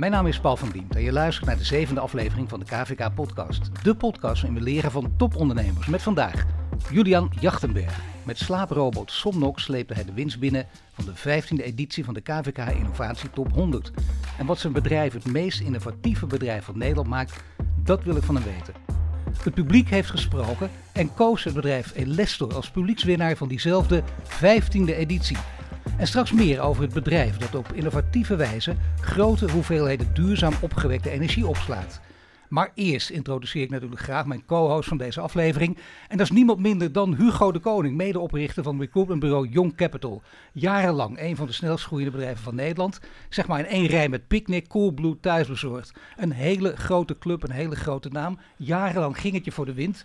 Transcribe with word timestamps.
Mijn 0.00 0.12
naam 0.12 0.26
is 0.26 0.40
Paul 0.40 0.56
van 0.56 0.70
Diemt 0.70 0.96
en 0.96 1.02
je 1.02 1.12
luistert 1.12 1.46
naar 1.46 1.56
de 1.56 1.64
zevende 1.64 2.00
aflevering 2.00 2.48
van 2.48 2.60
de 2.60 2.66
KVK 2.66 3.14
Podcast. 3.14 3.84
De 3.84 3.94
podcast 3.94 4.42
waarin 4.42 4.58
we 4.58 4.70
leren 4.70 4.90
van 4.90 5.12
topondernemers. 5.16 5.86
Met 5.86 6.02
vandaag 6.02 6.46
Julian 6.90 7.32
Jachtenberg. 7.40 8.00
Met 8.22 8.38
slaaprobot 8.38 9.10
Somnox 9.10 9.62
sleepte 9.62 9.94
hij 9.94 10.04
de 10.04 10.12
winst 10.12 10.38
binnen 10.38 10.66
van 10.92 11.04
de 11.04 11.40
15e 11.40 11.64
editie 11.64 12.04
van 12.04 12.14
de 12.14 12.20
KVK 12.20 12.58
Innovatie 12.58 13.30
Top 13.30 13.52
100. 13.52 13.90
En 14.38 14.46
wat 14.46 14.58
zijn 14.58 14.72
bedrijf 14.72 15.12
het 15.12 15.26
meest 15.26 15.60
innovatieve 15.60 16.26
bedrijf 16.26 16.64
van 16.64 16.78
Nederland 16.78 17.08
maakt, 17.08 17.42
dat 17.82 18.02
wil 18.04 18.16
ik 18.16 18.22
van 18.22 18.34
hem 18.34 18.44
weten. 18.44 18.74
Het 19.42 19.54
publiek 19.54 19.88
heeft 19.88 20.10
gesproken 20.10 20.70
en 20.92 21.14
koos 21.14 21.44
het 21.44 21.54
bedrijf 21.54 21.92
Elestor 21.94 22.54
als 22.54 22.70
publiekswinnaar 22.70 23.36
van 23.36 23.48
diezelfde 23.48 24.02
15e 24.24 24.96
editie. 24.96 25.36
En 26.00 26.06
straks 26.06 26.32
meer 26.32 26.60
over 26.60 26.82
het 26.82 26.92
bedrijf 26.92 27.36
dat 27.36 27.54
op 27.54 27.72
innovatieve 27.72 28.36
wijze 28.36 28.76
grote 29.00 29.50
hoeveelheden 29.50 30.14
duurzaam 30.14 30.52
opgewekte 30.60 31.10
energie 31.10 31.46
opslaat. 31.46 32.00
Maar 32.48 32.70
eerst 32.74 33.10
introduceer 33.10 33.62
ik 33.62 33.70
natuurlijk 33.70 34.00
graag 34.00 34.26
mijn 34.26 34.44
co-host 34.46 34.88
van 34.88 34.96
deze 34.96 35.20
aflevering. 35.20 35.78
En 36.08 36.16
dat 36.16 36.26
is 36.26 36.32
niemand 36.32 36.58
minder 36.58 36.92
dan 36.92 37.14
Hugo 37.14 37.52
de 37.52 37.58
Koning, 37.58 37.96
medeoprichter 37.96 38.62
van 38.62 38.80
recruitmentbureau 38.80 39.48
Young 39.48 39.76
Capital. 39.76 40.22
Jarenlang 40.52 41.20
een 41.20 41.36
van 41.36 41.46
de 41.46 41.52
snelst 41.52 41.84
groeiende 41.84 42.12
bedrijven 42.12 42.42
van 42.42 42.54
Nederland. 42.54 43.00
Zeg 43.28 43.46
maar 43.46 43.58
in 43.58 43.66
één 43.66 43.86
rij 43.86 44.08
met 44.08 44.28
Picnic, 44.28 44.68
Coolblue, 44.68 45.20
Thuisbezorgd. 45.20 45.92
Een 46.16 46.32
hele 46.32 46.76
grote 46.76 47.18
club, 47.18 47.42
een 47.42 47.50
hele 47.50 47.76
grote 47.76 48.08
naam. 48.08 48.38
Jarenlang 48.56 49.20
ging 49.20 49.34
het 49.34 49.44
je 49.44 49.52
voor 49.52 49.66
de 49.66 49.74
wind. 49.74 50.04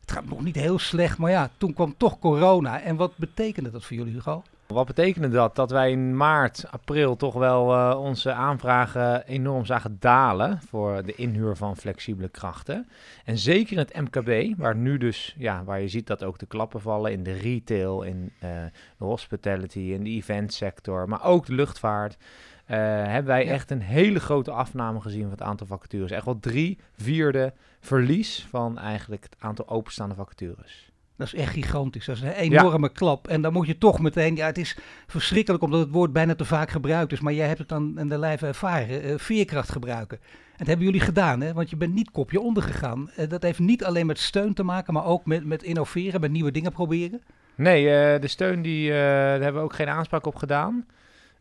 Het 0.00 0.12
gaat 0.12 0.28
nog 0.28 0.44
niet 0.44 0.56
heel 0.56 0.78
slecht, 0.78 1.18
maar 1.18 1.30
ja, 1.30 1.50
toen 1.56 1.74
kwam 1.74 1.94
toch 1.96 2.18
corona. 2.18 2.80
En 2.80 2.96
wat 2.96 3.16
betekende 3.16 3.70
dat 3.70 3.84
voor 3.84 3.96
jullie, 3.96 4.12
Hugo? 4.12 4.42
Wat 4.66 4.86
betekende 4.86 5.28
dat? 5.28 5.56
Dat 5.56 5.70
wij 5.70 5.90
in 5.90 6.16
maart, 6.16 6.64
april 6.70 7.16
toch 7.16 7.34
wel 7.34 7.74
uh, 7.74 8.00
onze 8.00 8.32
aanvragen 8.32 9.26
enorm 9.26 9.64
zagen 9.64 9.96
dalen 10.00 10.60
voor 10.68 11.02
de 11.04 11.14
inhuur 11.14 11.56
van 11.56 11.76
flexibele 11.76 12.28
krachten. 12.28 12.88
En 13.24 13.38
zeker 13.38 13.72
in 13.72 13.78
het 13.78 13.94
MKB, 13.94 14.58
waar 14.58 14.76
nu 14.76 14.98
dus, 14.98 15.34
ja, 15.38 15.64
waar 15.64 15.80
je 15.80 15.88
ziet 15.88 16.06
dat 16.06 16.24
ook 16.24 16.38
de 16.38 16.46
klappen 16.46 16.80
vallen 16.80 17.12
in 17.12 17.22
de 17.22 17.32
retail, 17.32 18.02
in 18.02 18.32
uh, 18.44 18.50
de 18.98 19.04
hospitality, 19.04 19.78
in 19.78 20.04
de 20.04 20.10
eventsector, 20.10 21.08
maar 21.08 21.24
ook 21.24 21.46
de 21.46 21.54
luchtvaart. 21.54 22.16
Uh, 22.16 22.76
hebben 22.76 23.24
wij 23.24 23.44
ja. 23.44 23.50
echt 23.50 23.70
een 23.70 23.82
hele 23.82 24.20
grote 24.20 24.50
afname 24.50 25.00
gezien 25.00 25.22
van 25.22 25.30
het 25.30 25.42
aantal 25.42 25.66
vacatures. 25.66 26.10
Echt 26.10 26.24
wel 26.24 26.40
drie 26.40 26.78
vierde 26.92 27.52
verlies 27.80 28.46
van 28.50 28.78
eigenlijk 28.78 29.22
het 29.22 29.36
aantal 29.38 29.68
openstaande 29.68 30.14
vacatures. 30.14 30.92
Dat 31.16 31.26
is 31.26 31.34
echt 31.34 31.52
gigantisch. 31.52 32.06
Dat 32.06 32.16
is 32.16 32.22
een 32.22 32.28
enorme 32.28 32.86
ja. 32.86 32.92
klap. 32.92 33.28
En 33.28 33.42
dan 33.42 33.52
moet 33.52 33.66
je 33.66 33.78
toch 33.78 34.00
meteen, 34.00 34.36
ja, 34.36 34.46
het 34.46 34.58
is 34.58 34.76
verschrikkelijk 35.06 35.62
omdat 35.62 35.80
het 35.80 35.90
woord 35.90 36.12
bijna 36.12 36.34
te 36.34 36.44
vaak 36.44 36.70
gebruikt 36.70 37.12
is, 37.12 37.20
maar 37.20 37.32
jij 37.32 37.46
hebt 37.46 37.58
het 37.58 37.68
dan 37.68 37.98
in 37.98 38.08
de 38.08 38.18
lijf 38.18 38.42
ervaren, 38.42 39.06
uh, 39.06 39.14
veerkracht 39.16 39.72
gebruiken. 39.72 40.18
En 40.22 40.58
dat 40.58 40.66
hebben 40.66 40.86
jullie 40.86 41.00
gedaan, 41.00 41.40
hè? 41.40 41.52
want 41.52 41.70
je 41.70 41.76
bent 41.76 41.94
niet 41.94 42.10
kopje 42.10 42.40
ondergegaan. 42.40 43.10
Uh, 43.18 43.28
dat 43.28 43.42
heeft 43.42 43.58
niet 43.58 43.84
alleen 43.84 44.06
met 44.06 44.18
steun 44.18 44.54
te 44.54 44.62
maken, 44.62 44.94
maar 44.94 45.04
ook 45.04 45.26
met, 45.26 45.44
met 45.44 45.62
innoveren, 45.62 46.20
met 46.20 46.30
nieuwe 46.30 46.50
dingen 46.50 46.72
proberen. 46.72 47.22
Nee, 47.54 47.82
uh, 47.82 48.20
de 48.20 48.28
steun, 48.28 48.62
die, 48.62 48.90
daar 48.90 49.40
hebben 49.40 49.54
we 49.54 49.66
ook 49.66 49.74
geen 49.74 49.88
aanspraak 49.88 50.26
op 50.26 50.36
gedaan. 50.36 50.86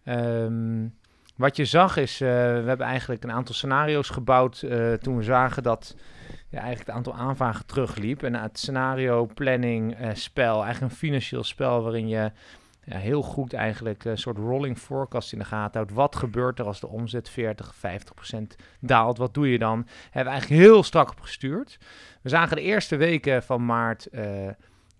Um, 0.05 0.93
wat 1.35 1.55
je 1.55 1.65
zag 1.65 1.97
is, 1.97 2.17
we 2.17 2.25
hebben 2.65 2.87
eigenlijk 2.87 3.23
een 3.23 3.31
aantal 3.31 3.55
scenario's 3.55 4.09
gebouwd 4.09 4.59
toen 5.01 5.17
we 5.17 5.23
zagen 5.23 5.63
dat 5.63 5.95
ja, 6.49 6.59
eigenlijk 6.59 6.87
het 6.87 6.95
aantal 6.95 7.15
aanvragen 7.15 7.65
terugliep. 7.65 8.23
En 8.23 8.35
het 8.35 8.59
scenario 8.59 9.25
planning 9.25 9.99
uh, 9.99 10.09
spel, 10.13 10.63
eigenlijk 10.63 10.91
een 10.91 10.97
financieel 10.97 11.43
spel 11.43 11.83
waarin 11.83 12.07
je 12.07 12.31
ja, 12.85 12.97
heel 12.97 13.21
goed 13.21 13.53
eigenlijk 13.53 14.05
een 14.05 14.17
soort 14.17 14.37
rolling 14.37 14.77
forecast 14.77 15.33
in 15.33 15.39
de 15.39 15.45
gaten 15.45 15.75
houdt. 15.79 15.93
Wat 15.93 16.15
gebeurt 16.15 16.59
er 16.59 16.65
als 16.65 16.79
de 16.79 16.87
omzet 16.87 17.29
40, 17.29 17.75
50 17.75 18.13
procent 18.13 18.55
daalt? 18.79 19.17
Wat 19.17 19.33
doe 19.33 19.51
je 19.51 19.59
dan? 19.59 19.87
Hebben 20.03 20.33
we 20.33 20.39
eigenlijk 20.39 20.61
heel 20.61 20.83
strak 20.83 21.09
op 21.09 21.19
gestuurd. 21.19 21.77
We 22.21 22.29
zagen 22.29 22.55
de 22.55 22.61
eerste 22.61 22.95
weken 22.95 23.43
van 23.43 23.65
maart... 23.65 24.07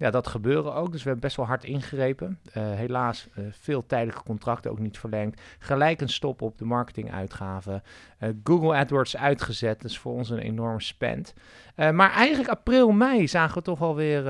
ja, 0.04 0.12
dat 0.12 0.28
gebeuren 0.28 0.74
ook. 0.74 0.92
Dus 0.92 1.04
we 1.04 1.10
hebben 1.10 1.26
best 1.26 1.36
wel 1.36 1.46
hard 1.46 1.64
ingegrepen. 1.64 2.40
Uh, 2.48 2.54
helaas 2.74 3.28
uh, 3.38 3.46
veel 3.52 3.86
tijdelijke 3.86 4.24
contracten 4.24 4.72
ook 4.72 4.80
niet 4.80 4.98
verlengd. 4.98 5.42
Gelijk 5.60 6.02
een 6.02 6.10
stop 6.10 6.42
op 6.42 6.58
de 6.58 6.66
marketinguitgaven. 6.66 7.84
Uh, 8.20 8.30
Google 8.44 8.76
AdWords 8.76 9.18
uitgezet. 9.18 9.82
Dus 9.82 9.98
voor 9.98 10.14
ons 10.14 10.30
een 10.30 10.40
enorme 10.40 10.82
spend. 10.82 11.34
maar 11.76 12.12
eigenlijk 12.12 12.50
april, 12.50 12.92
mei 12.92 13.28
zagen 13.28 13.58
we 13.58 13.62
toch 13.62 13.82
alweer 13.82 14.24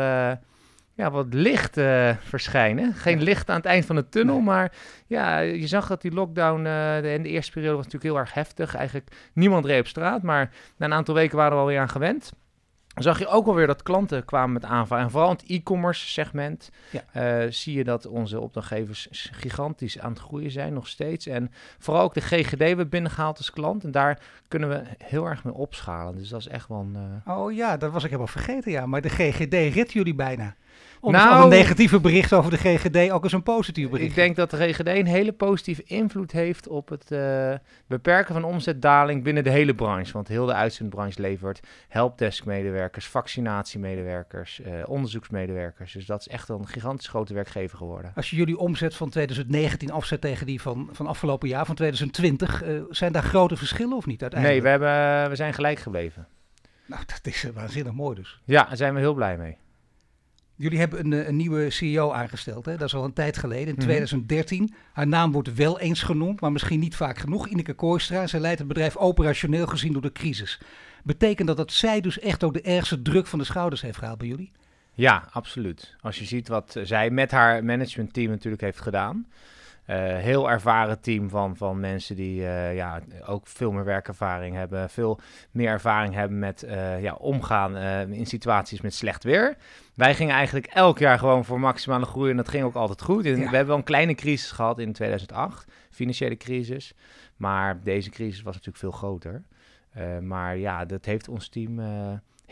ja, 0.96 1.12
wat 1.12 1.34
licht 1.34 1.80
verschijnen. 2.20 2.94
Geen 2.94 3.24
licht 3.24 3.50
aan 3.50 3.56
het 3.56 3.66
eind 3.66 3.86
van 3.86 3.96
de 3.96 4.10
tunnel. 4.10 4.36
Nee. 4.36 4.44
Maar 4.44 4.72
ja, 5.08 5.40
je 5.40 5.68
zag 5.68 5.88
dat 5.88 6.02
die 6.02 6.12
lockdown 6.12 6.66
in 7.06 7.24
de 7.24 7.30
eerste 7.30 7.52
periode 7.52 7.76
was 7.76 7.86
natuurlijk 7.86 8.14
heel 8.14 8.22
erg 8.22 8.34
heftig. 8.34 8.76
Eigenlijk 8.76 9.12
niemand 9.34 9.66
reed 9.66 9.80
op 9.80 9.88
straat. 9.88 10.22
Maar 10.22 10.52
na 10.78 10.86
een 10.86 10.94
aantal 10.94 11.16
weken 11.16 11.38
waren 11.38 11.54
we 11.54 11.60
alweer 11.60 11.80
aan 11.80 11.90
gewend 11.90 12.32
zag 12.96 13.20
je 13.20 13.28
ook 13.28 13.48
alweer 13.48 13.68
dat 13.68 13.84
klanten 13.84 14.26
kwamen 14.26 14.54
met 14.54 14.66
aanvragen. 14.66 15.06
En 15.06 15.12
vooral 15.12 15.30
in 15.30 15.36
het 15.36 15.50
e-commerce 15.50 16.08
segment 16.08 16.70
ja. 16.90 17.44
uh, 17.44 17.52
zie 17.52 17.78
je 17.78 17.84
dat 17.84 18.08
onze 18.08 18.40
opdrachtgevers 18.40 19.08
gigantisch 19.32 20.00
aan 20.00 20.12
het 20.12 20.22
groeien 20.22 20.52
zijn, 20.52 20.74
nog 20.74 20.88
steeds. 20.88 21.28
En 21.28 21.52
vooral 21.80 22.04
ook 22.04 22.14
de 22.14 22.22
GGD 22.22 22.76
we 22.76 22.86
binnengehaald 22.86 23.38
als 23.38 23.52
klant. 23.52 23.84
En 23.84 23.92
daar 23.92 24.20
kunnen 24.48 24.70
we 24.70 24.84
heel 24.98 25.26
erg 25.26 25.44
mee 25.44 25.54
opschalen. 25.54 26.16
Dus 26.16 26.30
dat 26.30 26.40
is 26.40 26.48
echt 26.48 26.68
wel 26.68 26.80
een... 26.80 27.22
Uh... 27.26 27.38
Oh 27.38 27.54
ja, 27.54 27.78
dat 27.78 27.92
was 27.92 28.04
ik 28.04 28.10
helemaal 28.10 28.32
vergeten, 28.32 28.72
ja. 28.72 28.86
Maar 28.86 29.02
de 29.02 29.10
GGD 29.10 29.54
rit 29.54 29.94
jullie 29.94 30.16
bijna. 30.16 30.56
Ondanks 31.04 31.30
nou, 31.30 31.44
een 31.44 31.50
negatieve 31.50 32.00
bericht 32.00 32.34
over 32.34 32.52
de 32.52 32.58
GGD 32.58 33.12
ook 33.12 33.24
eens 33.24 33.34
een 33.34 33.44
positief 33.44 33.90
bericht. 33.90 34.10
Ik 34.10 34.16
denk 34.16 34.36
dat 34.36 34.50
de 34.50 34.58
GGD 34.58 34.88
een 34.88 35.06
hele 35.06 35.32
positieve 35.32 35.84
invloed 35.84 36.32
heeft 36.32 36.68
op 36.68 36.90
het 36.90 37.12
uh, 37.12 37.54
beperken 37.88 38.34
van 38.34 38.44
omzetdaling 38.44 39.24
binnen 39.24 39.44
de 39.44 39.50
hele 39.50 39.76
branche. 39.76 40.14
Want 40.14 40.28
heel 40.28 40.46
de 40.46 40.54
uitzendbranche 40.54 41.22
levert 41.22 41.60
helpdesk-medewerkers, 41.88 43.08
vaccinatiemedewerkers, 43.08 44.60
uh, 44.60 44.74
onderzoeksmedewerkers. 44.86 45.94
Dus 45.94 46.06
dat 46.06 46.20
is 46.20 46.28
echt 46.28 46.50
een 46.50 46.68
gigantisch 46.68 47.08
grote 47.08 47.34
werkgever 47.34 47.78
geworden. 47.78 48.12
Als 48.16 48.30
je 48.30 48.36
jullie 48.36 48.58
omzet 48.58 48.96
van 48.96 49.10
2019 49.10 49.92
afzet 49.92 50.22
tegen 50.22 50.46
die 50.46 50.62
van, 50.62 50.90
van 50.92 51.08
afgelopen 51.08 51.48
jaar, 51.48 51.66
van 51.66 51.76
2020, 51.76 52.64
uh, 52.64 52.82
zijn 52.90 53.12
daar 53.12 53.24
grote 53.24 53.56
verschillen 53.56 53.98
of 53.98 54.06
niet 54.06 54.22
uiteindelijk? 54.22 54.64
Nee, 54.64 54.78
we, 54.78 54.86
hebben, 54.86 55.30
we 55.30 55.36
zijn 55.36 55.54
gelijk 55.54 55.80
gebleven. 55.80 56.28
Nou, 56.86 57.02
dat 57.06 57.22
is 57.24 57.48
waanzinnig 57.54 57.94
mooi 57.94 58.16
dus. 58.16 58.40
Ja, 58.44 58.64
daar 58.64 58.78
zijn 58.78 58.94
we 58.94 59.00
heel 59.00 59.14
blij 59.14 59.38
mee. 59.38 59.58
Jullie 60.56 60.80
hebben 60.80 61.06
een, 61.06 61.28
een, 61.28 61.36
nieuwe 61.36 61.70
CEO 61.70 62.12
aangesteld. 62.12 62.66
Hè? 62.66 62.78
Dat 62.78 62.88
is 62.88 62.96
al 62.96 63.04
een 63.04 63.14
tijd 63.14 63.38
geleden, 63.38 63.68
in 63.68 63.80
2013. 63.80 64.74
Haar 64.94 65.08
naam 65.08 65.32
wordt 65.32 65.54
wel 65.54 65.80
eens 65.80 66.02
genoemd, 66.04 66.42
maar 66.42 66.52
misschien 66.52 66.80
niet 66.80 66.96
vaak 66.96 67.18
genoeg. 67.18 67.48
Ineke 67.48 67.74
Kooistra. 67.74 68.28
Zij 68.28 68.40
leidt 68.40 68.60
het 68.60 68.68
bedrijf 68.68 68.98
operationeel 68.98 69.68
gezien 69.68 69.94
door 69.94 70.02
de 70.02 70.12
crisis. 70.12 70.60
Betekent 71.04 71.48
dat 71.48 71.58
dat 71.58 71.72
zij 71.72 72.02
dus 72.02 72.20
echt 72.20 72.44
ook 72.44 72.54
de 72.54 72.62
ergste 72.62 73.02
druk 73.02 73.28
van 73.28 73.40
de 73.40 73.46
schouders 73.46 73.82
heeft 73.82 73.98
gehaald 73.98 74.18
bij 74.18 74.28
jullie? 74.28 74.52
Ja, 74.94 75.28
absoluut. 75.32 75.96
Als 76.02 76.20
je 76.20 76.26
ziet 76.26 76.48
wat 76.48 76.80
zij 76.84 77.10
met 77.10 77.32
haar 77.32 77.64
managementteam 77.64 78.30
natuurlijk 78.30 78.62
heeft 78.62 78.82
gedaan. 78.82 79.26
Uh, 79.88 79.96
heel 80.18 80.50
ervaren 80.50 81.00
team 81.00 81.30
van, 81.30 81.58
van 81.58 81.80
mensen 81.80 82.16
die 82.16 82.42
uh, 82.42 82.76
ja, 82.76 83.02
ook 83.26 83.48
veel 83.48 83.72
meer 83.72 83.84
werkervaring 83.84 84.56
hebben, 84.56 84.90
veel 84.90 85.20
meer 85.52 85.70
ervaring 85.70 86.14
hebben 86.14 86.40
met 86.40 86.64
uh, 86.64 87.02
ja, 87.02 87.14
omgaan 87.14 87.78
in 88.12 88.26
situaties 88.26 88.82
met 88.82 88.94
slecht 88.94 89.24
weer. 89.24 89.58
Wij 89.96 90.16
gingen 90.16 90.36
eigenlijk 90.36 90.66
elk 90.66 91.00
jaar 91.00 91.20
gewoon 91.20 91.46
voor 91.46 91.60
maximale 91.60 92.06
groei 92.06 92.30
en 92.30 92.38
dat 92.38 92.50
ging 92.50 92.64
ook 92.64 92.76
altijd 92.76 93.02
goed. 93.02 93.26
En 93.26 93.32
ja. 93.32 93.38
We 93.38 93.42
hebben 93.44 93.68
wel 93.68 93.78
een 93.78 93.84
kleine 93.84 94.16
crisis 94.16 94.52
gehad 94.52 94.80
in 94.80 94.94
2008, 94.94 95.72
financiële 95.90 96.38
crisis. 96.38 96.94
Maar 97.36 97.84
deze 97.84 98.10
crisis 98.10 98.42
was 98.42 98.54
natuurlijk 98.54 98.78
veel 98.78 98.92
groter. 98.92 99.44
maar 100.22 100.58
ja, 100.58 100.86
dat 100.86 101.06
heeft 101.06 101.28
ons 101.28 101.50
team 101.50 101.80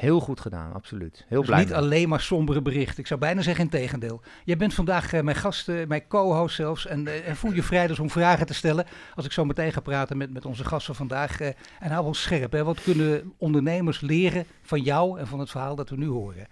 Heel 0.01 0.19
goed 0.19 0.39
gedaan, 0.39 0.73
absoluut. 0.73 1.25
Heel 1.27 1.39
dus 1.39 1.47
blij. 1.47 1.59
Niet 1.59 1.69
mee. 1.69 1.77
alleen 1.77 2.09
maar 2.09 2.21
sombere 2.21 2.61
berichten. 2.61 2.99
Ik 2.99 3.07
zou 3.07 3.19
bijna 3.19 3.41
zeggen 3.41 3.63
in 3.63 3.69
tegendeel. 3.69 4.21
Jij 4.45 4.57
bent 4.57 4.73
vandaag 4.73 5.13
uh, 5.13 5.21
mijn 5.21 5.35
gast, 5.35 5.69
uh, 5.69 5.87
mijn 5.87 6.07
co-host 6.07 6.55
zelfs. 6.55 6.87
En, 6.87 7.05
uh, 7.05 7.27
en, 7.27 7.35
voel 7.35 7.53
je 7.53 7.63
vrij 7.63 7.87
dus 7.87 7.99
om 7.99 8.09
vragen 8.09 8.45
te 8.45 8.53
stellen. 8.53 8.85
Als 9.15 9.25
ik 9.25 9.31
zo 9.31 9.45
meteen 9.45 9.71
ga 9.71 9.79
praten 9.79 10.17
met, 10.17 10.33
met 10.33 10.45
onze 10.45 10.63
gasten 10.63 10.95
vandaag. 10.95 11.41
en 11.41 11.55
hou 11.79 12.05
ons 12.05 12.21
scherp. 12.21 12.51
Hè. 12.51 12.63
Wat 12.63 12.81
kunnen 12.81 13.33
ondernemers 13.37 13.99
leren 13.99 14.45
van 14.61 14.81
jou 14.81 15.19
en 15.19 15.27
van 15.27 15.39
het 15.39 15.49
verhaal 15.49 15.75
dat 15.75 15.89
we 15.89 15.97
nu 15.97 16.07
horen? 16.07 16.47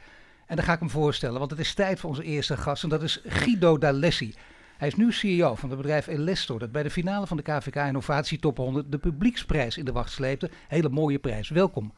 En 0.45 0.55
dan 0.55 0.65
ga 0.65 0.73
ik 0.73 0.79
hem 0.79 0.89
voorstellen, 0.89 1.39
want 1.39 1.51
het 1.51 1.59
is 1.59 1.73
tijd 1.73 1.99
voor 1.99 2.09
onze 2.09 2.23
eerste 2.23 2.57
gast. 2.57 2.83
En 2.83 2.89
dat 2.89 3.03
is 3.03 3.21
Guido 3.25 3.77
D'Alessi. 3.77 4.33
Hij 4.77 4.87
is 4.87 4.95
nu 4.95 5.11
CEO 5.11 5.55
van 5.55 5.69
het 5.69 5.77
bedrijf 5.77 6.07
Elestor, 6.07 6.59
dat 6.59 6.71
bij 6.71 6.83
de 6.83 6.89
finale 6.89 7.27
van 7.27 7.37
de 7.37 7.43
KVK 7.43 7.75
Innovatie 7.75 8.39
Top 8.39 8.57
100 8.57 8.91
de 8.91 8.97
publieksprijs 8.97 9.77
in 9.77 9.85
de 9.85 9.91
wacht 9.91 10.11
sleepte. 10.11 10.49
Hele 10.67 10.89
mooie 10.89 11.19
prijs. 11.19 11.49
Welkom. 11.49 11.93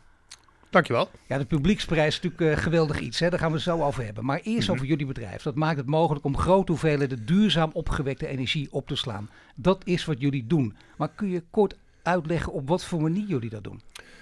Dankjewel. 0.72 1.10
Ja, 1.28 1.38
de 1.38 1.46
publieksprijs 1.46 2.08
is 2.16 2.22
natuurlijk 2.22 2.58
uh, 2.58 2.64
geweldig 2.64 3.00
iets. 3.00 3.20
Hè? 3.20 3.30
Daar 3.30 3.40
gaan 3.40 3.50
we 3.50 3.56
het 3.56 3.64
zo 3.64 3.84
over 3.84 4.04
hebben. 4.04 4.26
Maar 4.26 4.38
eerst 4.38 4.60
mm 4.60 4.60
-hmm. 4.60 4.74
over 4.74 4.86
jullie 4.86 5.06
bedrijf. 5.06 5.42
Dat 5.42 5.56
maakt 5.56 5.78
het 5.78 5.86
mogelijk 5.86 6.26
om 6.26 6.38
grote 6.38 6.72
hoeveelheden 6.72 7.26
duurzaam 7.26 7.70
opgewekte 7.74 8.28
energie 8.28 8.68
op 8.72 8.88
te 8.88 8.96
slaan. 8.96 9.30
Dat 9.56 9.82
is 9.86 10.06
wat 10.06 10.22
jullie 10.22 10.48
doen. 10.48 10.76
Maar 10.98 11.10
kun 11.16 11.30
je 11.30 11.44
kort 11.50 11.76
uitleggen 12.04 12.54
op 12.54 12.68
wat 12.68 12.86
voor 12.86 13.02
manier 13.02 13.28
jullie 13.28 13.50
dat 13.50 13.64
doen? 13.64 13.82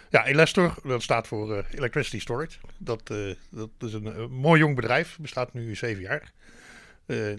Ja, 0.10 0.25
Elestor, 0.25 0.75
dat 0.84 1.01
staat 1.01 1.28
voor 1.28 1.57
uh, 1.57 1.63
Electricity 1.72 2.19
Storage. 2.19 2.57
Dat, 2.78 3.10
uh, 3.12 3.36
dat 3.50 3.69
is 3.80 3.94
een, 3.94 4.19
een, 4.19 4.31
mooi 4.31 4.60
jong 4.60 4.75
bedrijf, 4.75 5.18
bestaat 5.22 5.54
nu 5.54 5.75
zeven 5.75 6.01
jaar. 6.01 6.31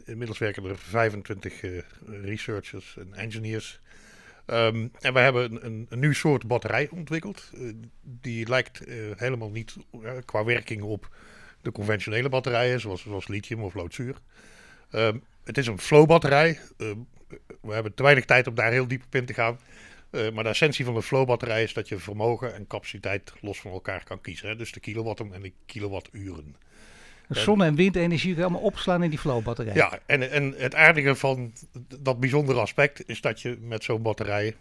inmiddels 0.05 0.39
werken 0.39 0.65
er 0.65 0.79
25 0.79 1.61
researchers 2.07 2.97
en 2.97 3.15
engineers 3.15 3.81
Ehm, 4.50 4.88
en 5.00 5.12
we 5.12 5.19
hebben 5.19 5.64
een, 5.64 5.87
een, 5.88 5.99
nieuw 5.99 6.12
soort 6.12 6.47
batterij 6.47 6.88
ontwikkeld. 6.91 7.50
Uh, 7.55 7.73
die 8.02 8.49
lijkt 8.49 8.88
uh, 8.88 9.11
helemaal 9.17 9.50
niet 9.50 9.76
uh, 10.02 10.11
qua 10.25 10.44
werking 10.44 10.82
op 10.82 11.17
de 11.62 11.73
conventionele 11.73 12.29
batterijen, 12.29 12.81
zoals, 12.81 13.02
zoals 13.02 13.29
lithium 13.29 13.62
of 13.62 13.75
loodzuur. 13.75 14.17
Um, 14.93 15.23
het 15.44 15.58
is 15.58 15.67
een 15.67 15.79
flow 15.79 16.06
batterij. 16.06 16.61
Ehm, 16.76 16.99
we 17.61 17.73
hebben 17.73 17.94
te 17.94 18.02
weinig 18.02 18.25
tijd 18.25 18.47
om 18.47 18.55
daar 18.55 18.73
heel 18.73 18.88
diep 18.88 19.05
op 19.05 19.14
in 19.14 19.26
te 19.26 19.35
gaan. 19.35 19.61
maar 20.11 20.44
de 20.44 20.50
essentie 20.50 20.85
van 20.85 20.94
de 20.94 21.02
flow 21.02 21.26
batterij 21.26 21.62
is 21.62 21.73
dat 21.73 21.88
je 21.88 21.99
vermogen 21.99 22.55
en 22.55 22.67
capaciteit 22.67 23.32
los 23.41 23.61
van 23.61 23.73
elkaar 23.73 24.05
kan 24.05 24.20
kiezen. 24.20 24.49
Hè? 24.49 24.56
Dus 24.56 24.73
de 24.73 24.81
kilowatten 24.81 25.32
en 25.32 25.43
de 25.43 25.52
kilowatturen. 25.67 26.56
Zonne- 27.31 27.65
en 27.65 27.75
windenergie 27.75 28.35
je 28.35 28.43
allemaal 28.43 28.61
opslaan 28.61 29.03
in 29.03 29.11
die 29.11 29.19
flow-batterij. 29.19 29.75
Ja, 29.75 29.99
en, 30.06 30.31
en 30.31 30.55
het 30.56 30.75
aardige 30.75 31.15
van 31.15 31.53
dat 31.99 32.21
bijzondere 32.21 32.61
aspect 32.61 33.09
is 33.09 33.21
dat 33.21 33.41
je 33.41 33.59
met 33.61 33.85
zo'n 33.85 34.03
batterij 34.03 34.56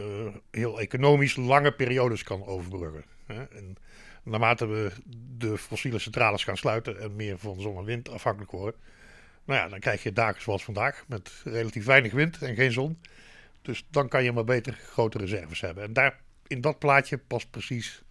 uh, 0.00 0.06
heel 0.50 0.80
economisch 0.80 1.36
lange 1.36 1.72
periodes 1.72 2.22
kan 2.22 2.46
overbruggen. 2.46 3.04
Hè? 3.26 3.44
En 3.44 3.76
naarmate 4.22 4.66
we 4.66 4.90
de 5.36 5.58
fossiele 5.58 5.98
centrales 5.98 6.44
gaan 6.44 6.56
sluiten 6.56 7.00
en 7.00 7.16
meer 7.16 7.38
van 7.38 7.60
zon 7.60 7.76
en 7.76 7.84
wind 7.84 8.08
afhankelijk 8.10 8.50
worden, 8.50 8.80
nou 9.44 9.60
ja, 9.60 9.68
dan 9.68 9.78
krijg 9.78 10.02
je 10.02 10.12
dagen 10.12 10.42
zoals 10.42 10.64
vandaag 10.64 11.04
met 11.08 11.30
relatief 11.44 11.84
weinig 11.84 12.12
wind 12.12 12.42
en 12.42 12.54
geen 12.54 12.72
zon. 12.72 12.98
Dus 13.62 13.86
dan 13.90 14.08
kan 14.08 14.24
je 14.24 14.32
maar 14.32 14.44
beter 14.44 14.72
grote 14.72 15.18
reserves 15.18 15.60
hebben. 15.60 15.84
En 15.84 15.92
daar 15.92 16.20
in 16.46 16.60
dat 16.60 16.78
plaatje 16.78 17.18
past 17.18 17.50
precies 17.50 18.02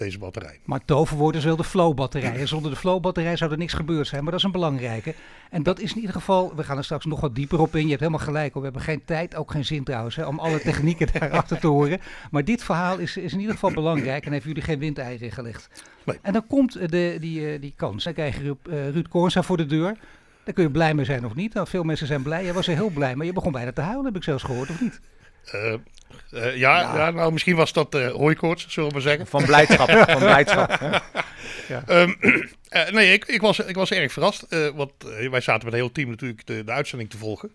deze 0.00 0.18
batterij. 0.18 0.60
Maar 0.64 0.84
toverwoord 0.84 1.34
is 1.34 1.44
wel 1.44 1.56
de 1.56 1.64
flow-batterij. 1.64 2.36
En 2.36 2.48
zonder 2.48 2.70
de 2.70 2.76
flow-batterij 2.76 3.36
zou 3.36 3.50
er 3.50 3.58
niks 3.58 3.72
gebeurd 3.72 4.06
zijn. 4.06 4.22
Maar 4.22 4.30
dat 4.30 4.40
is 4.40 4.46
een 4.46 4.52
belangrijke. 4.52 5.14
En 5.50 5.62
dat 5.62 5.80
is 5.80 5.90
in 5.90 5.96
ieder 5.96 6.14
geval, 6.14 6.52
we 6.56 6.64
gaan 6.64 6.76
er 6.76 6.84
straks 6.84 7.04
nog 7.04 7.20
wat 7.20 7.34
dieper 7.34 7.60
op 7.60 7.74
in. 7.74 7.82
Je 7.82 7.88
hebt 7.88 8.00
helemaal 8.00 8.24
gelijk. 8.26 8.54
We 8.54 8.60
hebben 8.60 8.82
geen 8.82 9.04
tijd, 9.04 9.34
ook 9.34 9.50
geen 9.50 9.64
zin 9.64 9.84
trouwens, 9.84 10.16
hè, 10.16 10.26
om 10.26 10.38
alle 10.38 10.60
technieken 10.70 11.08
daarachter 11.12 11.58
te 11.60 11.66
horen. 11.66 12.00
Maar 12.30 12.44
dit 12.44 12.62
verhaal 12.62 12.98
is, 12.98 13.16
is 13.16 13.32
in 13.32 13.40
ieder 13.40 13.54
geval 13.54 13.72
belangrijk. 13.72 14.26
En 14.26 14.32
heeft 14.32 14.44
jullie 14.44 14.62
geen 14.62 14.78
windeieren 14.78 15.32
gelegd. 15.32 15.68
Nee. 16.04 16.18
En 16.22 16.32
dan 16.32 16.46
komt 16.46 16.90
de, 16.90 17.16
die, 17.20 17.58
die 17.58 17.72
kans. 17.76 18.04
Dan 18.04 18.12
krijg 18.12 18.36
je 18.36 18.42
Ruud, 18.42 18.56
uh, 18.68 18.88
Ruud 18.88 19.08
Koornsa 19.08 19.42
voor 19.42 19.56
de 19.56 19.66
deur. 19.66 19.96
Daar 20.44 20.54
kun 20.54 20.64
je 20.64 20.70
blij 20.70 20.94
mee 20.94 21.04
zijn 21.04 21.24
of 21.24 21.34
niet. 21.34 21.54
Nou, 21.54 21.66
veel 21.66 21.82
mensen 21.82 22.06
zijn 22.06 22.22
blij. 22.22 22.44
Je 22.44 22.52
was 22.52 22.66
er 22.66 22.74
heel 22.74 22.90
blij. 22.90 23.16
Maar 23.16 23.26
je 23.26 23.32
begon 23.32 23.52
bijna 23.52 23.72
te 23.72 23.80
huilen, 23.80 24.04
heb 24.04 24.16
ik 24.16 24.22
zelfs 24.22 24.42
gehoord, 24.42 24.70
of 24.70 24.80
niet? 24.80 25.00
Uh, 25.54 25.72
uh, 25.72 26.56
ja, 26.56 26.80
ja. 26.80 26.96
ja, 26.96 27.10
nou 27.10 27.32
misschien 27.32 27.56
was 27.56 27.72
dat 27.72 27.94
uh, 27.94 28.10
hooikoorts, 28.10 28.66
zullen 28.68 28.88
we 28.88 28.94
maar 28.94 29.04
zeggen. 29.04 29.26
Van 29.26 29.44
blijdschap. 29.44 29.90
van 30.10 30.18
blijdschap. 30.18 30.80
ja. 31.68 31.84
um, 31.86 32.16
uh, 32.20 32.90
nee, 32.96 33.12
ik, 33.12 33.24
ik, 33.24 33.40
was, 33.40 33.58
ik 33.58 33.74
was 33.74 33.90
erg 33.90 34.12
verrast. 34.12 34.46
want 34.74 34.92
wij 35.30 35.40
zaten 35.40 35.64
met 35.64 35.72
het 35.72 35.74
hele 35.74 35.92
team 35.92 36.08
natuurlijk 36.08 36.46
de, 36.46 36.64
de 36.64 36.72
uitzending 36.72 37.10
te 37.10 37.18
volgen. 37.18 37.52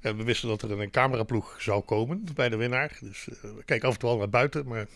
En 0.00 0.16
we 0.16 0.24
wisten 0.24 0.48
dat 0.48 0.62
er 0.62 0.80
een 0.80 0.90
cameraploeg 0.90 1.56
zou 1.58 1.82
komen 1.82 2.24
bij 2.34 2.48
de 2.48 2.56
winnaar. 2.56 2.98
Dus 3.00 3.24
we 3.40 3.62
keken 3.64 3.88
af 3.88 3.94
en 3.94 4.00
toe 4.00 4.10
al 4.10 4.16
naar 4.16 4.28
buiten, 4.28 4.66
maar 4.66 4.86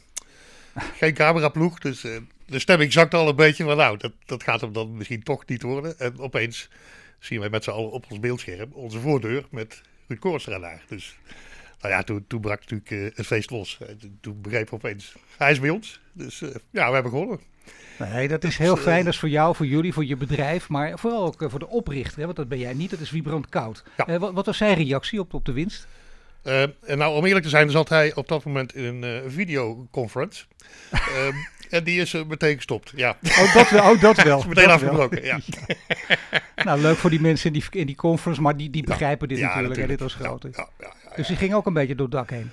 geen 1.00 1.14
cameraploeg. 1.14 1.78
Dus 1.78 2.00
de 2.46 2.58
stemming 2.58 2.92
zakte 2.92 3.16
al 3.16 3.28
een 3.28 3.36
beetje 3.36 3.64
van 3.64 3.76
nou, 3.76 3.96
dat, 3.96 4.12
dat 4.26 4.42
gaat 4.42 4.60
hem 4.60 4.72
dan 4.72 4.96
misschien 4.96 5.22
toch 5.22 5.46
niet 5.46 5.62
worden. 5.62 5.98
En 5.98 6.18
opeens 6.18 6.68
zien 7.18 7.40
wij 7.40 7.48
met 7.48 7.64
z'n 7.64 7.70
allen 7.70 7.90
op 7.90 8.04
ons 8.08 8.20
beeldscherm 8.20 8.72
onze 8.72 9.00
voordeur 9.00 9.44
met 9.50 9.82
Ruud 10.08 10.20
Koorts. 10.20 10.48
Dus 10.88 11.16
nou 11.84 11.96
ja, 11.96 12.02
toen, 12.02 12.24
toen 12.26 12.40
brak 12.40 12.60
natuurlijk 12.60 12.90
uh, 12.90 13.10
het 13.14 13.26
feest 13.26 13.50
los. 13.50 13.78
Toen 14.20 14.40
begreep 14.40 14.70
we 14.70 14.74
opeens, 14.74 15.14
hij 15.36 15.50
is 15.50 15.60
bij 15.60 15.70
ons. 15.70 16.00
Dus 16.12 16.40
uh, 16.40 16.48
ja, 16.70 16.88
we 16.88 16.94
hebben 16.94 17.12
gewonnen. 17.12 17.40
Nee, 17.98 18.28
dat 18.28 18.44
is 18.44 18.58
heel 18.58 18.76
fijn. 18.76 19.04
Dat 19.04 19.12
is 19.12 19.18
voor 19.18 19.28
jou, 19.28 19.54
voor 19.54 19.66
jullie, 19.66 19.92
voor 19.92 20.04
je 20.04 20.16
bedrijf. 20.16 20.68
Maar 20.68 20.98
vooral 20.98 21.24
ook 21.24 21.50
voor 21.50 21.58
de 21.58 21.68
oprichter. 21.68 22.18
Hè, 22.18 22.24
want 22.24 22.36
dat 22.36 22.48
ben 22.48 22.58
jij 22.58 22.72
niet. 22.72 22.90
Dat 22.90 23.00
is 23.00 23.10
Wiebrand 23.10 23.48
Koud. 23.48 23.84
Ja. 24.06 24.18
wat, 24.18 24.32
wat, 24.32 24.46
was 24.46 24.56
zijn 24.56 24.76
reactie 24.76 25.20
op, 25.20 25.34
op 25.34 25.44
de 25.44 25.52
winst? 25.52 25.86
en 26.42 26.98
nou, 26.98 27.16
om 27.16 27.24
eerlijk 27.24 27.44
te 27.44 27.50
zijn, 27.50 27.70
zat 27.70 27.88
hij 27.88 28.14
op 28.14 28.28
dat 28.28 28.44
moment 28.44 28.74
in 28.74 29.02
een 29.02 29.30
videoconference. 29.30 30.44
En 31.74 31.84
die 31.84 32.00
is 32.00 32.12
meteen 32.12 32.56
gestopt. 32.56 32.92
Ja. 32.96 33.16
Oh, 33.22 33.54
dat 33.54 33.70
wel. 33.70 33.90
Oh, 33.90 34.00
dat 34.00 34.22
wel. 34.22 34.38
is 34.40 34.46
meteen 34.46 34.64
dat 34.64 34.72
afgebroken. 34.72 35.24
Ja. 35.24 35.38
nou, 36.64 36.80
leuk 36.80 36.96
voor 36.96 37.10
die 37.10 37.20
mensen 37.20 37.52
in 37.52 37.60
die, 37.60 37.80
in 37.80 37.86
die 37.86 37.96
conference, 37.96 38.40
maar 38.40 38.56
die, 38.56 38.70
die 38.70 38.84
begrijpen 38.84 39.28
dit 39.28 39.40
natuurlijk. 39.40 39.68
natuurlijk. 39.68 39.90
En 39.90 39.96
dit 39.96 40.00
was 40.00 40.14
groot. 40.14 40.66
Dus 41.16 41.26
die 41.26 41.36
ging 41.36 41.54
ook 41.54 41.66
een 41.66 41.72
beetje 41.72 41.94
door 41.94 42.06
het 42.06 42.14
dak 42.14 42.30
heen. 42.30 42.50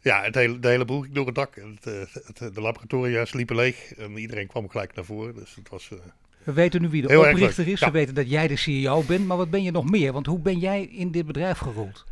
Ja, 0.00 0.22
het 0.22 0.34
hele, 0.34 0.58
de 0.58 0.68
hele 0.68 0.84
boel 0.84 1.00
ging 1.00 1.14
door 1.14 1.26
het 1.26 1.34
dak. 1.34 1.54
Het, 1.54 2.08
het, 2.26 2.54
de 2.54 2.60
laboratoria 2.60 3.24
sliepen 3.24 3.56
leeg 3.56 3.94
en 3.94 4.16
iedereen 4.16 4.46
kwam 4.46 4.68
gelijk 4.68 4.94
naar 4.94 5.04
voren. 5.04 5.34
Dus 5.34 5.54
het 5.54 5.68
was... 5.68 5.90
Uh, 5.92 5.98
we 6.44 6.52
weten 6.52 6.82
nu 6.82 6.88
wie 6.88 7.06
de 7.06 7.18
oprichter 7.18 7.68
is. 7.68 7.80
We 7.80 7.90
weten 7.90 8.14
dat 8.14 8.30
jij 8.30 8.48
de 8.48 8.56
CEO 8.56 9.02
bent. 9.02 9.26
Maar 9.26 9.36
wat 9.36 9.50
ben 9.50 9.62
je 9.62 9.70
nog 9.70 9.90
meer? 9.90 10.12
Want 10.12 10.26
hoe 10.26 10.38
ben 10.38 10.58
jij 10.58 10.82
in 10.82 11.10
dit 11.10 11.26
bedrijf 11.26 11.58
gerold? 11.58 12.04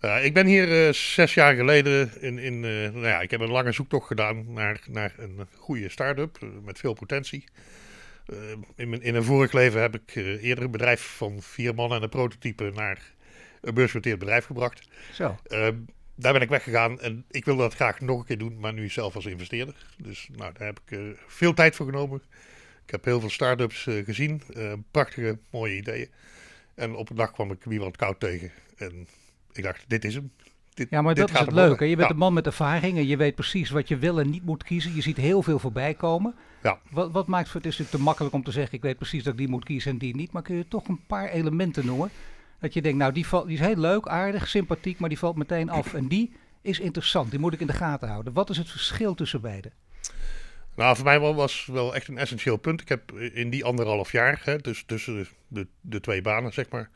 Uh, 0.00 0.24
ik 0.24 0.34
ben 0.34 0.46
hier 0.46 0.86
uh, 0.86 0.92
zes 0.92 1.34
jaar 1.34 1.54
geleden 1.54 2.10
in, 2.20 2.38
in 2.38 2.54
uh, 2.54 2.90
nou 2.92 3.06
ja, 3.06 3.20
ik 3.20 3.30
heb 3.30 3.40
een 3.40 3.50
lange 3.50 3.72
zoektocht 3.72 4.06
gedaan 4.06 4.52
naar, 4.52 4.80
naar 4.88 5.14
een 5.18 5.46
goede 5.56 5.88
start-up 5.88 6.38
met 6.64 6.78
veel 6.78 6.92
potentie. 6.92 7.44
in, 8.74 8.88
mijn, 8.88 9.02
in 9.02 9.14
een 9.14 9.24
vorig 9.24 9.52
leven 9.52 9.80
heb 9.80 9.94
ik 9.94 10.14
eerder 10.14 10.64
een 10.64 10.70
bedrijf 10.70 11.00
van 11.00 11.42
vier 11.42 11.74
man 11.74 11.92
en 11.92 12.02
een 12.02 12.08
prototype 12.08 12.72
naar 12.74 13.12
een 13.60 13.74
beursgenoteerd 13.74 14.18
bedrijf 14.18 14.44
gebracht. 14.44 14.88
Zo. 15.12 15.36
daar 16.14 16.32
ben 16.32 16.40
ik 16.40 16.48
weggegaan 16.48 17.00
en 17.00 17.24
ik 17.30 17.44
wilde 17.44 17.62
dat 17.62 17.74
graag 17.74 18.00
nog 18.00 18.18
een 18.18 18.26
keer 18.26 18.38
doen, 18.38 18.58
maar 18.58 18.72
nu 18.72 18.88
zelf 18.88 19.14
als 19.14 19.26
investeerder. 19.26 19.74
Dus 19.96 20.28
nou, 20.36 20.52
daar 20.58 20.66
heb 20.66 20.80
ik 20.86 21.16
veel 21.26 21.54
tijd 21.54 21.76
voor 21.76 21.86
genomen. 21.86 22.22
Ik 22.84 22.90
heb 22.90 23.04
heel 23.04 23.20
veel 23.20 23.30
start-ups 23.30 23.86
gezien, 24.04 24.42
prachtige, 24.90 25.38
mooie 25.50 25.76
ideeën. 25.76 26.10
En 26.74 26.94
op 26.94 27.10
een 27.10 27.16
dag 27.16 27.32
kwam 27.32 27.50
ik 27.50 27.64
Wieland 27.64 27.96
Koud 27.96 28.20
tegen 28.20 28.50
en 28.76 29.06
ik 29.56 29.64
dacht, 29.64 29.84
dit 29.86 30.04
is 30.04 30.14
hem. 30.14 30.30
Dit, 30.74 30.86
ja, 30.90 31.02
maar 31.02 31.14
dat 31.14 31.30
is 31.30 31.38
het 31.38 31.52
leuke. 31.52 31.84
Je 31.84 31.96
bent 31.96 32.08
ja. 32.08 32.14
een 32.14 32.20
man 32.20 32.32
met 32.32 32.46
ervaring 32.46 32.96
en 32.96 33.06
je 33.06 33.16
weet 33.16 33.34
precies 33.34 33.70
wat 33.70 33.88
je 33.88 33.96
wel 33.96 34.20
en 34.20 34.30
niet 34.30 34.44
moet 34.44 34.64
kiezen. 34.64 34.94
Je 34.94 35.02
ziet 35.02 35.16
heel 35.16 35.42
veel 35.42 35.58
voorbij 35.58 35.94
komen. 35.94 36.34
Ja. 36.62 36.78
Wat, 36.90 37.12
wat 37.12 37.26
maakt 37.26 37.52
het, 37.52 37.56
is 37.56 37.62
natuurlijk 37.64 37.96
te 37.96 38.02
makkelijk 38.02 38.34
om 38.34 38.42
te 38.42 38.50
zeggen, 38.50 38.74
ik 38.74 38.82
weet 38.82 38.96
precies 38.96 39.22
dat 39.22 39.32
ik 39.32 39.38
die 39.38 39.48
moet 39.48 39.64
kiezen 39.64 39.90
en 39.90 39.98
die 39.98 40.16
niet. 40.16 40.32
Maar 40.32 40.42
kun 40.42 40.56
je 40.56 40.68
toch 40.68 40.88
een 40.88 41.00
paar 41.06 41.28
elementen 41.28 41.86
noemen? 41.86 42.10
Dat 42.60 42.74
je 42.74 42.82
denkt, 42.82 42.98
nou 42.98 43.12
die, 43.12 43.26
valt, 43.26 43.46
die 43.46 43.58
is 43.58 43.66
heel 43.66 43.76
leuk, 43.76 44.06
aardig, 44.08 44.48
sympathiek, 44.48 44.98
maar 44.98 45.08
die 45.08 45.18
valt 45.18 45.36
meteen 45.36 45.70
af. 45.70 45.94
En 45.94 46.08
die 46.08 46.32
is 46.62 46.80
interessant, 46.80 47.30
die 47.30 47.40
moet 47.40 47.52
ik 47.52 47.60
in 47.60 47.66
de 47.66 47.72
gaten 47.72 48.08
houden. 48.08 48.32
Wat 48.32 48.50
is 48.50 48.56
het 48.56 48.70
verschil 48.70 49.14
tussen 49.14 49.40
beiden? 49.40 49.72
Nou, 50.76 50.96
voor 50.96 51.04
mij 51.04 51.20
was 51.20 51.66
wel 51.72 51.94
echt 51.94 52.08
een 52.08 52.18
essentieel 52.18 52.56
punt. 52.56 52.80
Ik 52.80 52.88
heb 52.88 53.12
in 53.12 53.50
die 53.50 53.64
anderhalf 53.64 54.12
jaar, 54.12 54.40
hè, 54.44 54.58
dus 54.58 54.84
tussen 54.86 55.26
de, 55.48 55.66
de 55.80 56.00
twee 56.00 56.22
banen, 56.22 56.52
zeg 56.52 56.68
maar, 56.70 56.90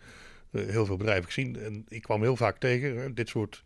heel 0.50 0.86
veel 0.86 0.96
bedrijven 0.96 1.24
gezien. 1.24 1.58
En 1.58 1.84
ik 1.88 2.02
kwam 2.02 2.22
heel 2.22 2.36
vaak 2.36 2.58
tegen, 2.58 3.14
dit, 3.14 3.28
soort, 3.28 3.62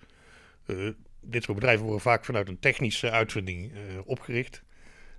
uh, 0.66 0.90
dit 1.20 1.42
soort 1.42 1.58
bedrijven 1.58 1.84
worden 1.84 2.02
vaak 2.02 2.24
vanuit 2.24 2.48
een 2.48 2.58
technische 2.58 3.10
uitvinding 3.10 3.72
uh, 3.72 3.78
opgericht. 4.04 4.62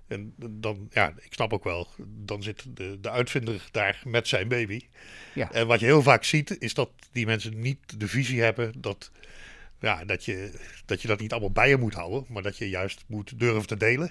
En 0.06 0.34
dan, 0.36 0.88
ja, 0.90 1.12
ik 1.16 1.32
snap 1.32 1.52
ook 1.52 1.64
wel, 1.64 1.88
dan 2.06 2.42
zit 2.42 2.76
de, 2.76 3.00
de 3.00 3.10
uitvinder 3.10 3.68
daar 3.70 4.02
met 4.04 4.28
zijn 4.28 4.48
baby. 4.48 4.80
Ja. 5.34 5.52
En 5.52 5.66
wat 5.66 5.80
je 5.80 5.86
heel 5.86 6.02
vaak 6.02 6.24
ziet, 6.24 6.58
is 6.58 6.74
dat 6.74 6.90
die 7.12 7.26
mensen 7.26 7.60
niet 7.60 8.00
de 8.00 8.08
visie 8.08 8.42
hebben 8.42 8.80
dat, 8.80 9.10
ja, 9.80 10.04
dat, 10.04 10.24
je, 10.24 10.60
dat 10.84 11.02
je 11.02 11.08
dat 11.08 11.20
niet 11.20 11.32
allemaal 11.32 11.50
bij 11.50 11.68
je 11.68 11.76
moet 11.76 11.94
houden, 11.94 12.24
maar 12.28 12.42
dat 12.42 12.58
je 12.58 12.68
juist 12.68 13.04
moet 13.06 13.38
durven 13.38 13.66
te 13.66 13.76
delen. 13.76 14.10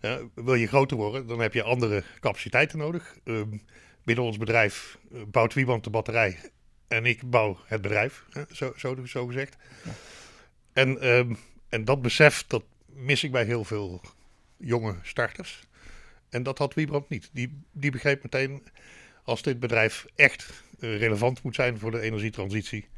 Uh, 0.00 0.16
wil 0.34 0.54
je 0.54 0.66
groter 0.66 0.96
worden, 0.96 1.26
dan 1.26 1.40
heb 1.40 1.54
je 1.54 1.62
andere 1.62 2.02
capaciteiten 2.20 2.78
nodig. 2.78 3.18
Um, 3.24 3.62
binnen 4.04 4.24
ons 4.24 4.38
bedrijf 4.38 4.98
bouwt 5.26 5.54
Wieband 5.54 5.84
de 5.84 5.90
batterij 5.90 6.38
en 6.88 7.06
ik 7.06 7.30
bouw 7.30 7.58
het 7.66 7.80
bedrijf, 7.80 8.24
zo, 8.52 8.72
zo, 8.76 9.04
zo 9.04 9.26
gezegd. 9.26 9.56
En, 10.72 11.08
um, 11.08 11.38
en 11.68 11.84
dat 11.84 12.02
besef, 12.02 12.44
dat 12.46 12.64
mis 12.86 13.24
ik 13.24 13.32
bij 13.32 13.44
heel 13.44 13.64
veel 13.64 14.00
jonge 14.56 14.94
starters. 15.02 15.66
En 16.28 16.42
dat 16.42 16.58
had 16.58 16.74
Wiebrand 16.74 17.08
niet. 17.08 17.30
Die, 17.32 17.62
die 17.72 17.90
begreep 17.90 18.22
meteen, 18.22 18.66
als 19.22 19.42
dit 19.42 19.60
bedrijf 19.60 20.06
echt 20.14 20.62
uh, 20.80 20.98
relevant 20.98 21.42
moet 21.42 21.54
zijn 21.54 21.78
voor 21.78 21.90
de 21.90 22.00
energietransitie, 22.00 22.88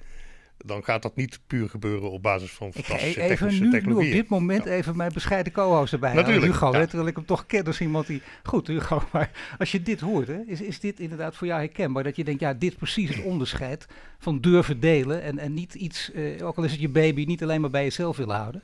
dan 0.64 0.84
gaat 0.84 1.02
dat 1.02 1.16
niet 1.16 1.40
puur 1.46 1.68
gebeuren 1.68 2.10
op 2.10 2.22
basis 2.22 2.50
van 2.50 2.72
fantastische 2.72 3.20
even 3.20 3.28
technische 3.28 3.62
nu, 3.62 3.70
technologieën. 3.70 4.12
Nu 4.12 4.16
op 4.16 4.22
dit 4.22 4.30
moment 4.30 4.64
ja. 4.64 4.70
even 4.70 4.96
mijn 4.96 5.12
bescheiden 5.12 5.52
co-host 5.52 5.92
erbij. 5.92 6.14
Natuurlijk. 6.14 6.46
Hugo, 6.46 6.72
ja. 6.72 6.86
terwijl 6.86 7.08
ik 7.08 7.16
hem 7.16 7.24
toch 7.24 7.46
ken 7.46 7.64
als 7.64 7.80
iemand 7.80 8.06
die... 8.06 8.22
Goed, 8.42 8.66
Hugo, 8.66 9.02
maar 9.12 9.30
als 9.58 9.72
je 9.72 9.82
dit 9.82 10.00
hoort, 10.00 10.26
hè, 10.26 10.40
is, 10.46 10.60
is 10.60 10.80
dit 10.80 11.00
inderdaad 11.00 11.36
voor 11.36 11.46
jou 11.46 11.60
herkenbaar? 11.60 12.02
Dat 12.02 12.16
je 12.16 12.24
denkt, 12.24 12.40
ja, 12.40 12.54
dit 12.54 12.70
is 12.70 12.78
precies 12.78 13.08
het 13.08 13.24
onderscheid 13.24 13.86
van 14.18 14.40
durven 14.40 14.80
delen 14.80 15.22
en, 15.22 15.38
en 15.38 15.54
niet 15.54 15.74
iets, 15.74 16.10
uh, 16.14 16.46
ook 16.46 16.56
al 16.56 16.64
is 16.64 16.72
het 16.72 16.80
je 16.80 16.88
baby, 16.88 17.24
niet 17.24 17.42
alleen 17.42 17.60
maar 17.60 17.70
bij 17.70 17.82
jezelf 17.82 18.16
willen 18.16 18.36
houden? 18.36 18.62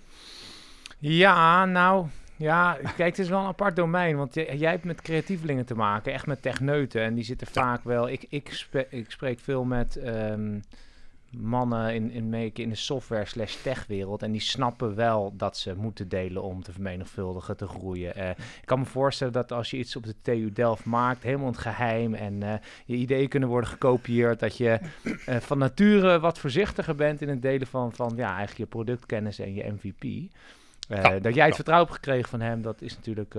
Ja, 0.98 1.64
nou... 1.64 2.06
Ja, 2.38 2.78
kijk, 2.96 3.16
het 3.16 3.18
is 3.18 3.28
wel 3.28 3.40
een 3.40 3.46
apart 3.46 3.76
domein, 3.76 4.16
want 4.16 4.34
jij 4.34 4.70
hebt 4.70 4.84
met 4.84 5.02
creatievelingen 5.02 5.64
te 5.64 5.74
maken, 5.74 6.12
echt 6.12 6.26
met 6.26 6.42
techneuten. 6.42 7.02
En 7.02 7.14
die 7.14 7.24
zitten 7.24 7.46
vaak 7.46 7.84
wel... 7.84 8.08
Ik, 8.08 8.26
ik, 8.28 8.48
spe, 8.52 8.86
ik 8.90 9.10
spreek 9.10 9.40
veel 9.40 9.64
met... 9.64 9.96
Um, 10.04 10.62
mannen 11.30 11.94
in, 11.94 12.10
in, 12.10 12.54
in 12.54 12.68
de 12.68 12.74
software 12.74 13.24
slash 13.24 13.54
tech 13.54 13.86
wereld. 13.86 14.22
En 14.22 14.32
die 14.32 14.40
snappen 14.40 14.94
wel 14.94 15.32
dat 15.36 15.56
ze 15.56 15.74
moeten 15.76 16.08
delen 16.08 16.42
om 16.42 16.62
te 16.62 16.72
vermenigvuldigen, 16.72 17.56
te 17.56 17.66
groeien. 17.66 18.18
Uh, 18.18 18.28
ik 18.30 18.64
kan 18.64 18.78
me 18.78 18.84
voorstellen 18.84 19.32
dat 19.32 19.52
als 19.52 19.70
je 19.70 19.76
iets 19.76 19.96
op 19.96 20.04
de 20.04 20.14
TU 20.22 20.52
Delft 20.52 20.84
maakt, 20.84 21.22
helemaal 21.22 21.46
in 21.46 21.52
het 21.52 21.62
geheim 21.62 22.14
en 22.14 22.42
uh, 22.42 22.52
je 22.84 22.96
ideeën 22.96 23.28
kunnen 23.28 23.48
worden 23.48 23.70
gekopieerd, 23.70 24.40
dat 24.40 24.56
je 24.56 24.78
uh, 25.04 25.36
van 25.36 25.58
nature 25.58 26.20
wat 26.20 26.38
voorzichtiger 26.38 26.94
bent 26.94 27.22
in 27.22 27.28
het 27.28 27.42
delen 27.42 27.66
van, 27.66 27.92
van 27.92 28.12
ja, 28.16 28.28
eigenlijk 28.28 28.58
je 28.58 28.66
productkennis 28.66 29.38
en 29.38 29.54
je 29.54 29.72
MVP. 29.72 30.32
Ja, 30.88 31.18
dat 31.18 31.34
jij 31.34 31.46
het 31.46 31.54
vertrouwen 31.54 31.88
hebt 31.88 32.04
gekregen 32.04 32.28
van 32.28 32.40
hem, 32.40 32.62
dat 32.62 32.82
is 32.82 32.94
natuurlijk 32.96 33.34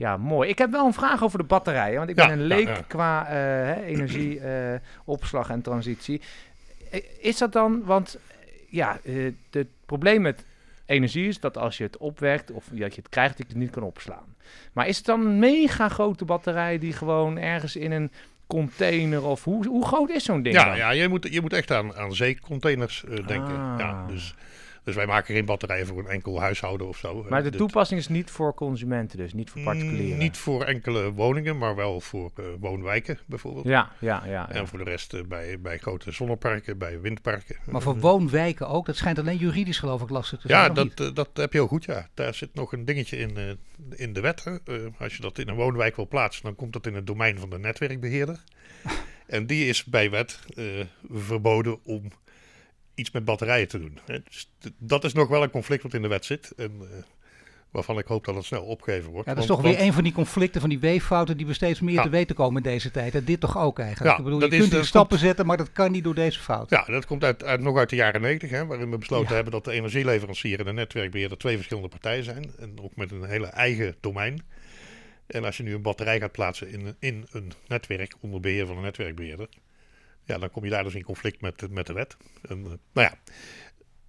ja, 0.00 0.16
mooi. 0.16 0.48
Ik 0.48 0.58
heb 0.58 0.70
wel 0.70 0.86
een 0.86 0.92
vraag 0.92 1.22
over 1.22 1.38
de 1.38 1.44
batterijen. 1.44 1.98
Want 1.98 2.10
ik 2.10 2.16
ben 2.16 2.30
een 2.30 2.42
leek 2.42 2.84
qua 2.88 3.32
uh, 3.32 3.88
energieopslag 3.88 5.50
en 5.50 5.62
transitie. 5.62 6.22
Is 7.20 7.38
dat 7.38 7.52
dan, 7.52 7.84
want 7.84 8.18
ja, 8.68 9.00
het 9.50 9.66
probleem 9.86 10.22
met 10.22 10.44
energie 10.86 11.28
is 11.28 11.40
dat 11.40 11.56
als 11.58 11.76
je 11.76 11.84
het 11.84 11.96
opwekt 11.96 12.50
of 12.50 12.64
dat 12.70 12.94
je 12.94 13.00
het 13.00 13.08
krijgt, 13.08 13.38
dat 13.38 13.46
je 13.46 13.52
het 13.52 13.62
niet 13.62 13.70
kan 13.70 13.82
opslaan. 13.82 14.36
Maar 14.72 14.88
is 14.88 14.96
het 14.96 15.06
dan 15.06 15.26
een 15.26 15.38
mega 15.38 15.88
grote 15.88 16.24
batterij 16.24 16.78
die 16.78 16.92
gewoon 16.92 17.38
ergens 17.38 17.76
in 17.76 17.92
een 17.92 18.10
container 18.46 19.24
of 19.24 19.44
hoe, 19.44 19.66
hoe 19.66 19.86
groot 19.86 20.10
is 20.10 20.24
zo'n 20.24 20.42
ding? 20.42 20.54
Ja, 20.54 20.64
dan? 20.64 20.76
ja 20.76 20.90
je, 20.90 21.08
moet, 21.08 21.26
je 21.30 21.40
moet 21.40 21.52
echt 21.52 21.70
aan, 21.70 21.94
aan 21.94 22.14
zeecontainers 22.14 23.04
uh, 23.08 23.26
denken. 23.26 23.56
Ah. 23.56 23.74
Ja, 23.78 24.06
dus 24.06 24.34
dus 24.84 24.94
wij 24.94 25.06
maken 25.06 25.34
geen 25.34 25.44
batterijen 25.44 25.86
voor 25.86 25.98
een 25.98 26.06
enkel 26.06 26.40
huishouden 26.40 26.88
of 26.88 26.96
zo. 26.96 27.26
Maar 27.28 27.42
de 27.42 27.50
toepassing 27.50 28.00
is 28.00 28.08
niet 28.08 28.30
voor 28.30 28.54
consumenten 28.54 29.18
dus, 29.18 29.32
niet 29.32 29.50
voor 29.50 29.62
particulieren? 29.62 30.12
Mm, 30.12 30.18
Niet 30.18 30.36
voor 30.36 30.64
enkele 30.64 31.12
woningen, 31.12 31.58
maar 31.58 31.76
wel 31.76 32.00
voor 32.00 32.30
eh, 32.36 32.44
woonwijken 32.60 33.18
bijvoorbeeld. 33.26 33.66
Ja, 33.66 33.92
ja, 33.98 34.22
ja. 34.24 34.30
ja. 34.30 34.50
En 34.50 34.68
voor 34.68 34.78
de 34.78 34.84
rest 34.84 35.14
eh, 35.14 35.20
bij, 35.28 35.60
bij 35.60 35.78
grote 35.78 36.10
zonneparken, 36.12 36.78
bij 36.78 37.00
windparken. 37.00 37.56
Maar 37.64 37.82
voor 37.82 37.98
woonwijken 37.98 38.68
ook. 38.68 38.86
Dat 38.86 38.96
schijnt 38.96 39.18
alleen 39.18 39.36
juridisch 39.36 39.78
geloof 39.78 40.02
ik 40.02 40.10
lastig 40.10 40.40
te 40.40 40.48
zijn. 40.48 40.62
Ja, 40.62 40.68
dat, 40.68 41.00
eh, 41.00 41.14
dat 41.14 41.28
heb 41.34 41.52
je 41.52 41.58
heel 41.58 41.68
goed, 41.68 41.84
ja. 41.84 42.08
Daar 42.14 42.34
zit 42.34 42.54
nog 42.54 42.72
een 42.72 42.84
dingetje 42.84 43.16
in, 43.16 43.36
eh, 43.36 43.44
in 43.90 44.12
de 44.12 44.20
wet. 44.20 44.44
hè. 44.44 44.56
Eh, 44.64 44.86
als 44.98 45.16
je 45.16 45.22
dat 45.22 45.38
in 45.38 45.48
een 45.48 45.54
woonwijk 45.54 45.96
wil 45.96 46.08
plaatsen, 46.08 46.42
dan 46.42 46.54
komt 46.54 46.72
dat 46.72 46.86
in 46.86 46.94
het 46.94 47.06
domein 47.06 47.38
van 47.38 47.50
de 47.50 47.58
netwerkbeheerder. 47.58 48.44
en 49.26 49.46
die 49.46 49.66
is 49.68 49.84
bij 49.84 50.10
wet 50.10 50.38
eh, 50.56 50.64
verboden 51.10 51.84
om 51.84 52.02
iets 52.94 53.10
met 53.10 53.24
batterijen 53.24 53.68
te 53.68 53.78
doen. 53.78 53.98
Dus 54.24 54.50
dat 54.78 55.04
is 55.04 55.12
nog 55.12 55.28
wel 55.28 55.42
een 55.42 55.50
conflict 55.50 55.82
wat 55.82 55.94
in 55.94 56.02
de 56.02 56.08
wet 56.08 56.24
zit. 56.24 56.52
En, 56.56 56.72
eh, 56.80 56.88
waarvan 57.70 57.98
ik 57.98 58.06
hoop 58.06 58.24
dat 58.24 58.34
het 58.34 58.44
snel 58.44 58.62
opgegeven 58.62 59.10
wordt. 59.10 59.28
Ja, 59.28 59.34
dat 59.34 59.42
is 59.42 59.48
Want- 59.48 59.60
toch 59.60 59.68
weer 59.70 59.78
want- 59.78 59.88
een 59.88 59.94
van 59.94 60.04
die 60.04 60.12
conflicten, 60.12 60.60
van 60.60 60.70
die 60.70 60.78
weeffouten 60.78 61.36
die 61.36 61.46
we 61.46 61.52
steeds 61.52 61.80
meer 61.80 61.94
Ja. 61.94 62.02
te 62.02 62.08
weten 62.08 62.36
komen 62.36 62.62
in 62.62 62.70
deze 62.70 62.90
tijd. 62.90 63.14
En 63.14 63.24
dit 63.24 63.40
toch 63.40 63.58
ook 63.58 63.78
eigenlijk. 63.78 64.10
Ja, 64.10 64.18
ik 64.18 64.24
bedoel, 64.24 64.40
je 64.40 64.48
is- 64.48 64.58
kunt 64.58 64.70
dat 64.72 64.86
stappen 64.86 65.18
zetten, 65.18 65.46
maar 65.46 65.56
dat 65.56 65.72
kan 65.72 65.92
niet 65.92 66.04
door 66.04 66.14
deze 66.14 66.40
fout. 66.40 66.70
Ja, 66.70 66.84
dat 66.84 67.06
komt 67.06 67.24
uit, 67.24 67.44
uit, 67.44 67.60
nog 67.60 67.76
uit 67.76 67.90
de 67.90 67.96
jaren 67.96 68.20
90, 68.20 68.50
hè, 68.50 68.66
waarin 68.66 68.90
we 68.90 68.98
besloten 68.98 69.28
Ja. 69.28 69.34
hebben 69.34 69.52
dat 69.52 69.64
de 69.64 69.72
energieleverancier 69.72 70.58
en 70.58 70.64
de 70.64 70.72
netwerkbeheerder 70.72 71.38
twee 71.38 71.54
verschillende 71.56 71.88
partijen 71.88 72.24
zijn. 72.24 72.52
En 72.58 72.74
ook 72.82 72.96
met 72.96 73.10
een 73.10 73.24
hele 73.24 73.46
eigen 73.46 73.94
domein. 74.00 74.42
En 75.26 75.44
als 75.44 75.56
je 75.56 75.62
nu 75.62 75.74
een 75.74 75.82
batterij 75.82 76.20
gaat 76.20 76.32
plaatsen 76.32 76.68
in, 76.68 76.94
in 76.98 77.26
een 77.32 77.52
netwerk 77.68 78.14
onder 78.20 78.40
beheer 78.40 78.66
van 78.66 78.76
een 78.76 78.82
netwerkbeheerder, 78.82 79.48
ja, 80.24 80.38
dan 80.38 80.50
kom 80.50 80.64
je 80.64 80.70
daar 80.70 80.84
dus 80.84 80.94
in 80.94 81.02
conflict 81.02 81.40
met, 81.40 81.70
met 81.70 81.86
de 81.86 81.92
wet. 81.92 82.16
En, 82.48 82.58
eh, 82.58 82.70
nou 82.92 83.08
ja, 83.08 83.14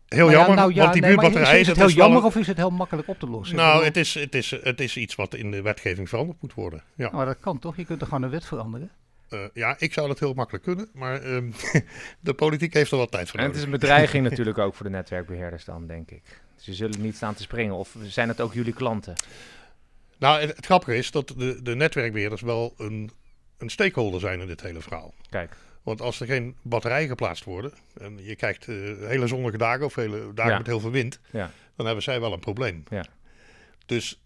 heel 0.08 0.25
Maar 0.25 0.34
ja, 0.34 0.39
jammer, 0.39 0.56
nou 0.56 0.74
ja, 0.74 0.82
want 0.82 0.94
die 0.94 1.01
nee, 1.01 1.12
buurtbatterij 1.12 1.60
is 1.60 1.68
het 1.68 1.77
heel 1.77 1.89
jammer 1.89 2.24
of 2.24 2.36
is 2.36 2.48
het 2.48 2.58
heel 2.58 2.70
makkelijk 2.70 3.08
op 3.08 3.20
te 3.20 3.27
lossen? 3.27 3.56
Nou, 3.56 3.84
het 3.84 3.98
is, 3.98 4.13
het, 4.13 4.36
is, 4.36 4.51
het 4.62 4.82
is 4.82 4.98
iets 4.98 5.15
wat 5.15 5.34
in 5.34 5.51
de 5.51 5.62
wetgeving 5.62 6.10
veranderd 6.10 6.41
moet 6.41 6.53
worden. 6.53 6.84
Ja. 6.96 7.10
Maar 7.12 7.25
dat 7.25 7.39
kan 7.39 7.60
toch? 7.60 7.75
Je 7.75 7.86
kunt 7.86 8.01
er 8.01 8.08
gewoon 8.08 8.24
een 8.24 8.30
wet 8.30 8.46
veranderen. 8.46 8.91
Eh, 9.30 9.39
ja, 9.53 9.75
ik 9.80 9.94
zou 9.94 10.08
dat 10.08 10.20
heel 10.20 10.34
makkelijk 10.34 10.63
kunnen, 10.63 10.89
maar 10.94 11.22
ehm, 11.22 11.51
de 12.20 12.34
politiek 12.34 12.74
heeft 12.74 12.91
er 12.91 12.98
wel 12.98 13.08
tijd 13.08 13.30
voor 13.30 13.39
En 13.39 13.46
het 13.46 13.56
is 13.56 13.62
nodig. 13.62 13.74
een 13.74 13.80
bedreiging 13.80 14.24
natuurlijk 14.30 14.58
ook 14.58 14.75
voor 14.75 14.86
de 14.86 14.91
netwerkbeheerders 14.91 15.65
dan, 15.65 15.88
denk 15.88 16.12
ik. 16.12 16.41
Ze 16.56 16.74
zullen 16.74 17.01
niet 17.01 17.15
staan 17.15 17.34
te 17.34 17.41
springen. 17.41 17.75
Of 17.75 17.96
zijn 18.03 18.27
het 18.27 18.41
ook 18.41 18.53
jullie 18.53 18.74
klanten? 18.74 19.13
Nou, 20.18 20.41
het, 20.41 20.56
het 20.56 20.65
grappige 20.65 20.98
is 20.98 21.12
dat 21.12 21.34
de, 21.38 21.62
de 21.62 21.75
netwerkbeheerders 21.75 22.41
wel 22.41 22.74
een, 22.77 23.12
een 23.58 23.70
stakeholder 23.70 24.20
zijn 24.20 24.39
in 24.39 24.48
dit 24.48 24.62
hele 24.62 24.82
verhaal. 24.82 25.13
Kijk, 25.30 25.56
Want 25.83 26.01
als 26.01 26.19
er 26.19 26.25
geen 26.27 26.55
batterijen 26.61 27.07
geplaatst 27.07 27.43
worden 27.43 27.73
en 27.97 28.17
je 28.23 28.35
kijkt 28.35 28.67
eh, 28.67 28.75
hele 29.00 29.27
zonnige 29.27 29.57
dagen 29.57 29.85
of 29.85 29.95
hele 29.95 30.33
dagen 30.33 30.51
Ja. 30.51 30.57
met 30.57 30.67
heel 30.67 30.79
veel 30.79 30.91
wind, 30.91 31.19
Ja. 31.31 31.51
dan 31.75 31.85
hebben 31.85 32.03
zij 32.03 32.19
wel 32.19 32.33
een 32.33 32.39
probleem. 32.39 32.83
Ja. 32.89 33.05
Dus 33.85 34.21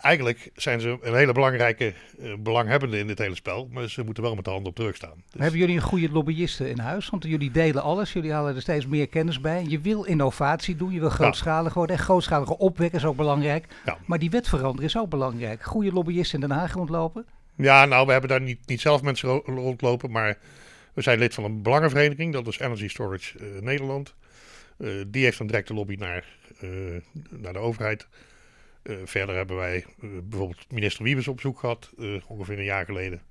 eigenlijk 0.00 0.50
zijn 0.54 0.80
ze 0.80 0.98
een 1.02 1.14
hele 1.14 1.32
belangrijke 1.32 1.94
eh, 2.20 2.34
belanghebbende 2.38 2.98
in 2.98 3.06
dit 3.06 3.18
hele 3.18 3.34
spel, 3.34 3.68
maar 3.72 3.88
ze 3.88 4.04
moeten 4.04 4.22
wel 4.22 4.34
met 4.34 4.44
de 4.44 4.50
handen 4.50 4.68
op 4.70 4.76
de 4.76 4.82
rug 4.82 4.96
staan. 4.96 5.22
Dus- 5.30 5.40
Hebben 5.40 5.60
jullie 5.60 5.74
een 5.76 5.82
goede 5.82 6.10
lobbyisten 6.10 6.68
in 6.70 6.78
huis? 6.78 7.08
Want 7.10 7.24
jullie 7.24 7.50
delen 7.50 7.82
alles. 7.82 8.12
Jullie 8.12 8.32
halen 8.32 8.54
er 8.54 8.60
steeds 8.62 8.86
meer 8.86 9.06
kennis 9.08 9.40
bij. 9.40 9.64
Je 9.68 9.80
wil 9.80 10.04
innovatie 10.04 10.76
doen. 10.76 10.92
Je 10.92 11.00
wil 11.00 11.10
grootschalig 11.10 11.74
worden. 11.74 11.96
En 11.96 12.02
grootschalige 12.02 12.58
opwekken 12.58 12.98
is 12.98 13.04
ook 13.04 13.16
belangrijk. 13.16 13.66
Ja. 13.84 13.98
Maar 14.06 14.18
die 14.18 14.30
wet 14.30 14.48
veranderen 14.48 14.84
is 14.84 14.98
ook 14.98 15.10
belangrijk. 15.10 15.62
Goede 15.62 15.92
lobbyisten 15.92 16.40
in 16.42 16.48
Den 16.48 16.56
Haag 16.58 16.72
rondlopen. 16.72 17.26
Ja, 17.56 17.84
nou, 17.84 18.06
we 18.06 18.12
hebben 18.12 18.30
daar 18.30 18.40
niet, 18.40 18.58
niet 18.66 18.80
zelf 18.80 19.02
mensen 19.02 19.28
ro- 19.28 19.42
rondlopen, 19.44 20.10
maar 20.10 20.38
we 20.94 21.02
zijn 21.02 21.18
lid 21.18 21.34
van 21.34 21.44
een 21.44 21.62
belangenvereniging, 21.62 22.32
dat 22.32 22.46
is 22.46 22.58
Energy 22.58 22.88
Storage 22.88 23.38
eh, 23.38 23.62
Nederland. 23.62 24.14
Eh, 24.80 24.90
die 25.06 25.24
heeft 25.24 25.38
een 25.38 25.46
directe 25.46 25.74
lobby 25.74 25.94
naar, 25.98 26.24
eh, 26.60 26.68
naar 27.30 27.52
de 27.52 27.58
overheid. 27.58 28.06
Verder 29.04 29.36
hebben 29.36 29.56
wij 29.56 29.84
bijvoorbeeld 30.22 30.72
minister 30.72 31.04
Wiebes 31.04 31.28
op 31.28 31.34
bezoek 31.34 31.58
gehad, 31.58 31.90
eh, 31.98 32.06
ongeveer 32.26 32.58
een 32.58 32.64
jaar 32.64 32.84
geleden. 32.84 33.22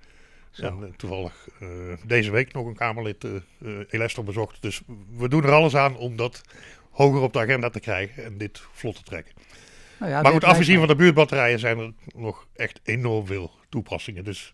En 0.56 0.94
toevallig 0.98 1.48
deze 2.06 2.32
week 2.32 2.54
nog 2.54 2.66
een 2.66 2.76
Kamerlid 2.76 3.26
Elestor 3.90 4.24
bezocht. 4.24 4.62
Dus 4.62 4.82
we 5.18 5.30
doen 5.30 5.44
er 5.44 5.52
alles 5.52 5.76
aan 5.76 5.98
om 5.98 6.16
dat 6.16 6.42
hoger 6.90 7.22
op 7.22 7.34
de 7.34 7.40
agenda 7.40 7.70
te 7.70 7.80
krijgen 7.80 8.24
en 8.24 8.38
dit 8.38 8.62
vlot 8.72 8.96
te 8.96 9.04
trekken. 9.04 9.34
Nou 10.00 10.12
ja, 10.12 10.22
Maar 10.22 10.32
goed, 10.32 10.44
afgezien 10.44 10.78
van 10.78 10.88
de 10.88 10.96
buurtbatterijen 10.96 11.60
zijn 11.60 11.80
er 11.80 11.94
nog 12.16 12.48
echt 12.56 12.80
enorm 12.84 13.26
veel 13.26 13.52
toepassingen. 13.70 14.24
Dus 14.24 14.54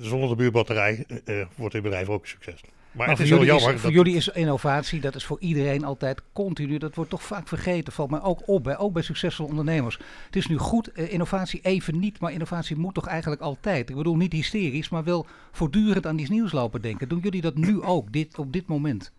zonder 0.00 0.28
de 0.28 0.34
buurtbatterij 0.34 1.04
eh, 1.08 1.40
eh, 1.40 1.46
wordt 1.54 1.74
dit 1.74 1.82
bedrijf 1.82 2.08
ook 2.08 2.22
een 2.22 2.28
succes. 2.28 2.60
Maar, 2.62 2.72
Maar 3.06 3.08
het 3.08 3.28
voor, 3.28 3.38
is 3.38 3.46
jullie 3.46 3.72
is, 3.74 3.80
voor 3.80 3.90
jullie 3.90 4.16
is 4.16 4.28
innovatie, 4.28 5.00
dat 5.00 5.14
is 5.14 5.24
voor 5.24 5.40
iedereen 5.40 5.84
altijd 5.84 6.22
continu. 6.32 6.78
Dat 6.78 6.94
wordt 6.94 7.10
toch 7.10 7.22
vaak 7.22 7.48
vergeten. 7.48 7.92
Valt 7.92 8.10
mij 8.10 8.22
ook 8.22 8.48
op, 8.48 8.64
bij, 8.64 8.78
ook 8.78 8.92
bij 8.92 9.02
succesvolle 9.02 9.48
ondernemers. 9.48 9.98
Het 10.26 10.36
is 10.36 10.46
nu 10.46 10.58
goed, 10.58 10.92
eh, 10.92 11.12
innovatie 11.12 11.60
even 11.62 11.98
niet, 11.98 12.20
maar 12.20 12.32
innovatie 12.32 12.76
moet 12.76 12.94
toch 12.94 13.06
eigenlijk 13.06 13.40
altijd. 13.40 13.90
Ik 13.90 13.96
bedoel 13.96 14.16
niet 14.16 14.32
hysterisch, 14.32 14.88
maar 14.88 15.04
wel 15.04 15.26
voortdurend 15.52 16.06
aan 16.06 16.18
iets 16.18 16.30
nieuws 16.30 16.52
lopen 16.52 16.82
denken. 16.82 17.08
Doen 17.08 17.20
jullie 17.22 17.40
dat 17.40 17.54
nu 17.54 17.82
ook, 17.82 18.12
dit, 18.12 18.38
op 18.38 18.52
dit 18.52 18.66
moment? 18.66 19.12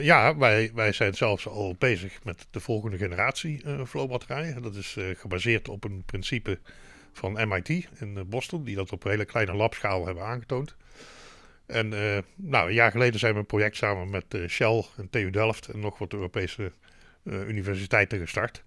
Ja, 0.00 0.36
wij, 0.36 0.70
wij 0.74 0.92
zijn 0.92 1.14
zelfs 1.14 1.48
al 1.48 1.74
bezig 1.78 2.24
met 2.24 2.46
de 2.50 2.60
volgende 2.60 2.96
generatie 2.96 3.62
flowbatterijen. 3.86 4.62
Dat 4.62 4.74
is 4.74 4.96
gebaseerd 5.16 5.68
op 5.68 5.84
een 5.84 6.02
principe 6.06 6.58
van 7.18 7.48
MIT 7.48 7.68
in 7.68 8.16
eh, 8.16 8.22
Boston, 8.26 8.64
die 8.64 8.76
dat 8.76 8.92
op 8.92 9.04
een 9.04 9.10
hele 9.10 9.24
kleine 9.24 9.54
labschaal 9.54 10.06
hebben 10.06 10.24
aangetoond. 10.24 10.74
En 11.66 11.92
eh, 11.92 12.22
nou, 12.36 12.68
een 12.68 12.74
jaar 12.74 12.90
geleden 12.90 13.20
zijn 13.20 13.32
we 13.32 13.38
een 13.38 13.46
project 13.46 13.76
samen 13.76 14.10
met 14.10 14.24
eh, 14.28 14.48
Shell 14.48 14.84
en 14.96 15.10
TU 15.10 15.30
Delft 15.30 15.68
en 15.68 15.80
nog 15.80 15.98
wat 15.98 16.12
Europese 16.12 16.72
universiteiten 17.24 18.18
gestart. 18.18 18.62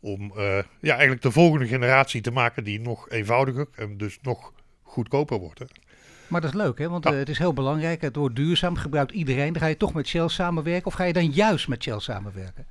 Om 0.00 0.32
ja, 0.80 0.92
eigenlijk 0.92 1.22
de 1.22 1.30
volgende 1.30 1.66
generatie 1.66 2.20
te 2.20 2.30
maken 2.30 2.64
die 2.64 2.80
nog 2.80 3.08
eenvoudiger 3.08 3.66
en 3.74 3.96
dus 3.96 4.18
nog 4.22 4.52
goedkoper 4.82 5.38
wordt. 5.38 5.58
hè. 5.58 5.64
Maar 6.28 6.40
dat 6.40 6.50
is 6.50 6.56
leuk, 6.56 6.78
hè? 6.78 6.88
want 6.88 7.04
Ja. 7.04 7.12
het 7.12 7.28
is 7.28 7.38
heel 7.38 7.52
belangrijk. 7.52 8.00
Het 8.00 8.16
wordt 8.16 8.36
duurzaam, 8.36 8.76
gebruikt 8.76 9.12
iedereen. 9.12 9.52
Dan 9.52 9.62
ga 9.62 9.68
je 9.68 9.76
toch 9.76 9.94
met 9.94 10.06
Shell 10.06 10.28
samenwerken 10.28 10.86
of 10.86 10.94
ga 10.94 11.04
je 11.04 11.12
dan 11.12 11.30
juist 11.30 11.68
met 11.68 11.82
Shell 11.82 11.98
samenwerken? 11.98 12.66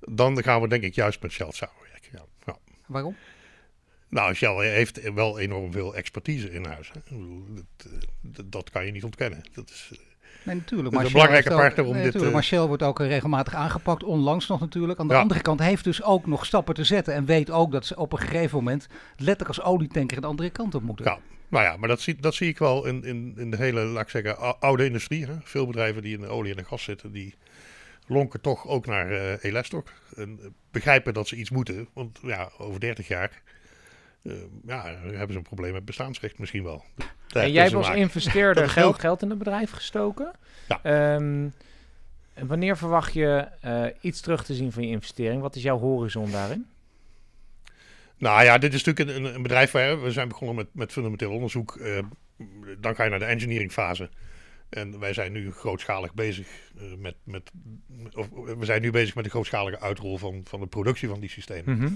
Dan 0.00 0.42
gaan 0.42 0.60
we 0.60 0.68
denk 0.68 0.82
ik 0.82 0.94
juist 0.94 1.22
met 1.22 1.32
Shell 1.32 1.50
samenwerken. 1.50 2.10
Ja. 2.12 2.22
Ja. 2.46 2.56
Waarom? 2.86 3.16
Nou, 4.10 4.34
Shell 4.34 4.70
heeft 4.70 5.12
wel 5.12 5.38
enorm 5.38 5.72
veel 5.72 5.94
expertise 5.94 6.50
in 6.52 6.64
huis. 6.64 6.90
Hè. 6.92 7.00
Dat, 7.54 7.92
eh, 7.92 8.44
dat, 8.44 8.70
kan 8.70 8.86
je 8.86 8.92
niet 8.92 9.04
ontkennen. 9.04 9.40
Dat 9.54 9.70
is, 9.70 9.88
eh, 9.92 9.98
Nee, 10.44 10.54
natuurlijk. 10.56 10.94
Maar 10.94 11.04
een 11.04 11.10
Shell 11.10 11.20
belangrijke 11.20 11.48
heeft 11.48 11.60
ook- 11.60 11.66
partner 11.66 11.86
om 11.86 11.92
nee, 11.92 12.02
dit, 12.02 12.12
natuurlijk, 12.12 12.26
eh, 12.26 12.34
Maar 12.34 12.44
Shell 12.44 12.66
wordt 12.66 12.82
ook 12.82 12.98
regelmatig 12.98 13.54
aangepakt, 13.54 14.02
onlangs 14.04 14.46
nog 14.46 14.60
natuurlijk. 14.60 14.98
Aan 14.98 15.08
de 15.08 15.14
Ja. 15.14 15.20
andere 15.20 15.40
kant 15.40 15.60
heeft 15.60 15.84
dus 15.84 16.02
ook 16.02 16.26
nog 16.26 16.46
stappen 16.46 16.74
te 16.74 16.84
zetten. 16.84 17.14
En 17.14 17.24
weet 17.24 17.50
ook 17.50 17.72
dat 17.72 17.86
ze 17.86 17.96
op 17.96 18.12
een 18.12 18.18
gegeven 18.18 18.56
moment 18.58 18.86
letterlijk 19.16 19.48
als 19.48 19.62
olietanker 19.62 20.20
de 20.20 20.26
andere 20.26 20.50
kant 20.50 20.74
op 20.74 20.82
moeten. 20.82 21.04
ja, 21.04 21.18
nou 21.48 21.64
ja, 21.64 21.76
maar 21.76 21.88
dat 21.88 22.00
zie, 22.00 22.16
dat 22.20 22.34
zie 22.34 22.48
ik 22.48 22.58
wel 22.58 22.86
in, 22.86 23.04
in, 23.04 23.34
in 23.36 23.50
de 23.50 23.56
hele, 23.56 23.80
laat 23.84 24.02
ik 24.02 24.08
zeggen, 24.08 24.38
ou- 24.38 24.56
oude 24.60 24.84
industrie. 24.84 25.26
Hè. 25.26 25.32
Veel 25.42 25.66
bedrijven 25.66 26.02
die 26.02 26.14
in 26.14 26.20
de 26.20 26.28
olie 26.28 26.50
en 26.50 26.56
de 26.56 26.64
gas 26.64 26.82
zitten, 26.82 27.12
die 27.12 27.34
lonken 28.06 28.40
toch 28.40 28.66
ook 28.66 28.86
naar 28.86 29.38
Elastok. 29.40 29.92
En 30.16 30.54
begrijpen 30.70 31.14
dat 31.14 31.28
ze 31.28 31.36
iets 31.36 31.50
moeten. 31.50 31.88
Want 31.92 32.18
ja, 32.22 32.50
over 32.58 32.80
30 32.80 33.08
jaar 33.08 33.42
eh, 34.22 34.32
ja, 34.66 34.84
hebben 35.02 35.30
ze 35.30 35.36
een 35.36 35.42
probleem 35.42 35.72
met 35.72 35.84
bestaansrecht 35.84 36.38
misschien 36.38 36.62
wel. 36.62 36.84
En 37.32 37.52
jij 37.52 37.62
hebt 37.62 37.74
als 37.74 37.86
maken. 37.86 38.02
investeerder 38.02 38.68
geld, 38.78 38.98
geld 38.98 39.22
in 39.22 39.28
het 39.30 39.38
bedrijf 39.38 39.70
gestoken. 39.70 40.32
Ja. 40.68 40.80
Ehm, 40.82 41.48
wanneer 42.46 42.76
verwacht 42.76 43.12
je 43.12 43.46
eh, 43.60 43.84
iets 44.00 44.20
terug 44.20 44.44
te 44.44 44.54
zien 44.54 44.72
van 44.72 44.82
je 44.82 44.88
investering? 44.88 45.42
Wat 45.42 45.56
is 45.56 45.62
jouw 45.62 45.78
horizon 45.78 46.30
daarin? 46.30 46.66
Nou 48.16 48.44
ja, 48.44 48.58
dit 48.58 48.74
is 48.74 48.84
natuurlijk 48.84 49.18
een, 49.18 49.34
een 49.34 49.42
bedrijf 49.42 49.70
waar 49.70 50.02
we 50.02 50.12
zijn 50.12 50.28
begonnen 50.28 50.56
met, 50.56 50.66
met 50.72 50.92
fundamenteel 50.92 51.32
onderzoek. 51.32 51.76
eh, 51.76 51.98
dan 52.78 52.94
ga 52.94 53.04
je 53.04 53.10
naar 53.10 53.18
de 53.18 53.24
engineering 53.24 53.72
fase. 53.72 54.10
En 54.68 54.98
wij 54.98 55.12
zijn 55.12 55.32
nu 55.32 55.52
grootschalig 55.52 56.14
bezig 56.14 56.48
met, 56.98 57.14
met 57.24 57.50
of, 58.12 58.28
we 58.58 58.64
zijn 58.64 58.82
nu 58.82 58.90
bezig 58.90 59.14
met 59.14 59.24
de 59.24 59.30
grootschalige 59.30 59.80
uitrol 59.80 60.18
van, 60.18 60.40
van 60.44 60.60
de 60.60 60.66
productie 60.66 61.08
van 61.08 61.20
die 61.20 61.30
systemen. 61.30 61.76
Mhm. 61.76 61.92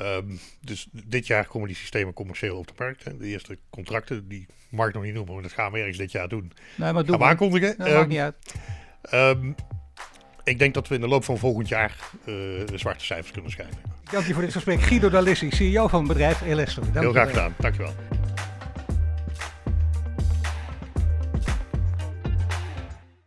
Um, 0.00 0.38
dus 0.60 0.88
dit 0.92 1.26
jaar 1.26 1.46
komen 1.46 1.68
die 1.68 1.76
systemen 1.76 2.12
commercieel 2.12 2.56
op 2.56 2.66
de 2.66 2.72
markt. 2.76 3.04
Hè. 3.04 3.16
De 3.16 3.26
eerste 3.26 3.58
contracten, 3.70 4.28
die 4.28 4.46
mag 4.70 4.88
ik 4.88 4.94
nog 4.94 5.02
niet 5.02 5.14
noemen, 5.14 5.34
maar 5.34 5.42
dat 5.42 5.52
gaan 5.52 5.72
we 5.72 5.78
ergens 5.78 5.98
dit 5.98 6.12
jaar 6.12 6.28
doen. 6.28 6.52
Nee, 6.74 6.92
maar 6.92 7.04
gaan 7.04 7.18
we 7.18 7.24
aankondigen. 7.24 7.74
Dat 7.78 7.88
maakt 7.88 8.08
niet 8.08 8.18
uit. 8.18 8.36
Um, 9.12 9.54
ik 10.44 10.58
denk 10.58 10.74
dat 10.74 10.88
we 10.88 10.94
in 10.94 11.00
de 11.00 11.08
loop 11.08 11.24
van 11.24 11.38
volgend 11.38 11.68
jaar 11.68 11.96
uh, 12.18 12.24
de 12.24 12.78
zwarte 12.78 13.04
cijfers 13.04 13.30
kunnen 13.32 13.50
schrijven. 13.50 13.76
Dank 14.10 14.26
je 14.26 14.32
voor 14.32 14.42
dit 14.42 14.52
gesprek. 14.52 14.80
Guido 14.80 15.10
Dalissi, 15.10 15.50
CEO 15.50 15.88
van 15.88 15.98
het 15.98 16.08
bedrijf 16.08 16.40
Elestro. 16.40 16.82
Heel 16.92 17.10
graag 17.10 17.28
gedaan. 17.28 17.54
Dankjewel. 17.58 17.94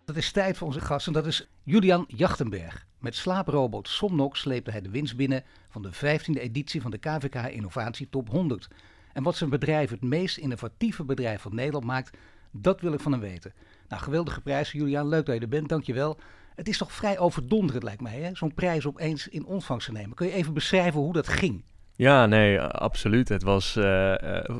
Het 0.05 0.17
is 0.17 0.31
tijd 0.31 0.57
voor 0.57 0.67
onze 0.67 0.81
gast 0.81 1.07
en 1.07 1.13
dat 1.13 1.25
is 1.25 1.49
Julian 1.69 2.05
Jachtenberg. 2.07 2.85
Met 2.99 3.15
slaaprobot 3.15 3.87
Somnox 3.87 4.39
sleepte 4.39 4.71
hij 4.71 4.81
de 4.81 4.89
winst 4.89 5.15
binnen 5.15 5.43
van 5.69 5.81
de 5.81 5.93
15e 5.93 6.41
editie 6.41 6.81
van 6.81 6.91
de 6.91 6.97
KVK 6.97 7.35
Innovatie 7.35 8.09
Top 8.09 8.29
100. 8.29 8.67
En 9.13 9.23
wat 9.23 9.35
zijn 9.35 9.49
bedrijf 9.49 9.89
het 9.89 10.01
meest 10.01 10.37
innovatieve 10.37 11.03
bedrijf 11.03 11.41
van 11.41 11.55
Nederland 11.55 11.85
maakt, 11.85 12.17
dat 12.51 12.81
wil 12.81 12.93
ik 12.93 12.99
van 12.99 13.11
hem 13.11 13.21
weten. 13.21 13.53
Nou, 13.87 14.01
geweldige 14.01 14.41
prijs, 14.41 14.71
Julian. 14.71 15.07
Leuk 15.07 15.25
dat 15.25 15.35
je 15.35 15.41
er 15.41 15.47
bent. 15.47 15.69
Dankjewel. 15.69 16.19
Het 16.55 16.67
is 16.67 16.77
toch 16.77 16.91
vrij 16.91 17.19
overdonderend, 17.19 17.83
lijkt 17.83 18.01
mij, 18.01 18.31
zo'n 18.33 18.53
prijs 18.53 18.85
opeens 18.85 19.27
in 19.27 19.45
ontvangst 19.45 19.85
te 19.85 19.91
nemen. 19.91 20.15
Kun 20.15 20.27
je 20.27 20.33
even 20.33 20.53
beschrijven 20.53 20.99
hoe 20.99 21.13
dat 21.13 21.27
ging? 21.27 21.63
Ja, 21.99 22.25
nee, 22.25 22.61
absoluut. 22.61 23.29
Het 23.29 23.43
was 23.43 23.75
uh, 23.77 24.13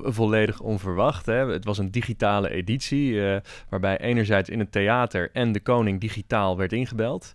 volledig 0.03 0.60
onverwacht. 0.60 1.25
Hè. 1.25 1.51
Het 1.51 1.65
was 1.65 1.77
een 1.77 1.91
digitale 1.91 2.50
editie, 2.50 3.12
uh, 3.12 3.38
waarbij 3.69 4.00
enerzijds 4.00 4.50
in 4.50 4.60
het 4.60 4.72
theater 4.72 5.29
en 5.34 5.51
de 5.51 5.60
koning 5.60 6.00
digitaal 6.00 6.58
werd 6.58 6.74
ingebeld. 6.74 7.34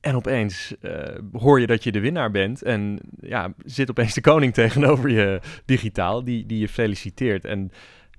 En 0.00 0.14
opeens 0.14 0.74
hoor 1.32 1.60
je 1.60 1.66
dat 1.66 1.84
je 1.84 1.92
de 1.92 2.00
winnaar 2.00 2.30
bent 2.30 2.62
en 2.62 3.00
ja, 3.20 3.52
zit 3.64 3.90
opeens 3.90 4.14
de 4.14 4.20
koning 4.20 4.54
tegenover 4.62 5.10
je 5.10 5.40
digitaal, 5.64 6.24
die, 6.24 6.46
die 6.46 6.58
je 6.58 6.68
feliciteert. 6.68 7.44
En 7.44 7.72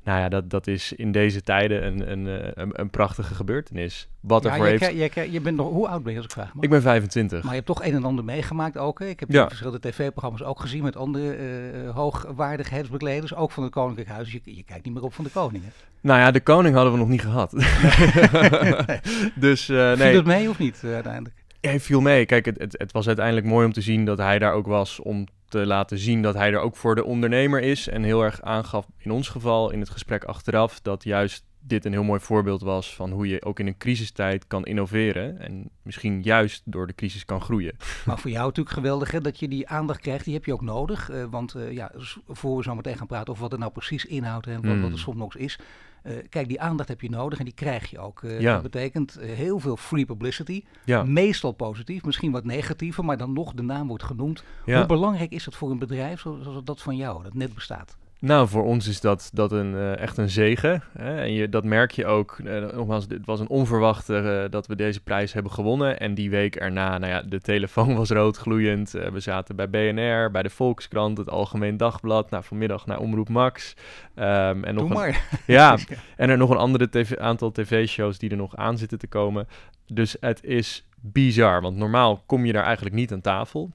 nou 0.03 0.19
ja, 0.19 0.29
dat, 0.29 0.50
dat 0.50 0.67
is 0.67 0.93
in 0.93 1.12
deze 1.12 1.41
tijden 1.41 1.86
een, 1.86 2.12
een, 2.12 2.25
een, 2.62 2.79
een 2.79 2.89
prachtige 2.89 3.33
gebeurtenis. 3.33 4.07
Wat 4.19 4.43
ja, 4.43 4.50
ervoor 4.50 4.65
heeft... 4.65 4.86
Je, 4.86 5.10
je, 5.13 5.31
je 5.31 5.41
bent 5.41 5.57
nog, 5.57 5.69
hoe 5.69 5.88
oud 5.88 6.03
ben 6.03 6.12
je 6.12 6.17
als 6.17 6.25
ik 6.25 6.31
vraag? 6.31 6.51
Ik 6.60 6.69
ben 6.69 6.81
25. 6.81 7.39
Maar 7.39 7.50
je 7.50 7.55
hebt 7.55 7.65
toch 7.65 7.83
een 7.83 7.93
en 7.93 8.03
ander 8.03 8.24
meegemaakt 8.24 8.77
ook. 8.77 9.00
Hè? 9.00 9.05
Ik 9.07 9.19
heb 9.19 9.31
ja. 9.31 9.48
verschillende 9.48 9.89
tv-programma's 9.89 10.43
ook 10.43 10.60
gezien 10.60 10.83
met 10.83 10.95
andere 10.95 11.38
uh, 11.38 11.89
hoogwaardigheidsbekleders, 11.89 13.36
ook 13.36 13.51
van 13.51 13.63
het 13.63 13.72
Koninklijk 13.72 14.10
Huis. 14.10 14.31
Je, 14.31 14.41
je 14.43 14.63
kijkt 14.63 14.86
niet 14.86 14.93
meer 14.93 15.03
op 15.03 15.13
van 15.13 15.24
de 15.24 15.29
koning. 15.29 15.63
Hè? 15.63 15.69
Nou 16.01 16.19
ja, 16.19 16.31
de 16.31 16.41
koning 16.41 16.75
hadden 16.75 16.93
we 16.93 17.00
nog 17.00 17.07
niet 17.07 17.22
gehad. 17.22 17.51
Nee. 17.51 19.00
dus 19.36 19.69
uh, 19.69 19.77
nee. 19.77 19.95
Viel 19.95 20.15
het 20.15 20.25
mee 20.25 20.50
of 20.50 20.60
niet 20.60 20.81
uh, 20.86 20.93
uiteindelijk? 20.93 21.36
Ja, 21.60 21.69
hij 21.69 21.79
viel 21.79 22.01
mee. 22.01 22.25
Kijk, 22.25 22.45
het, 22.45 22.60
het, 22.60 22.75
het 22.77 22.91
was 22.91 23.07
uiteindelijk 23.07 23.45
mooi 23.45 23.65
om 23.65 23.74
te 23.74 23.81
zien 23.81 24.05
dat 24.05 24.17
hij 24.17 24.39
daar 24.39 24.53
ook 24.53 24.67
was 24.67 25.00
om 25.00 25.27
te 25.53 25.65
laten 25.65 25.98
zien 25.98 26.22
dat 26.22 26.33
hij 26.33 26.51
er 26.51 26.60
ook 26.60 26.75
voor 26.75 26.95
de 26.95 27.03
ondernemer 27.03 27.62
is. 27.62 27.88
En 27.88 28.03
heel 28.03 28.22
erg 28.24 28.41
aangaf 28.41 28.88
in 28.98 29.12
ons 29.12 29.29
geval 29.29 29.72
in 29.72 29.79
het 29.79 29.89
gesprek 29.89 30.24
achteraf 30.24 30.81
dat 30.81 31.03
juist 31.03 31.45
dit 31.60 31.86
een 31.86 31.91
heel 31.91 32.03
mooi 32.03 32.19
voorbeeld 32.19 32.62
was 32.62 32.95
van 32.95 33.12
hoe 33.12 33.27
je 33.27 33.43
ook 33.43 33.60
in 33.60 33.67
een 33.67 33.77
crisistijd 33.77 34.48
kan 34.48 34.65
innoveren. 34.65 35.39
En 35.39 35.69
misschien 35.81 36.22
juist 36.22 36.62
door 36.65 36.88
de 36.88 36.95
crisis 36.95 37.25
kan 37.25 37.41
groeien. 37.41 37.75
Maar 38.05 38.19
voor 38.19 38.29
jou 38.29 38.45
natuurlijk 38.45 38.75
geweldig 38.75 39.12
hè, 39.12 39.22
dat 39.22 39.39
je 39.39 39.48
die 39.48 39.67
aandacht 39.67 40.01
krijgt. 40.01 40.25
Die 40.25 40.33
heb 40.33 40.45
je 40.45 40.53
ook 40.53 40.62
nodig. 40.62 41.12
Uh, 41.12 41.24
want 41.29 41.55
uh, 41.55 41.72
ja, 41.72 41.91
voor 42.27 42.57
we 42.57 42.63
zo 42.63 42.75
meteen 42.75 42.98
gaan 42.98 43.07
praten 43.07 43.29
over 43.29 43.41
wat 43.41 43.51
het 43.51 43.60
nou 43.60 43.72
precies 43.72 44.05
inhoudt 44.05 44.48
en 44.48 44.62
wat, 44.62 44.75
mm. 44.75 44.81
wat 44.81 44.91
de 44.91 44.98
Somnox 44.98 45.36
is. 45.36 45.60
Uh, 46.03 46.13
kijk, 46.29 46.48
die 46.48 46.62
aandacht 46.62 46.89
heb 46.89 47.01
je 47.01 47.10
nodig 47.10 47.39
en 47.39 47.45
die 47.45 47.53
krijg 47.53 47.89
je 47.89 48.00
ook. 48.00 48.22
Uh, 48.22 48.39
ja. 48.39 48.53
Dat 48.53 48.62
betekent 48.62 49.17
uh, 49.19 49.33
heel 49.33 49.60
veel 49.60 49.77
free 49.77 50.05
publicity. 50.05 50.63
Ja. 50.86 51.03
Meestal 51.03 51.51
positief, 51.51 52.03
misschien 52.03 52.31
wat 52.31 52.43
negatiever, 52.43 53.05
maar 53.05 53.17
dan 53.17 53.33
nog 53.33 53.53
de 53.53 53.62
naam 53.62 53.88
wordt 53.88 54.03
genoemd. 54.03 54.43
Ja. 54.65 54.77
Hoe 54.77 54.86
belangrijk 54.86 55.31
is 55.31 55.43
dat 55.43 55.55
voor 55.55 55.72
een 55.72 55.79
bedrijf 55.79 56.22
zoals 56.22 56.63
dat 56.63 56.81
van 56.81 56.95
jou, 56.95 57.24
dat 57.24 57.33
net 57.33 57.53
bestaat? 57.53 57.98
Nou, 58.24 58.48
voor 58.48 58.63
ons 58.63 58.88
is 58.88 59.01
dat, 59.01 59.30
dat 59.34 59.51
een, 59.51 59.74
uh, 59.74 59.98
echt 59.98 60.18
een 60.18 60.30
zegen. 60.30 60.84
Hè? 60.98 61.22
En 61.22 61.34
je, 61.34 61.50
dat 61.50 61.63
merk 61.63 61.92
je 61.92 62.06
ook. 62.06 62.38
Uh, 62.44 62.72
nogmaals, 62.74 63.06
het 63.10 63.25
was 63.25 63.39
een 63.39 63.50
onverwachte 63.50 64.42
uh, 64.44 64.51
dat 64.51 64.68
we 64.68 64.75
deze 64.75 65.01
prijs 65.01 65.34
hebben 65.34 65.51
gewonnen. 65.51 66.00
En 66.00 66.13
die 66.13 66.30
week 66.30 66.56
erna, 66.56 66.98
nou 66.98 67.12
ja, 67.12 67.22
de 67.22 67.42
telefoon 67.42 67.96
was 67.96 68.10
roodgloeiend. 68.10 68.92
we 68.92 69.20
zaten 69.20 69.56
bij 69.56 69.70
BNR, 69.70 70.32
bij 70.32 70.44
de 70.44 70.50
Volkskrant, 70.50 71.17
het 71.17 71.30
Algemeen 71.30 71.78
Dagblad. 71.78 72.30
Nou, 72.30 72.43
vanmiddag 72.43 72.86
naar 72.86 73.00
Omroep 73.00 73.30
Max. 73.30 73.74
Um, 74.15 74.63
en 74.63 74.76
nog 74.76 74.88
Doe 74.88 74.88
een, 74.88 74.93
maar. 74.93 75.28
Ja, 75.45 75.78
en 76.17 76.30
er 76.30 76.38
nog 76.38 76.50
een 76.50 76.58
andere 76.58 76.89
TV, 76.89 77.17
aantal 77.17 77.52
tv-shows 77.52 78.17
die 78.17 78.30
er 78.30 78.38
nog 78.38 78.56
aan 78.56 78.78
zitten 78.78 78.97
te 78.97 79.08
komen. 79.08 79.47
Dus 79.88 80.15
het 80.19 80.43
is 80.43 80.88
bizar, 81.02 81.62
want 81.62 81.78
normaal 81.78 82.24
kom 82.26 82.45
je 82.45 82.54
daar 82.54 82.65
eigenlijk 82.65 82.95
niet 82.95 83.12
aan 83.12 83.21
tafel 83.21 83.71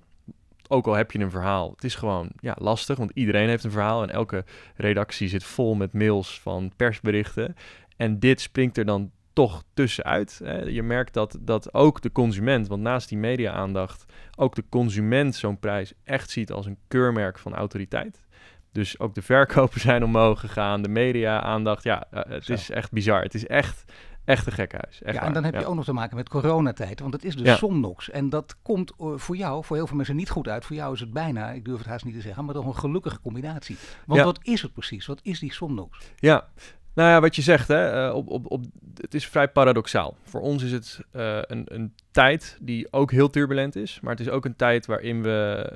ook 0.69 0.87
al 0.87 0.95
heb 0.95 1.11
je 1.11 1.19
een 1.19 1.31
verhaal, 1.31 1.71
het 1.71 1.85
is 1.85 1.95
gewoon 1.95 2.31
ja, 2.41 2.57
lastig, 2.59 2.97
want 2.99 3.11
iedereen 3.15 3.49
heeft 3.49 3.65
een 3.65 3.71
verhaal 3.71 4.03
en 4.03 4.11
elke 4.11 4.45
redactie 4.77 5.29
zit 5.29 5.45
vol 5.45 5.75
met 5.75 5.93
mails 5.93 6.41
van 6.41 6.73
persberichten. 6.77 7.55
En 7.97 8.19
dit 8.19 8.41
springt 8.41 8.79
er 8.79 8.85
dan 8.85 9.11
toch 9.33 9.65
tussenuit. 9.75 10.41
Hè. 10.45 10.63
Je 10.63 10.83
merkt 10.83 11.15
dat, 11.15 11.39
dat 11.41 11.75
ook 11.75 12.01
de 12.03 12.13
consument, 12.13 12.69
want 12.69 12.83
naast 12.83 13.09
die 13.09 13.19
media-aandacht, 13.19 14.05
ook 14.37 14.55
de 14.55 14.65
consument 14.69 15.35
zo'n 15.35 15.59
prijs 15.59 15.93
echt 16.05 16.31
ziet 16.31 16.53
als 16.53 16.67
een 16.67 16.79
keurmerk 16.89 17.39
van 17.39 17.55
autoriteit. 17.55 18.27
Dus 18.73 18.99
ook 18.99 19.15
de 19.15 19.23
verkopen 19.23 19.81
zijn 19.91 20.05
omhoog 20.05 20.41
gegaan, 20.41 20.83
de 20.83 20.89
media-aandacht. 20.89 21.83
Ja, 21.83 22.07
uh, 22.15 22.21
het 22.29 22.45
Zo. 22.45 22.53
is 22.53 22.71
echt 22.71 22.93
bizar. 22.93 23.23
Het 23.23 23.35
is 23.35 23.47
echt 23.47 23.93
Echt 24.29 24.47
een 24.47 24.53
gekhuis. 24.53 25.03
Echt 25.03 25.17
ja, 25.17 25.23
en 25.23 25.33
dan 25.33 25.45
heb 25.45 25.55
ja. 25.55 25.61
je 25.61 25.67
ook 25.67 25.75
nog 25.75 25.85
te 25.85 25.93
maken 25.93 26.17
met 26.17 26.29
coronatijd. 26.29 27.01
Want 27.01 27.13
het 27.13 27.25
is 27.25 27.37
dus 27.37 27.47
Ja. 27.47 27.57
Somnox. 27.57 28.11
En 28.11 28.29
dat 28.29 28.57
komt 28.63 28.93
uh, 29.01 29.13
voor 29.17 29.37
jou, 29.37 29.65
voor 29.65 29.77
heel 29.77 29.87
veel 29.87 29.97
mensen 29.97 30.17
niet 30.17 30.31
goed 30.31 30.49
uit. 30.49 30.65
Voor 30.65 30.77
jou 30.77 30.95
is 30.95 31.01
het 31.01 31.13
bijna, 31.13 31.51
ik 31.51 31.65
durf 31.65 31.79
het 31.79 31.87
haast 31.87 32.05
niet 32.05 32.15
te 32.15 32.21
zeggen, 32.21 32.45
maar 32.45 32.55
toch 32.55 32.67
een 32.67 32.77
gelukkige 32.77 33.21
combinatie. 33.21 33.77
Want 34.07 34.21
Ja. 34.21 34.27
wat 34.27 34.39
is 34.43 34.63
het 34.63 34.73
precies? 34.73 35.07
Wat 35.07 35.21
is 35.23 35.39
die 35.39 35.53
Somnox? 35.53 35.99
Ja, 36.17 36.49
nou 36.95 37.11
ja, 37.11 37.21
wat 37.21 37.37
je 37.37 37.43
zegt, 37.43 37.69
hè, 37.69 38.07
eh, 38.09 38.15
op, 38.15 38.29
op, 38.29 38.51
op, 38.51 38.65
het 39.01 39.15
is 39.15 39.27
vrij 39.27 39.49
paradoxaal. 39.49 40.17
Voor 40.23 40.41
ons 40.41 40.63
is 40.63 40.73
het 40.73 41.01
eh, 41.11 41.39
een, 41.43 41.63
een 41.65 41.95
tijd 42.11 42.59
die 42.61 42.93
ook 42.93 43.11
heel 43.11 43.31
turbulent 43.31 43.77
is, 43.77 43.99
maar 44.03 44.11
het 44.11 44.21
is 44.21 44.29
ook 44.29 44.45
een 44.45 44.57
tijd 44.57 44.87
waarin 44.87 45.23
we 45.23 45.67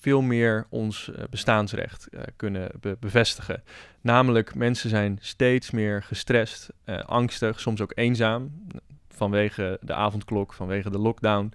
veel 0.00 0.20
meer 0.22 0.66
ons 0.68 1.10
eh, 1.12 1.24
bestaansrecht 1.30 2.08
eh, 2.08 2.22
kunnen 2.36 2.70
be- 2.80 2.96
bevestigen. 3.00 3.62
Namelijk, 4.00 4.54
mensen 4.54 4.90
zijn 4.90 5.18
steeds 5.20 5.70
meer 5.70 6.02
gestrest, 6.02 6.72
eh, 6.84 6.98
angstig, 6.98 7.60
soms 7.60 7.80
ook 7.80 7.92
eenzaam 7.94 8.66
vanwege 9.08 9.78
de 9.80 9.94
avondklok, 9.94 10.52
vanwege 10.52 10.90
de 10.90 10.98
lockdown. 10.98 11.52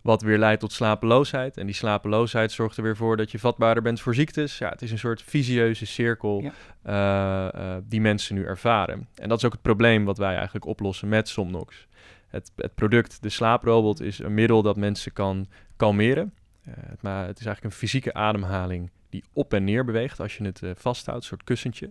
Wat 0.00 0.22
weer 0.22 0.38
leidt 0.38 0.60
tot 0.60 0.72
slapeloosheid. 0.72 1.56
En 1.56 1.66
die 1.66 1.74
slapeloosheid 1.74 2.52
zorgt 2.52 2.76
er 2.76 2.82
weer 2.82 2.96
voor 2.96 3.16
dat 3.16 3.30
je 3.30 3.38
vatbaarder 3.38 3.82
bent 3.82 4.00
voor 4.00 4.14
ziektes. 4.14 4.58
Ja, 4.58 4.68
het 4.68 4.82
is 4.82 4.90
een 4.90 4.98
soort 4.98 5.22
visieuze 5.22 5.86
cirkel 5.86 6.52
Ja. 6.82 7.80
die 7.84 8.00
mensen 8.00 8.34
nu 8.34 8.44
ervaren. 8.44 9.08
En 9.14 9.28
dat 9.28 9.38
is 9.38 9.44
ook 9.44 9.52
het 9.52 9.62
probleem 9.62 10.04
wat 10.04 10.18
wij 10.18 10.34
eigenlijk 10.34 10.64
oplossen 10.66 11.08
met 11.08 11.28
Somnox. 11.28 11.86
Het, 12.28 12.52
het 12.56 12.74
product, 12.74 13.22
de 13.22 13.28
slaaprobot, 13.28 14.00
is 14.00 14.18
een 14.18 14.34
middel 14.34 14.62
dat 14.62 14.76
mensen 14.76 15.12
kan 15.12 15.46
kalmeren. 15.76 16.32
Eh, 16.76 16.84
maar 17.00 17.26
het 17.26 17.38
is 17.38 17.46
eigenlijk 17.46 17.74
een 17.74 17.80
fysieke 17.80 18.14
ademhaling 18.14 18.90
die 19.10 19.24
op 19.32 19.54
en 19.54 19.64
neer 19.64 19.84
beweegt 19.84 20.20
als 20.20 20.36
je 20.36 20.44
het 20.44 20.62
eh, 20.62 20.70
vasthoudt, 20.74 21.20
een 21.20 21.26
soort 21.26 21.44
kussentje. 21.44 21.90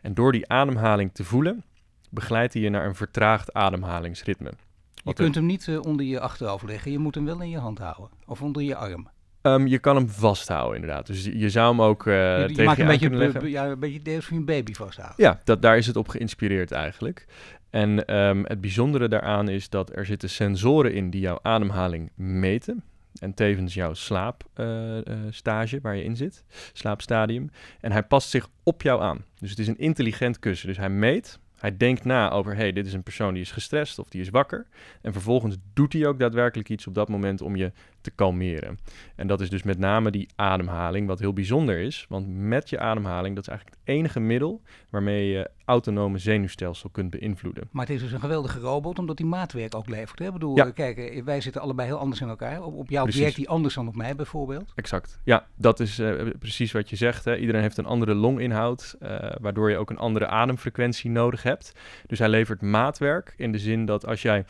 En 0.00 0.14
door 0.14 0.32
die 0.32 0.48
ademhaling 0.48 1.12
te 1.12 1.24
voelen, 1.24 1.64
begeleidt 2.10 2.52
hij 2.52 2.62
je 2.62 2.70
naar 2.70 2.86
een 2.86 2.94
vertraagd 2.94 3.52
ademhalingsritme. 3.52 4.52
Je 4.94 5.14
kunt 5.14 5.34
hem 5.34 5.46
niet 5.46 5.68
eh, 5.68 5.80
onder 5.80 6.06
je 6.06 6.20
achterhoofd 6.20 6.64
leggen. 6.64 6.90
Je 6.90 6.98
moet 6.98 7.14
hem 7.14 7.24
wel 7.24 7.40
in 7.40 7.50
je 7.50 7.58
hand 7.58 7.78
houden. 7.78 8.08
Of 8.26 8.42
onder 8.42 8.62
je 8.62 8.76
arm. 8.76 9.08
Ehm, 9.42 9.66
je 9.66 9.78
kan 9.78 9.96
hem 9.96 10.08
vasthouden, 10.08 10.80
inderdaad. 10.80 11.06
Dus 11.06 11.24
je, 11.24 11.50
zou 11.50 11.70
hem 11.70 11.82
ook 11.82 12.06
eh 12.06 12.14
je, 12.14 12.40
je 12.40 12.46
tegen 12.46 12.64
maakt 12.64 12.76
je 12.76 12.82
een 12.82 12.88
beetje, 12.88 13.10
leggen. 13.10 13.50
ja, 13.50 13.66
een 13.66 13.78
beetje 13.78 14.02
deels 14.02 14.24
van 14.24 14.36
je 14.36 14.44
baby 14.44 14.72
vasthouden. 14.72 15.24
Ja, 15.24 15.40
dat, 15.44 15.62
daar 15.62 15.76
is 15.76 15.86
het 15.86 15.96
op 15.96 16.08
geïnspireerd 16.08 16.72
eigenlijk. 16.72 17.26
En 17.70 18.04
ehm, 18.06 18.42
het 18.44 18.60
bijzondere 18.60 19.08
daaraan 19.08 19.48
is 19.48 19.68
dat 19.68 19.96
er 19.96 20.06
zitten 20.06 20.30
sensoren 20.30 20.94
in 20.94 21.10
die 21.10 21.20
jouw 21.20 21.38
ademhaling 21.42 22.10
meten. 22.14 22.84
En 23.18 23.34
tevens 23.34 23.74
jouw 23.74 23.94
slaapstage 23.94 25.80
waar 25.80 25.96
je 25.96 26.04
in 26.04 26.16
zit, 26.16 26.44
slaapstadium. 26.72 27.50
En 27.80 27.92
hij 27.92 28.02
past 28.02 28.28
zich 28.28 28.48
op 28.62 28.82
jou 28.82 29.02
aan. 29.02 29.24
Dus 29.38 29.50
het 29.50 29.58
is 29.58 29.68
een 29.68 29.78
intelligent 29.78 30.38
kussen. 30.38 30.68
Dus 30.68 30.76
hij 30.76 30.90
meet, 30.90 31.38
hij 31.62 31.76
denkt 31.76 32.04
na 32.04 32.30
over, 32.30 32.56
hey, 32.56 32.72
dit 32.72 32.86
is 32.86 32.92
een 32.92 33.02
persoon 33.02 33.34
die 33.34 33.42
is 33.42 33.50
gestrest 33.50 33.98
of 33.98 34.08
die 34.08 34.20
is 34.20 34.28
wakker. 34.28 34.66
En 35.02 35.12
vervolgens 35.12 35.56
doet 35.72 35.92
hij 35.92 36.06
ook 36.06 36.18
daadwerkelijk 36.18 36.68
iets 36.68 36.86
op 36.86 36.94
dat 36.94 37.08
moment 37.08 37.40
om 37.40 37.56
je 37.56 37.72
te 38.02 38.10
kalmeren. 38.10 38.78
En 39.16 39.26
dat 39.26 39.40
is 39.40 39.50
dus 39.50 39.62
met 39.62 39.78
name 39.78 40.10
die 40.10 40.28
ademhaling, 40.36 41.06
wat 41.06 41.18
heel 41.18 41.32
bijzonder 41.32 41.78
is. 41.78 42.06
Want 42.08 42.26
met 42.28 42.70
je 42.70 42.78
ademhaling, 42.78 43.34
dat 43.34 43.44
is 43.44 43.50
eigenlijk 43.50 43.80
het 43.84 43.94
enige 43.96 44.20
middel 44.20 44.62
waarmee 44.90 45.28
je 45.28 45.50
autonome 45.64 46.18
zenuwstelsel 46.18 46.90
kunt 46.90 47.10
beïnvloeden. 47.10 47.68
Maar 47.70 47.86
het 47.86 47.94
is 47.94 48.00
dus 48.02 48.12
een 48.12 48.20
geweldige 48.20 48.58
robot, 48.60 48.98
omdat 48.98 49.16
die 49.16 49.26
maatwerk 49.26 49.74
ook 49.74 49.88
levert. 49.88 50.18
Hè? 50.18 50.26
Ik 50.26 50.32
bedoel, 50.32 50.56
Ja. 50.56 50.70
kijk, 50.70 50.96
eh, 50.98 51.22
wij 51.22 51.40
zitten 51.40 51.60
allebei 51.62 51.88
heel 51.88 51.98
anders 51.98 52.20
in 52.20 52.28
elkaar. 52.28 52.62
Op, 52.62 52.74
op 52.74 52.90
jou 52.90 53.02
Precies. 53.02 53.22
werkt 53.22 53.36
die 53.36 53.48
anders 53.48 53.74
dan 53.74 53.88
op 53.88 53.96
mij 53.96 54.14
bijvoorbeeld. 54.16 54.72
Exact. 54.74 55.20
Ja, 55.24 55.46
dat 55.56 55.80
is 55.80 55.98
eh, 55.98 56.26
precies 56.38 56.72
wat 56.72 56.90
je 56.90 56.96
zegt. 56.96 57.24
Hè. 57.24 57.36
Iedereen 57.36 57.62
heeft 57.62 57.78
een 57.78 57.86
andere 57.86 58.14
longinhoud, 58.14 58.96
eh, 59.00 59.30
waardoor 59.40 59.70
je 59.70 59.76
ook 59.76 59.90
een 59.90 59.98
andere 59.98 60.26
ademfrequentie 60.26 61.10
nodig 61.10 61.42
hebt. 61.42 61.72
Dus 62.06 62.18
hij 62.18 62.28
levert 62.28 62.62
maatwerk 62.62 63.34
in 63.36 63.52
de 63.52 63.58
zin 63.58 63.84
dat 63.84 64.06
als 64.06 64.22
jij 64.22 64.44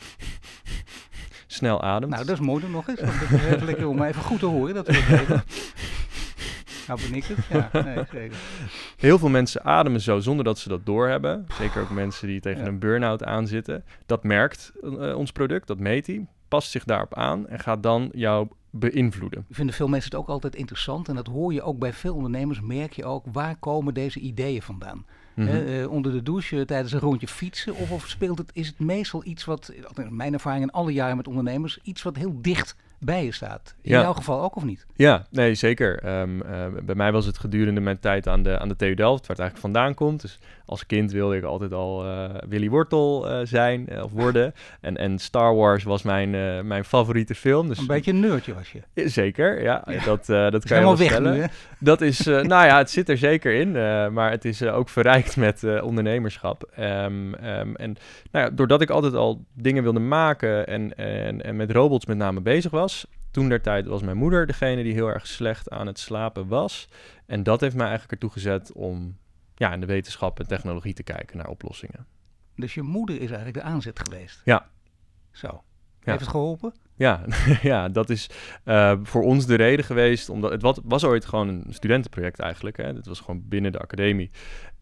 snel 1.53 1.81
ademt. 1.81 2.11
Nou, 2.11 2.25
dat 2.25 2.39
is 2.39 2.45
mooi 2.45 2.61
dan 2.61 2.71
nog 2.71 2.87
eens. 2.87 2.99
want 3.01 3.19
Dat 3.19 3.31
is 3.31 3.45
even 3.45 3.65
lekker 3.65 3.87
om 3.87 4.01
even 4.03 4.21
goed 4.21 4.39
te 4.39 4.45
horen. 4.45 4.73
Dat 4.73 4.87
we 4.87 4.93
het 4.95 5.19
weten. 5.19 5.43
Nou 6.87 6.99
ben 7.01 7.13
ik 7.13 7.23
het. 7.25 7.37
Ja, 7.49 7.83
nee, 7.83 7.95
zeker. 8.11 8.37
Heel 8.97 9.17
veel 9.19 9.29
mensen 9.29 9.63
ademen 9.65 10.01
zo 10.01 10.19
zonder 10.19 10.45
dat 10.45 10.59
ze 10.59 10.69
dat 10.69 10.85
doorhebben. 10.85 11.45
Zeker 11.53 11.81
ook 11.81 11.89
mensen 11.89 12.27
die 12.27 12.39
tegen 12.39 12.61
Ja. 12.61 12.67
een 12.67 12.79
burn-out 12.79 13.23
aanzitten. 13.23 13.83
Dat 14.05 14.23
merkt 14.23 14.71
eh, 14.83 15.15
ons 15.17 15.31
product, 15.31 15.67
dat 15.67 15.79
meet 15.79 16.07
hij, 16.07 16.25
past 16.47 16.71
zich 16.71 16.83
daarop 16.83 17.13
aan 17.13 17.47
en 17.47 17.59
gaat 17.59 17.83
dan 17.83 18.09
jou 18.13 18.47
beïnvloeden. 18.69 19.45
Vinden 19.49 19.75
veel 19.75 19.87
mensen 19.87 20.11
het 20.11 20.19
ook 20.19 20.27
altijd 20.27 20.55
interessant. 20.55 21.07
En 21.09 21.15
dat 21.15 21.27
hoor 21.27 21.53
je 21.53 21.61
ook 21.61 21.79
bij 21.79 21.93
veel 21.93 22.15
ondernemers. 22.15 22.61
Merk 22.61 22.93
je 22.93 23.05
ook, 23.05 23.25
waar 23.31 23.55
komen 23.55 23.93
deze 23.93 24.19
ideeën 24.19 24.61
vandaan? 24.61 25.05
Mhm. 25.33 25.47
Eh, 25.47 25.91
onder 25.91 26.11
de 26.11 26.23
douche, 26.23 26.65
tijdens 26.65 26.93
een 26.93 26.99
rondje 26.99 27.27
fietsen? 27.27 27.75
Of, 27.75 27.91
of 27.91 28.07
speelt 28.07 28.37
het, 28.37 28.49
is 28.53 28.67
het 28.67 28.79
meestal 28.79 29.25
iets 29.25 29.45
wat, 29.45 29.73
in 29.95 30.15
mijn 30.15 30.33
ervaring 30.33 30.63
in 30.63 30.71
alle 30.71 30.93
jaren 30.93 31.17
met 31.17 31.27
ondernemers, 31.27 31.79
iets 31.83 32.01
wat 32.01 32.15
heel 32.15 32.37
dicht 32.41 32.75
bij 33.05 33.25
je 33.25 33.31
staat? 33.31 33.75
In 33.81 33.91
Ja. 33.91 34.01
jouw 34.01 34.13
geval 34.13 34.41
ook 34.41 34.55
of 34.55 34.63
niet? 34.63 34.85
Ja, 34.95 35.25
nee, 35.31 35.53
zeker. 35.55 35.99
Ehm, 36.03 36.41
eh, 36.41 36.65
bij 36.83 36.95
mij 36.95 37.11
was 37.11 37.25
het 37.25 37.37
gedurende 37.37 37.81
mijn 37.81 37.99
tijd 37.99 38.27
aan 38.27 38.43
de, 38.43 38.59
aan 38.59 38.67
de 38.67 38.75
TU 38.75 38.93
Delft, 38.93 39.27
waar 39.27 39.35
het 39.37 39.39
eigenlijk 39.39 39.73
vandaan 39.73 39.93
komt. 39.93 40.21
Dus 40.21 40.39
als 40.65 40.85
kind 40.85 41.11
wilde 41.11 41.37
ik 41.37 41.43
altijd 41.43 41.73
al 41.73 42.05
eh, 42.05 42.29
Willy 42.49 42.69
Wortel 42.69 43.29
eh, 43.29 43.39
zijn 43.43 44.03
of 44.03 44.11
worden. 44.11 44.53
En, 44.81 44.97
en 44.97 45.19
Star 45.19 45.55
Wars 45.55 45.83
was 45.83 46.01
mijn, 46.03 46.29
mijn 46.67 46.85
favoriete 46.85 47.35
film. 47.35 47.67
Dus 47.67 47.77
Een 47.77 47.87
beetje 47.87 48.11
een 48.11 48.19
nerdje 48.19 48.53
was 48.53 48.71
je. 48.71 49.09
Zeker, 49.09 49.61
ja. 49.61 49.83
Ja. 49.85 50.03
Dat, 50.05 50.25
dat 50.25 50.65
kan 50.67 50.77
je 50.77 50.83
wel 50.83 50.97
weg 50.97 51.07
stellen. 51.07 51.33
nu, 51.33 51.39
hè? 51.41 51.47
Dat 51.79 52.01
is, 52.01 52.25
nou 52.53 52.65
ja, 52.65 52.77
het 52.77 52.89
zit 52.89 53.09
er 53.09 53.17
zeker 53.17 53.53
in, 53.53 53.71
maar 54.13 54.31
het 54.31 54.45
is 54.45 54.63
ook 54.63 54.89
verrijkt 54.89 55.37
met 55.37 55.81
ondernemerschap. 55.81 56.69
Ehm, 56.75 57.33
ehm, 57.33 57.75
en 57.75 57.95
nou 58.31 58.45
ja, 58.45 58.49
doordat 58.49 58.81
ik 58.81 58.89
altijd 58.89 59.13
al 59.13 59.45
dingen 59.53 59.83
wilde 59.83 59.99
maken 59.99 60.67
en, 60.67 60.97
en, 60.97 61.43
en 61.43 61.55
met 61.55 61.71
robots 61.71 62.05
met 62.05 62.17
name 62.17 62.41
bezig 62.41 62.71
was, 62.71 62.92
toen 63.31 63.49
der 63.49 63.61
tijd 63.61 63.85
was 63.85 64.01
mijn 64.01 64.17
moeder 64.17 64.45
degene 64.47 64.83
die 64.83 64.93
heel 64.93 65.07
erg 65.07 65.27
slecht 65.27 65.69
aan 65.69 65.87
het 65.87 65.99
slapen 65.99 66.47
was. 66.47 66.87
En 67.25 67.43
dat 67.43 67.61
heeft 67.61 67.75
mij 67.75 67.87
eigenlijk 67.87 68.13
ertoe 68.13 68.29
gezet 68.29 68.71
om 68.71 69.17
ja, 69.55 69.73
in 69.73 69.79
de 69.79 69.85
wetenschap 69.85 70.39
en 70.39 70.47
technologie 70.47 70.93
te 70.93 71.03
kijken 71.03 71.37
naar 71.37 71.47
oplossingen. 71.47 72.05
Dus 72.55 72.73
je 72.73 72.81
moeder 72.81 73.15
is 73.15 73.27
eigenlijk 73.27 73.53
de 73.53 73.63
aanzet 73.63 73.99
geweest. 73.99 74.41
Ja. 74.45 74.69
Zo. 75.31 75.63
Heeft 75.99 76.19
het 76.19 76.29
geholpen? 76.29 76.73
Ja, 76.95 77.25
ja 77.61 77.89
dat 77.89 78.09
is 78.09 78.29
eh, 78.63 78.97
voor 79.03 79.23
ons 79.23 79.45
de 79.45 79.55
reden 79.55 79.85
geweest. 79.85 80.29
Omdat 80.29 80.51
het 80.51 80.61
wat, 80.61 80.81
was 80.83 81.03
ooit 81.03 81.25
gewoon 81.25 81.47
een 81.47 81.65
studentenproject 81.69 82.39
eigenlijk. 82.39 82.77
Hè. 82.77 82.83
Het 82.85 83.07
was 83.07 83.19
gewoon 83.19 83.47
binnen 83.47 83.71
de 83.71 83.79
academie. 83.79 84.31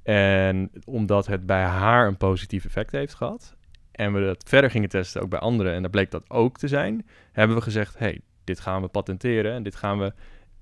En 0.04 0.72
omdat 0.86 1.28
het 1.28 1.46
bij 1.46 1.64
haar 1.64 2.08
een 2.08 2.18
positief 2.18 2.66
effect 2.66 2.92
heeft 2.92 3.14
gehad. 3.14 3.56
En 4.02 4.14
we 4.14 4.22
dat 4.26 4.44
verder 4.48 4.70
gingen 4.72 4.90
testen 4.90 5.22
ook 5.22 5.30
bij 5.30 5.40
anderen. 5.40 5.74
En 5.74 5.82
daar 5.82 5.92
bleek 5.92 6.12
dat 6.12 6.30
ook 6.30 6.58
te 6.58 6.68
zijn. 6.68 7.06
Hebben 7.32 7.56
we 7.56 7.62
gezegd, 7.62 7.98
hey, 8.00 8.22
dit 8.44 8.60
gaan 8.60 8.82
we 8.82 8.88
patenteren. 8.88 9.54
En 9.54 9.64
dit 9.64 9.76
gaan 9.76 10.00
we 10.00 10.14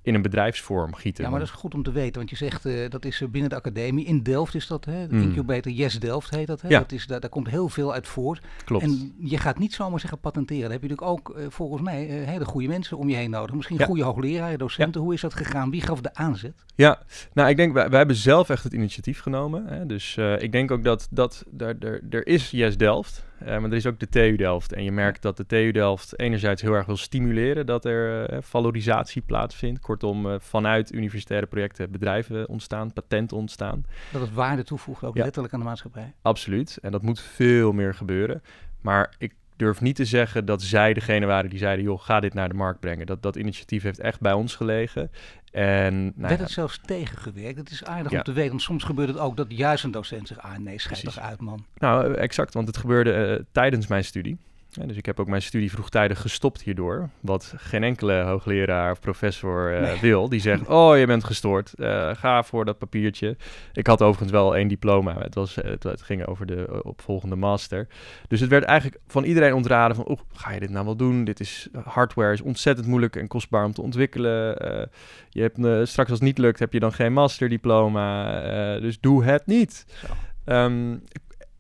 in 0.01 0.15
een 0.15 0.21
bedrijfsvorm 0.21 0.93
gieten. 0.95 1.23
Ja, 1.23 1.29
maar 1.29 1.39
dat 1.39 1.47
is 1.47 1.53
goed 1.53 1.73
om 1.73 1.83
te 1.83 1.91
weten, 1.91 2.15
want 2.15 2.29
je 2.29 2.35
zegt 2.35 2.65
eh, 2.65 2.89
dat 2.89 3.05
is 3.05 3.21
eh, 3.21 3.27
binnen 3.27 3.49
de 3.49 3.55
academie. 3.55 4.05
In 4.05 4.23
Delft 4.23 4.55
is 4.55 4.67
dat, 4.67 4.85
hè? 4.85 5.07
De 5.07 5.15
Mm. 5.15 5.21
incubator 5.21 5.71
Yes 5.71 5.99
Delft 5.99 6.29
heet 6.29 6.47
dat. 6.47 6.61
Hè? 6.61 6.67
Ja. 6.67 6.79
dat 6.79 6.91
is, 6.91 7.07
daar, 7.07 7.19
daar 7.19 7.29
komt 7.29 7.49
heel 7.49 7.69
veel 7.69 7.93
uit 7.93 8.07
voort. 8.07 8.41
Klopt. 8.65 8.83
En 8.83 9.13
je 9.19 9.37
gaat 9.37 9.59
niet 9.59 9.73
zomaar 9.73 9.99
zeggen 9.99 10.19
patenteren. 10.19 10.71
Heb 10.71 10.81
je 10.81 10.87
natuurlijk 10.87 11.19
ook 11.19 11.37
eh, 11.37 11.45
volgens 11.49 11.81
mij 11.81 12.03
hele 12.05 12.45
goede 12.45 12.67
mensen 12.67 12.97
om 12.97 13.09
je 13.09 13.15
heen 13.15 13.29
nodig. 13.29 13.55
Misschien 13.55 13.77
Ja. 13.77 13.85
goede 13.85 14.03
hoogleraren, 14.03 14.57
docenten. 14.59 15.01
Hoe 15.01 15.13
is 15.13 15.21
dat 15.21 15.33
gegaan? 15.33 15.69
Wie 15.71 15.81
gaf 15.81 16.01
de 16.01 16.13
aanzet? 16.13 16.65
Ja, 16.75 16.99
nou 17.33 17.49
ik 17.49 17.55
denk, 17.57 17.73
wij, 17.73 17.89
wij 17.89 17.97
hebben 17.97 18.15
zelf 18.15 18.49
echt 18.49 18.63
het 18.63 18.73
initiatief 18.73 19.19
genomen. 19.19 19.65
Hè? 19.67 19.85
Dus 19.85 20.17
ik 20.37 20.51
denk 20.51 20.71
ook 20.71 20.83
dat, 20.83 21.07
dat 21.11 21.45
er, 21.57 21.75
er, 21.79 22.01
er 22.09 22.27
is 22.27 22.51
Yes 22.51 22.77
Delft, 22.77 23.27
maar 23.45 23.63
er 23.63 23.73
is 23.73 23.85
ook 23.85 23.99
de 23.99 24.09
TU 24.09 24.35
Delft. 24.35 24.73
En 24.73 24.83
je 24.83 24.91
merkt 24.91 25.21
dat 25.21 25.37
de 25.37 25.45
TU 25.45 25.71
Delft 25.71 26.19
enerzijds 26.19 26.61
heel 26.61 26.73
erg 26.73 26.85
wil 26.85 26.97
stimuleren 26.97 27.65
dat 27.65 27.85
er 27.85 28.25
eh, 28.25 28.37
valorisatie 28.41 29.21
plaatsvindt. 29.21 29.79
Kortom, 29.79 30.29
eh, 30.31 30.35
vanuit 30.39 30.93
universitaire 30.93 31.45
projecten 31.47 31.91
bedrijven 31.91 32.47
ontstaan, 32.49 32.93
patenten 32.93 33.37
ontstaan. 33.37 33.85
Dat 34.11 34.21
het 34.21 34.33
waarde 34.33 34.63
toevoegt, 34.63 35.03
ook 35.03 35.15
Ja. 35.15 35.23
letterlijk 35.23 35.53
aan 35.53 35.59
de 35.59 35.65
maatschappij. 35.65 36.13
Absoluut. 36.21 36.77
En 36.81 36.91
dat 36.91 37.01
moet 37.01 37.19
veel 37.21 37.71
meer 37.71 37.93
gebeuren. 37.93 38.41
Maar 38.81 39.15
ik 39.17 39.33
durf 39.59 39.81
niet 39.81 39.95
te 39.95 40.05
zeggen 40.05 40.45
dat 40.45 40.61
zij 40.61 40.93
degene 40.93 41.25
waren 41.25 41.49
die 41.49 41.59
zeiden, 41.59 41.85
joh, 41.85 42.01
ga 42.01 42.19
dit 42.19 42.33
naar 42.33 42.49
de 42.49 42.55
markt 42.55 42.79
brengen. 42.79 43.05
Dat, 43.05 43.21
dat 43.21 43.35
initiatief 43.35 43.83
heeft 43.83 43.99
echt 43.99 44.19
bij 44.19 44.33
ons 44.33 44.55
gelegen. 44.55 45.11
En 45.51 46.03
nou 46.03 46.13
Werd 46.15 46.37
ja, 46.37 46.43
het 46.43 46.51
zelfs 46.51 46.79
tegengewerkt? 46.85 47.57
Het 47.57 47.69
is 47.69 47.83
aardig 47.85 48.11
Ja. 48.11 48.17
om 48.17 48.23
te 48.23 48.31
weten, 48.31 48.49
want 48.49 48.61
soms 48.61 48.83
gebeurt 48.83 49.07
het 49.07 49.17
ook 49.17 49.37
dat 49.37 49.45
juist 49.49 49.83
een 49.83 49.91
docent 49.91 50.27
zegt, 50.27 50.41
ah 50.41 50.57
nee, 50.57 50.79
schijt 50.79 51.03
toch 51.03 51.19
uit 51.19 51.41
man. 51.41 51.65
Nou, 51.77 52.13
exact, 52.13 52.53
want 52.53 52.67
het 52.67 52.77
gebeurde 52.77 53.13
eh, 53.13 53.43
tijdens 53.51 53.87
mijn 53.87 54.03
studie. 54.03 54.37
Ja, 54.71 54.85
dus 54.85 54.97
ik 54.97 55.05
heb 55.05 55.19
ook 55.19 55.27
mijn 55.27 55.41
studie 55.41 55.71
vroegtijdig 55.71 56.21
gestopt 56.21 56.61
hierdoor. 56.61 57.09
Wat 57.19 57.53
geen 57.57 57.83
enkele 57.83 58.21
hoogleraar 58.21 58.91
of 58.91 58.99
professor 58.99 59.75
eh, 59.75 59.81
Nee. 59.81 59.99
wil. 59.99 60.29
Die 60.29 60.39
zegt, 60.39 60.67
oh, 60.79 60.97
je 60.97 61.05
bent 61.05 61.23
gestoord. 61.23 61.73
Eh, 61.73 62.15
ga 62.15 62.43
voor 62.43 62.65
dat 62.65 62.77
papiertje. 62.77 63.37
Ik 63.73 63.87
had 63.87 64.01
overigens 64.01 64.31
wel 64.31 64.55
één 64.55 64.67
diploma. 64.67 65.15
Het, 65.19 65.35
was, 65.35 65.55
het, 65.55 65.83
het 65.83 66.01
ging 66.01 66.25
over 66.25 66.45
de 66.45 66.65
eh, 66.67 66.79
opvolgende 66.83 67.35
master. 67.35 67.87
Dus 68.27 68.39
het 68.39 68.49
werd 68.49 68.63
eigenlijk 68.63 69.01
van 69.07 69.23
iedereen 69.23 69.53
ontraden 69.53 69.95
van... 69.95 70.05
Oh, 70.05 70.19
ga 70.33 70.51
je 70.51 70.59
dit 70.59 70.69
nou 70.69 70.85
wel 70.85 70.95
doen? 70.95 71.23
Dit 71.23 71.39
is 71.39 71.67
hardware, 71.83 72.33
is 72.33 72.41
ontzettend 72.41 72.87
moeilijk 72.87 73.15
en 73.15 73.27
kostbaar 73.27 73.65
om 73.65 73.73
te 73.73 73.81
ontwikkelen. 73.81 74.57
Eh, 74.57 74.85
je 75.29 75.41
hebt, 75.41 75.57
eh, 75.57 75.79
straks 75.83 76.09
als 76.09 76.19
het 76.19 76.27
niet 76.27 76.37
lukt, 76.37 76.59
heb 76.59 76.73
je 76.73 76.79
dan 76.79 76.93
geen 76.93 77.13
masterdiploma. 77.13 78.41
Eh, 78.41 78.81
dus 78.81 78.99
doe 78.99 79.23
het 79.23 79.45
niet. 79.45 79.85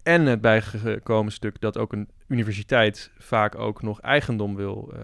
En 0.03 0.25
het 0.25 0.41
bijgekomen 0.41 1.31
stuk 1.31 1.61
dat 1.61 1.77
ook 1.77 1.93
een 1.93 2.09
universiteit 2.27 3.11
vaak 3.17 3.55
ook 3.55 3.81
nog 3.81 4.01
eigendom 4.01 4.55
wil 4.55 4.93
eh, 4.93 5.01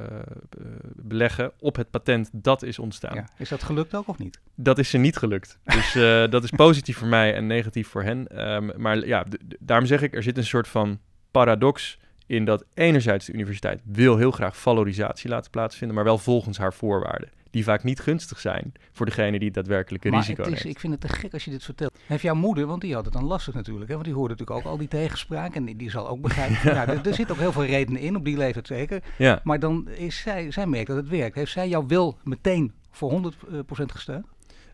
be- 0.49 0.59
beleggen 0.95 1.51
op 1.59 1.75
het 1.75 1.89
patent 1.89 2.29
dat 2.31 2.63
is 2.63 2.79
ontstaan. 2.79 3.15
Ja. 3.15 3.27
Is 3.37 3.49
dat 3.49 3.63
gelukt 3.63 3.95
ook 3.95 4.07
of 4.07 4.17
niet? 4.17 4.39
Dat 4.55 4.77
is 4.77 4.89
ze 4.89 4.97
niet 4.97 5.17
gelukt. 5.17 5.59
Dus 5.63 5.95
eh, 5.95 6.27
dat 6.35 6.43
is 6.43 6.49
positief 6.49 6.97
voor 6.97 7.07
mij 7.07 7.33
en 7.33 7.47
negatief 7.47 7.87
voor 7.87 8.03
hen. 8.03 8.27
Ehm, 8.27 8.69
maar 8.81 9.05
ja, 9.05 9.25
daarom 9.59 9.87
zeg 9.87 10.01
ik, 10.01 10.15
er 10.15 10.23
zit 10.23 10.37
een 10.37 10.45
soort 10.45 10.67
van 10.67 10.99
paradox 11.31 11.97
in 12.25 12.45
dat 12.45 12.65
enerzijds 12.73 13.25
de 13.25 13.33
universiteit 13.33 13.81
wil 13.83 14.17
heel 14.17 14.31
graag 14.31 14.57
valorisatie 14.57 15.29
laten 15.29 15.51
plaatsvinden, 15.51 15.95
maar 15.95 16.05
wel 16.05 16.17
volgens 16.17 16.57
haar 16.57 16.73
voorwaarden. 16.73 17.29
Die 17.55 17.63
vaak 17.63 17.83
niet 17.83 17.99
gunstig 17.99 18.39
zijn 18.39 18.71
voor 18.91 19.05
degene 19.05 19.37
die 19.37 19.47
het 19.47 19.53
daadwerkelijke 19.53 20.09
maar 20.09 20.19
risico 20.19 20.43
het 20.43 20.51
is, 20.51 20.63
neemt. 20.63 20.75
ik 20.75 20.81
vind 20.81 20.93
het 20.93 21.01
te 21.01 21.07
gek 21.07 21.33
als 21.33 21.45
je 21.45 21.51
dit 21.51 21.63
vertelt. 21.63 21.99
Heeft 22.05 22.21
jouw 22.21 22.35
moeder, 22.35 22.65
want 22.65 22.81
die 22.81 22.93
had 22.93 23.05
het 23.05 23.13
dan 23.13 23.23
lastig 23.23 23.53
natuurlijk, 23.53 23.87
hè? 23.87 23.93
want 23.93 24.05
die 24.05 24.13
hoorde 24.13 24.33
natuurlijk 24.33 24.59
ook 24.59 24.71
al 24.71 24.77
die 24.77 24.87
tegenspraak 24.87 25.55
en 25.55 25.65
die, 25.65 25.75
die 25.75 25.89
zal 25.89 26.07
ook 26.07 26.21
begrijpen. 26.21 26.57
ja, 26.75 26.87
er, 26.87 27.07
er 27.07 27.13
zit 27.13 27.31
ook 27.31 27.37
heel 27.37 27.51
veel 27.51 27.65
redenen 27.65 28.01
in, 28.01 28.15
op 28.15 28.25
die 28.25 28.37
leeftijd 28.37 28.67
zeker. 28.67 29.03
Ja. 29.17 29.39
Maar 29.43 29.59
dan 29.59 29.89
is 29.89 30.19
zij, 30.19 30.51
zij 30.51 30.67
merkt 30.67 30.87
dat 30.87 30.97
het 30.97 31.09
werkt. 31.09 31.35
Heeft 31.35 31.51
zij 31.51 31.67
jouw 31.67 31.85
wil 31.85 32.17
meteen 32.23 32.73
voor 32.91 33.33
100% 33.33 33.85
gesteund? 33.85 34.25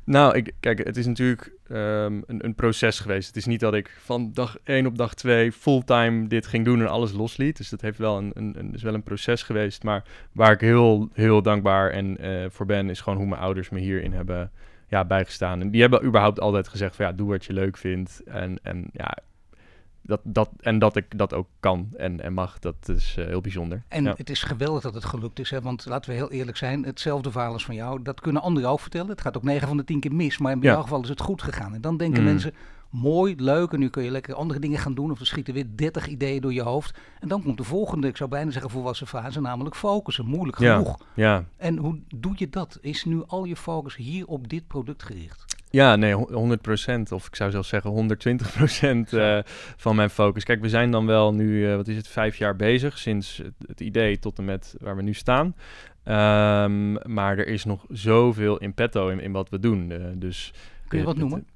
Nou, 0.03 0.35
ik, 0.35 0.53
kijk, 0.59 0.83
het 0.83 0.97
is 0.97 1.05
natuurlijk 1.05 1.51
ehm, 1.67 2.21
een, 2.25 2.45
een 2.45 2.55
proces 2.55 2.99
geweest. 2.99 3.27
Het 3.27 3.35
is 3.35 3.45
niet 3.45 3.59
dat 3.59 3.73
ik 3.73 3.97
van 3.99 4.31
dag 4.33 4.57
1 4.63 4.85
op 4.85 4.97
dag 4.97 5.13
2 5.13 5.51
fulltime 5.51 6.27
dit 6.27 6.47
ging 6.47 6.65
doen 6.65 6.79
en 6.79 6.87
alles 6.87 7.11
losliet. 7.11 7.57
Dus 7.57 7.69
dat 7.69 7.81
heeft 7.81 7.97
wel 7.97 8.17
een, 8.17 8.31
een, 8.33 8.73
is 8.73 8.83
wel 8.83 8.93
een 8.93 9.03
proces 9.03 9.43
geweest. 9.43 9.83
Maar 9.83 10.03
waar 10.31 10.51
ik 10.51 10.61
heel, 10.61 11.09
heel 11.13 11.41
dankbaar 11.41 11.89
en, 11.89 12.17
eh, 12.17 12.45
voor 12.49 12.65
ben, 12.65 12.89
is 12.89 13.01
gewoon 13.01 13.19
hoe 13.19 13.27
mijn 13.27 13.41
ouders 13.41 13.69
me 13.69 13.79
hierin 13.79 14.13
hebben 14.13 14.51
ja, 14.87 15.05
bijgestaan. 15.05 15.61
En 15.61 15.71
die 15.71 15.81
hebben 15.81 16.05
überhaupt 16.05 16.39
altijd 16.39 16.67
gezegd 16.67 16.95
van 16.95 17.05
ja, 17.05 17.11
doe 17.11 17.29
wat 17.29 17.45
je 17.45 17.53
leuk 17.53 17.77
vindt. 17.77 18.23
En, 18.25 18.59
en 18.63 18.89
ja, 18.93 19.17
dat, 20.01 20.19
dat, 20.23 20.49
en 20.59 20.79
dat 20.79 20.95
ik 20.95 21.17
dat 21.17 21.33
ook 21.33 21.47
kan 21.59 21.87
en, 21.97 22.21
en 22.21 22.33
mag, 22.33 22.59
dat 22.59 22.75
is 22.89 23.15
eh, 23.17 23.25
heel 23.25 23.41
bijzonder. 23.41 23.83
En 23.87 24.03
Ja. 24.03 24.13
het 24.17 24.29
is 24.29 24.43
geweldig 24.43 24.81
dat 24.83 24.93
het 24.93 25.05
gelukt 25.05 25.39
is, 25.39 25.49
hè? 25.49 25.61
want 25.61 25.85
laten 25.85 26.09
we 26.09 26.15
heel 26.15 26.31
eerlijk 26.31 26.57
zijn, 26.57 26.83
hetzelfde 26.83 27.31
verhaal 27.31 27.53
als 27.53 27.65
van 27.65 27.75
jou, 27.75 28.01
dat 28.01 28.21
kunnen 28.21 28.41
anderen 28.41 28.69
ook 28.69 28.79
vertellen. 28.79 29.09
Het 29.09 29.21
gaat 29.21 29.37
ook 29.37 29.43
9 29.43 29.67
van 29.67 29.77
de 29.77 29.83
10 29.83 29.99
keer 29.99 30.13
mis, 30.13 30.37
maar 30.37 30.51
in 30.51 30.61
Ja. 30.61 30.71
jouw 30.71 30.81
geval 30.81 31.01
is 31.01 31.09
het 31.09 31.21
goed 31.21 31.41
gegaan. 31.41 31.73
En 31.73 31.81
dan 31.81 31.97
denken 31.97 32.19
Mm. 32.19 32.25
mensen, 32.25 32.53
mooi, 32.89 33.35
leuk, 33.37 33.71
en 33.71 33.79
nu 33.79 33.89
kun 33.89 34.03
je 34.03 34.11
lekker 34.11 34.33
andere 34.35 34.59
dingen 34.59 34.79
gaan 34.79 34.93
doen, 34.93 35.11
of 35.11 35.19
er 35.19 35.25
schieten 35.25 35.53
weer 35.53 35.65
30 35.75 36.07
ideeën 36.07 36.41
door 36.41 36.53
je 36.53 36.61
hoofd. 36.61 36.97
En 37.19 37.27
dan 37.27 37.43
komt 37.43 37.57
de 37.57 37.63
volgende, 37.63 38.07
ik 38.07 38.17
zou 38.17 38.29
bijna 38.29 38.51
zeggen 38.51 38.71
volwassen 38.71 39.07
fase, 39.07 39.41
namelijk 39.41 39.75
focussen. 39.75 40.25
Moeilijk 40.25 40.59
Ja. 40.59 40.75
genoeg. 40.77 40.97
Ja, 41.13 41.43
En 41.57 41.77
hoe 41.77 41.99
doe 42.15 42.33
je 42.35 42.49
dat? 42.49 42.77
Is 42.81 43.05
nu 43.05 43.23
al 43.27 43.43
je 43.45 43.55
focus 43.55 43.95
hier 43.95 44.25
op 44.27 44.49
dit 44.49 44.67
product 44.67 45.03
gericht? 45.03 45.59
Ja, 45.71 45.95
nee, 45.95 46.13
hon- 46.13 46.31
100%. 46.33 47.11
Of 47.11 47.27
ik 47.27 47.35
zou 47.35 47.51
zelfs 47.51 47.69
zeggen 47.69 47.91
120% 47.91 49.13
eh, 49.13 49.39
van 49.77 49.95
mijn 49.95 50.09
focus. 50.09 50.43
Kijk, 50.43 50.61
we 50.61 50.69
zijn 50.69 50.91
dan 50.91 51.05
wel 51.05 51.33
nu, 51.33 51.69
eh, 51.69 51.75
wat 51.75 51.87
is 51.87 51.95
het, 51.95 52.07
vijf 52.07 52.35
jaar 52.37 52.55
bezig. 52.55 52.97
Sinds 52.97 53.37
het, 53.37 53.53
het 53.67 53.79
idee 53.81 54.19
tot 54.19 54.37
en 54.37 54.45
met 54.45 54.75
waar 54.79 54.95
we 54.95 55.01
nu 55.01 55.13
staan. 55.13 55.55
Ehm, 56.03 56.91
maar 57.13 57.37
er 57.37 57.47
is 57.47 57.65
nog 57.65 57.85
zoveel 57.89 58.57
in 58.57 58.73
petto 58.73 59.09
in, 59.09 59.19
in 59.19 59.31
wat 59.31 59.49
we 59.49 59.59
doen. 59.59 59.91
eh, 59.91 59.97
dus, 60.15 60.53
Kun 60.87 60.99
je 60.99 61.05
wat 61.05 61.17
noemen? 61.17 61.47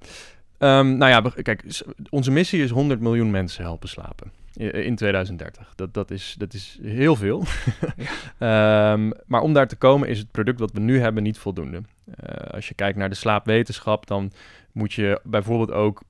Ehm, 0.58 0.97
nou 0.97 1.12
ja, 1.12 1.21
we- 1.21 1.41
kijk, 1.41 1.63
onze 2.10 2.32
missie 2.32 2.63
is 2.63 2.69
100 2.69 2.99
miljoen 2.99 3.32
mensen 3.32 3.63
helpen 3.63 3.89
slapen. 3.89 4.32
In 4.54 4.95
2030. 4.95 5.73
Dat, 5.75 5.93
dat, 5.93 6.12
is, 6.12 6.36
dat 6.38 6.54
is 6.54 6.80
heel 6.84 7.15
veel. 7.15 7.43
Ehm, 8.38 9.12
maar 9.25 9.41
om 9.41 9.54
daar 9.54 9.67
te 9.67 9.75
komen 9.75 10.08
is 10.08 10.19
het 10.19 10.32
product 10.32 10.60
wat 10.60 10.71
we 10.71 10.80
nu 10.80 10.99
hebben 10.99 11.23
niet 11.23 11.38
voldoende. 11.38 11.82
Eh, 12.06 12.54
als 12.54 12.68
je 12.68 12.74
kijkt 12.74 12.98
naar 12.98 13.10
de 13.10 13.15
slaapwetenschap, 13.15 14.08
dan 14.08 14.32
moet 14.72 14.94
je 14.94 15.20
bijvoorbeeld 15.24 15.72
ook 15.72 16.04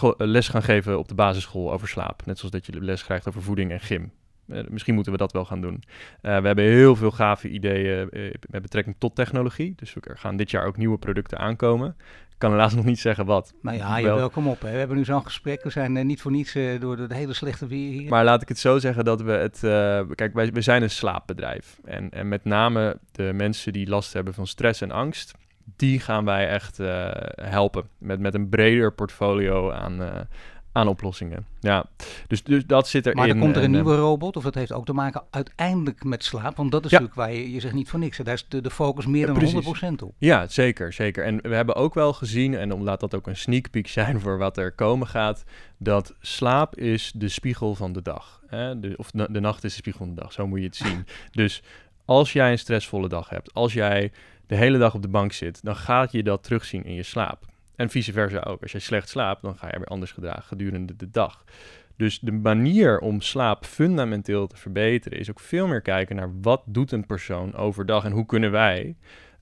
eh, 0.00 0.10
les 0.16 0.48
gaan 0.48 0.62
geven 0.62 0.98
op 0.98 1.08
de 1.08 1.14
basisschool 1.14 1.72
over 1.72 1.88
slaap. 1.88 2.26
Net 2.26 2.38
zoals 2.38 2.52
dat 2.52 2.66
je 2.66 2.80
les 2.80 3.04
krijgt 3.04 3.28
over 3.28 3.42
voeding 3.42 3.70
en 3.70 3.80
gym. 3.80 4.12
Eh, 4.46 4.62
misschien 4.68 4.94
moeten 4.94 5.12
we 5.12 5.18
dat 5.18 5.32
wel 5.32 5.44
gaan 5.44 5.60
doen. 5.60 5.82
We 6.20 6.28
hebben 6.28 6.64
heel 6.64 6.96
veel 6.96 7.10
gave 7.10 7.48
ideeën 7.48 8.08
met 8.50 8.62
betrekking 8.62 8.96
tot 8.98 9.14
technologie. 9.14 9.72
Dus 9.76 9.94
we 9.94 10.00
gaan 10.04 10.36
dit 10.36 10.50
jaar 10.50 10.66
ook 10.66 10.76
nieuwe 10.76 10.98
producten 10.98 11.38
aankomen. 11.38 11.96
Ik 12.38 12.44
kan 12.44 12.52
helaas 12.52 12.74
nog 12.74 12.84
niet 12.84 12.98
zeggen 12.98 13.26
wat. 13.26 13.54
Nou 13.62 13.76
ja, 13.76 13.96
je 13.96 14.04
Wel- 14.04 14.16
welkom 14.16 14.48
op. 14.48 14.60
Hè. 14.60 14.70
We 14.72 14.78
hebben 14.78 14.96
nu 14.96 15.04
zo'n 15.04 15.24
gesprek. 15.24 15.62
We 15.62 15.70
zijn 15.70 15.96
eh, 15.96 16.04
niet 16.04 16.20
voor 16.20 16.30
niets 16.30 16.54
eh, 16.54 16.80
door 16.80 17.08
de 17.08 17.14
hele 17.14 17.32
slechte 17.32 17.66
weer 17.66 17.90
hier. 17.90 18.10
Maar 18.10 18.24
laat 18.24 18.42
ik 18.42 18.48
het 18.48 18.58
zo 18.58 18.78
zeggen 18.78 19.04
dat 19.04 19.22
we 19.22 19.32
het... 19.32 19.64
eh, 19.64 20.00
kijk, 20.14 20.34
wij, 20.34 20.52
we 20.52 20.60
zijn 20.60 20.82
een 20.82 20.90
slaapbedrijf. 20.90 21.78
En, 21.84 22.10
en 22.10 22.28
met 22.28 22.44
name 22.44 22.98
de 23.12 23.32
mensen 23.34 23.72
die 23.72 23.88
last 23.88 24.12
hebben 24.12 24.34
van 24.34 24.46
stress 24.46 24.80
en 24.80 24.90
angst... 24.90 25.34
die 25.76 26.00
gaan 26.00 26.24
wij 26.24 26.48
echt 26.48 26.76
helpen. 27.34 27.88
Met, 27.98 28.20
met 28.20 28.34
een 28.34 28.48
breder 28.48 28.92
portfolio 28.92 29.70
aan, 29.70 30.26
aan 30.72 30.88
oplossingen. 30.88 31.46
Ja, 31.60 31.84
dus, 32.26 32.42
dus 32.42 32.66
dat 32.66 32.88
zit 32.88 33.06
erin. 33.06 33.18
maar 33.18 33.28
dan 33.28 33.38
komt 33.38 33.56
er 33.56 33.62
een 33.62 33.68
En, 33.68 33.74
eh, 33.74 33.82
nieuwe 33.82 33.96
robot, 34.00 34.36
of 34.36 34.42
dat 34.42 34.54
heeft 34.54 34.72
ook 34.72 34.84
te 34.84 34.92
maken 34.92 35.22
uiteindelijk 35.30 36.04
met 36.04 36.24
slaap. 36.24 36.56
Want 36.56 36.70
dat 36.70 36.84
is 36.84 36.90
Ja. 36.90 36.98
natuurlijk 37.00 37.28
waar 37.28 37.38
je, 37.38 37.52
je 37.52 37.60
zegt 37.60 37.74
niet 37.74 37.88
voor 37.88 37.98
niks. 37.98 38.16
Daar 38.16 38.34
is 38.34 38.46
de, 38.48 38.60
de 38.60 38.70
focus 38.70 39.06
meer 39.06 39.26
dan 39.26 39.34
precies. 39.36 39.82
100% 39.82 40.02
op. 40.02 40.14
Ja, 40.18 40.46
zeker, 40.46 40.92
zeker. 40.92 41.24
En 41.24 41.40
we 41.42 41.54
hebben 41.54 41.74
ook 41.74 41.94
wel 41.94 42.12
gezien, 42.12 42.54
en 42.54 42.72
om 42.72 42.82
laat 42.82 43.00
dat 43.00 43.14
ook 43.14 43.26
een 43.26 43.36
sneak 43.36 43.70
peek 43.70 43.88
zijn 43.88 44.20
voor 44.20 44.38
wat 44.38 44.56
er 44.56 44.72
komen 44.72 45.06
gaat, 45.06 45.44
dat 45.78 46.14
slaap 46.20 46.76
is 46.76 47.12
de 47.14 47.28
spiegel 47.28 47.74
van 47.74 47.92
de 47.92 48.02
dag. 48.02 48.42
Hè? 48.46 48.80
De, 48.80 48.94
of 48.96 49.10
de, 49.10 49.28
de 49.30 49.40
nacht 49.40 49.64
is 49.64 49.70
de 49.72 49.76
spiegel 49.78 50.04
van 50.06 50.14
de 50.14 50.20
dag, 50.20 50.32
zo 50.32 50.46
moet 50.46 50.58
je 50.58 50.64
het 50.64 50.76
zien. 50.86 51.06
dus 51.30 51.62
als 52.04 52.32
jij 52.32 52.50
een 52.50 52.58
stressvolle 52.58 53.08
dag 53.08 53.28
hebt, 53.28 53.54
als 53.54 53.72
jij 53.72 54.12
de 54.46 54.56
hele 54.56 54.78
dag 54.78 54.94
op 54.94 55.02
de 55.02 55.08
bank 55.08 55.32
zit, 55.32 55.64
dan 55.64 55.76
gaat 55.76 56.12
je 56.12 56.22
dat 56.22 56.42
terugzien 56.42 56.84
in 56.84 56.94
je 56.94 57.02
slaap. 57.02 57.46
En 57.78 57.90
vice 57.90 58.12
versa 58.12 58.40
ook. 58.40 58.62
Als 58.62 58.72
jij 58.72 58.80
slecht 58.80 59.08
slaapt, 59.08 59.42
dan 59.42 59.56
ga 59.56 59.66
je 59.66 59.78
weer 59.78 59.86
anders 59.86 60.12
gedragen 60.12 60.42
gedurende 60.42 60.96
de 60.96 61.10
dag. 61.10 61.44
Dus 61.96 62.18
de 62.20 62.32
manier 62.32 62.98
om 62.98 63.20
slaap 63.20 63.64
fundamenteel 63.64 64.46
te 64.46 64.56
verbeteren 64.56 65.18
is 65.18 65.30
ook 65.30 65.40
veel 65.40 65.66
meer 65.66 65.80
kijken 65.80 66.16
naar 66.16 66.40
wat 66.40 66.62
doet 66.66 66.92
een 66.92 67.06
persoon 67.06 67.54
overdag 67.54 68.04
en 68.04 68.12
hoe 68.12 68.26
kunnen 68.26 68.50
wij 68.50 68.96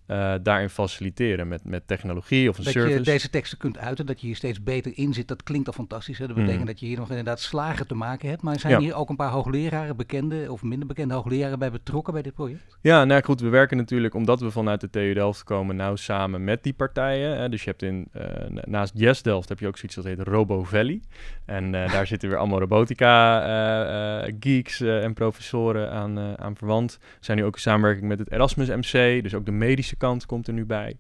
eh, 0.06 0.34
daarin 0.42 0.70
faciliteren 0.70 1.48
met, 1.48 1.64
met 1.64 1.86
technologie 1.86 2.48
of 2.48 2.58
een 2.58 2.64
Dat 2.64 2.72
service. 2.72 2.94
je 2.98 3.04
deze 3.04 3.30
teksten 3.30 3.58
kunt 3.58 3.78
uiten, 3.78 4.06
dat 4.06 4.20
je 4.20 4.26
hier 4.26 4.36
steeds 4.36 4.62
beter 4.62 4.92
in 4.94 5.14
zit, 5.14 5.28
dat 5.28 5.42
klinkt 5.42 5.66
al 5.66 5.72
fantastisch. 5.72 6.18
Hè? 6.18 6.26
Dat 6.26 6.34
betekent 6.36 6.58
Mhm. 6.58 6.66
dat 6.66 6.80
je 6.80 6.86
hier 6.86 6.98
nog 6.98 7.08
inderdaad 7.08 7.40
slagen 7.40 7.86
te 7.86 7.94
maken 7.94 8.28
hebt. 8.28 8.42
Maar 8.42 8.58
zijn 8.58 8.72
Ja. 8.72 8.78
hier 8.78 8.94
ook 8.94 9.08
een 9.08 9.16
paar 9.16 9.30
hoogleraren, 9.30 9.96
bekende 9.96 10.46
of 10.52 10.62
minder 10.62 10.86
bekende 10.88 11.14
hoogleraren 11.14 11.58
bij 11.58 11.70
betrokken 11.70 12.12
bij 12.12 12.22
dit 12.22 12.34
project? 12.34 12.78
Ja, 12.80 13.04
nou 13.04 13.22
goed, 13.22 13.40
we 13.40 13.48
werken 13.48 13.76
natuurlijk 13.76 14.14
omdat 14.14 14.40
we 14.40 14.50
vanuit 14.50 14.80
de 14.80 14.90
TU 14.90 15.14
Delft 15.14 15.44
komen, 15.44 15.76
nou 15.76 15.96
samen 15.96 16.44
met 16.44 16.62
die 16.62 16.72
partijen. 16.74 17.36
Hè. 17.38 17.48
Dus 17.48 17.62
je 17.64 17.70
hebt 17.70 17.82
in, 17.82 18.08
eh, 18.12 18.22
na- 18.48 18.62
naast 18.66 18.92
Yes 18.96 19.22
Delft 19.22 19.48
heb 19.48 19.58
je 19.60 19.66
ook 19.66 19.76
zoiets 19.76 19.94
dat 19.96 20.04
heet 20.04 20.20
Robo 20.20 20.62
Valley. 20.64 21.00
En 21.44 21.74
eh, 21.74 21.92
daar 21.92 22.06
zitten 22.12 22.28
weer 22.28 22.38
allemaal 22.38 22.58
robotica 22.58 24.24
geeks 24.40 24.80
en 24.80 25.14
professoren 25.14 25.90
aan, 25.90 26.38
aan 26.38 26.56
verwant. 26.56 26.98
We 27.00 27.06
zijn 27.24 27.38
nu 27.38 27.44
ook 27.44 27.54
in 27.54 27.60
samenwerking 27.60 28.08
met 28.08 28.18
het 28.18 28.30
Erasmus 28.30 28.68
MC, 28.68 29.22
dus 29.22 29.34
ook 29.34 29.44
de 29.46 29.52
medische 29.52 29.95
kant 29.96 30.26
komt 30.26 30.46
er 30.46 30.52
nu 30.52 30.66
bij. 30.66 30.98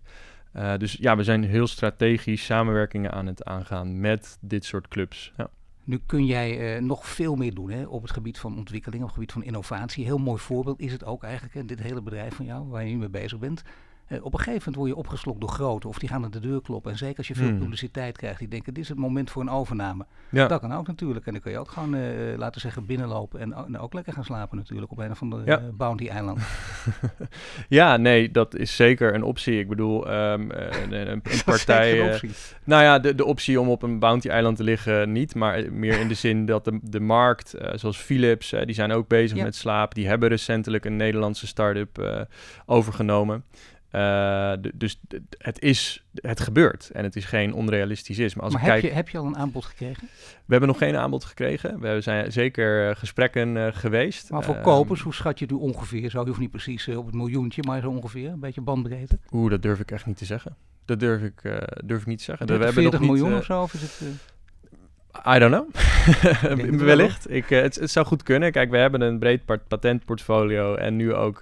Eh, 0.52 0.76
dus 0.76 0.92
ja, 1.00 1.16
we 1.16 1.24
zijn 1.24 1.44
heel 1.44 1.66
strategisch 1.66 2.44
samenwerkingen 2.44 3.12
aan 3.12 3.26
het 3.26 3.44
aangaan 3.44 4.00
met 4.00 4.38
dit 4.40 4.64
soort 4.64 4.88
clubs. 4.88 5.32
Ja. 5.36 5.50
Nu 5.84 6.00
kun 6.06 6.26
jij 6.26 6.76
eh, 6.76 6.82
nog 6.82 7.06
veel 7.06 7.36
meer 7.36 7.54
doen 7.54 7.70
hè, 7.70 7.84
op 7.84 8.02
het 8.02 8.10
gebied 8.10 8.38
van 8.38 8.56
ontwikkeling, 8.56 9.02
op 9.02 9.08
het 9.08 9.14
gebied 9.14 9.32
van 9.32 9.44
innovatie. 9.44 10.04
Heel 10.04 10.18
mooi 10.18 10.38
voorbeeld 10.38 10.80
is 10.80 10.92
het 10.92 11.04
ook 11.04 11.22
eigenlijk, 11.22 11.54
hè, 11.54 11.64
dit 11.64 11.82
hele 11.82 12.02
bedrijf 12.02 12.34
van 12.34 12.44
jou, 12.44 12.68
waar 12.68 12.84
je 12.84 12.90
nu 12.90 12.98
mee 12.98 13.08
bezig 13.08 13.38
bent. 13.38 13.62
Eh, 14.06 14.24
op 14.24 14.32
een 14.32 14.38
gegeven 14.38 14.58
moment 14.58 14.76
word 14.76 14.88
je 14.90 14.96
opgeslokt 14.96 15.40
door 15.40 15.48
grote, 15.48 15.88
of 15.88 15.98
die 15.98 16.08
gaan 16.08 16.24
aan 16.24 16.30
de 16.30 16.40
deur 16.40 16.62
kloppen. 16.62 16.90
En 16.92 16.98
zeker 16.98 17.16
als 17.18 17.28
je 17.28 17.34
veel 17.34 17.48
Hmm. 17.48 17.58
publiciteit 17.58 18.16
krijgt, 18.16 18.38
die 18.38 18.48
denken, 18.48 18.74
dit 18.74 18.82
is 18.82 18.88
het 18.88 18.98
moment 18.98 19.30
voor 19.30 19.42
een 19.42 19.50
overname. 19.50 20.06
Ja. 20.30 20.46
Dat 20.46 20.60
kan 20.60 20.72
ook 20.74 20.86
natuurlijk. 20.86 21.26
En 21.26 21.32
dan 21.32 21.40
kun 21.40 21.50
je 21.50 21.58
ook 21.58 21.70
gewoon, 21.70 21.94
eh, 21.94 22.02
laten 22.36 22.60
zeggen, 22.60 22.86
binnenlopen 22.86 23.40
en, 23.40 23.78
ook 23.78 23.92
lekker 23.94 24.12
gaan 24.12 24.24
slapen 24.24 24.56
natuurlijk 24.56 24.92
op 24.92 24.98
een 24.98 25.10
of 25.10 25.22
andere 25.22 25.42
Ja. 25.44 25.58
eh, 25.58 25.64
bounty-eiland. 25.72 26.40
ja, 27.68 27.96
nee, 27.96 28.30
dat 28.30 28.54
is 28.56 28.76
zeker 28.76 29.14
een 29.14 29.22
optie. 29.22 29.58
Ik 29.58 29.68
bedoel, 29.68 30.08
ehm, 30.10 30.50
eh, 30.50 30.82
een, 30.90 31.10
een, 31.10 31.22
partij... 31.44 32.00
een 32.00 32.12
optie. 32.12 32.30
Nou 32.64 32.82
ja, 32.82 32.98
de, 32.98 33.14
de 33.14 33.24
optie 33.24 33.60
om 33.60 33.68
op 33.68 33.82
een 33.82 33.98
bounty-eiland 33.98 34.56
te 34.56 34.62
liggen 34.64 35.12
niet, 35.12 35.34
maar 35.34 35.72
meer 35.72 36.00
in 36.00 36.08
de 36.08 36.14
zin 36.14 36.46
dat 36.46 36.64
de, 36.64 36.78
de 36.82 37.00
markt, 37.00 37.54
zoals 37.74 37.96
Philips, 37.98 38.54
die 38.64 38.74
zijn 38.74 38.92
ook 38.92 39.08
bezig 39.08 39.36
Ja. 39.36 39.44
met 39.44 39.54
slaap. 39.54 39.94
Die 39.94 40.06
hebben 40.08 40.28
recentelijk 40.28 40.84
een 40.84 40.96
Nederlandse 40.96 41.46
start-up 41.46 42.26
overgenomen. 42.66 43.44
Eh, 43.90 44.52
dus 44.74 45.00
het 45.38 45.60
is, 45.60 46.04
het 46.14 46.40
gebeurt 46.40 46.90
en 46.90 47.04
het 47.04 47.16
is 47.16 47.24
geen 47.24 47.54
onrealistisch 47.54 48.18
is. 48.18 48.34
Maar 48.34 48.44
als 48.44 48.52
maar 48.52 48.62
ik 48.62 48.68
heb, 48.68 48.78
kijk, 48.80 48.90
je, 48.92 48.96
heb 48.98 49.08
je 49.08 49.18
al 49.18 49.26
een 49.26 49.36
aanbod 49.36 49.64
gekregen? 49.64 50.08
we 50.20 50.52
hebben 50.52 50.68
nog 50.68 50.78
geen 50.78 50.96
aanbod 50.96 51.24
gekregen. 51.24 51.80
We 51.80 52.00
zijn 52.00 52.32
zeker 52.32 52.88
eh, 52.88 52.96
gesprekken 52.96 53.56
eh, 53.56 53.66
geweest. 53.72 54.30
Maar 54.30 54.44
voor 54.44 54.54
Ehm, 54.54 54.64
kopers, 54.64 55.00
hoe 55.00 55.14
schat 55.14 55.38
je 55.38 55.44
het 55.44 55.54
nu 55.54 55.60
ongeveer? 55.60 56.10
Zo, 56.10 56.20
je 56.20 56.26
hoeft 56.26 56.40
niet 56.40 56.50
precies 56.50 56.88
op 56.88 57.06
het 57.06 57.14
miljoentje, 57.14 57.62
maar 57.66 57.80
zo 57.80 57.88
ongeveer, 57.88 58.30
een 58.30 58.40
beetje 58.40 58.60
bandbreedte. 58.60 59.18
Oeh, 59.32 59.50
dat 59.50 59.62
durf 59.62 59.80
ik 59.80 59.90
echt 59.90 60.06
niet 60.06 60.16
te 60.16 60.24
zeggen. 60.24 60.56
Dat 60.84 61.00
durf 61.00 61.22
ik, 61.22 61.42
durf 61.84 62.00
ik 62.00 62.06
niet 62.06 62.18
te 62.18 62.24
zeggen. 62.24 62.46
30, 62.46 62.46
we 62.46 62.64
hebben 62.64 62.72
40 62.82 63.00
nog 63.00 63.00
niet, 63.00 63.10
miljoen 63.10 63.38
of 63.38 63.44
zo? 63.44 63.62
Of 63.62 63.74
is 63.74 63.82
het, 63.82 64.00
I 65.34 65.38
don't 65.38 65.52
know. 65.52 66.80
Wellicht. 66.86 67.30
Ik, 67.30 67.48
het, 67.48 67.74
het 67.74 67.90
zou 67.90 68.06
goed 68.06 68.22
kunnen. 68.22 68.52
Kijk, 68.52 68.70
we 68.70 68.76
hebben 68.76 69.00
een 69.00 69.18
breed 69.18 69.44
pa- 69.44 69.60
patentportfolio 69.68 70.74
en 70.74 70.96
nu 70.96 71.14
ook 71.14 71.40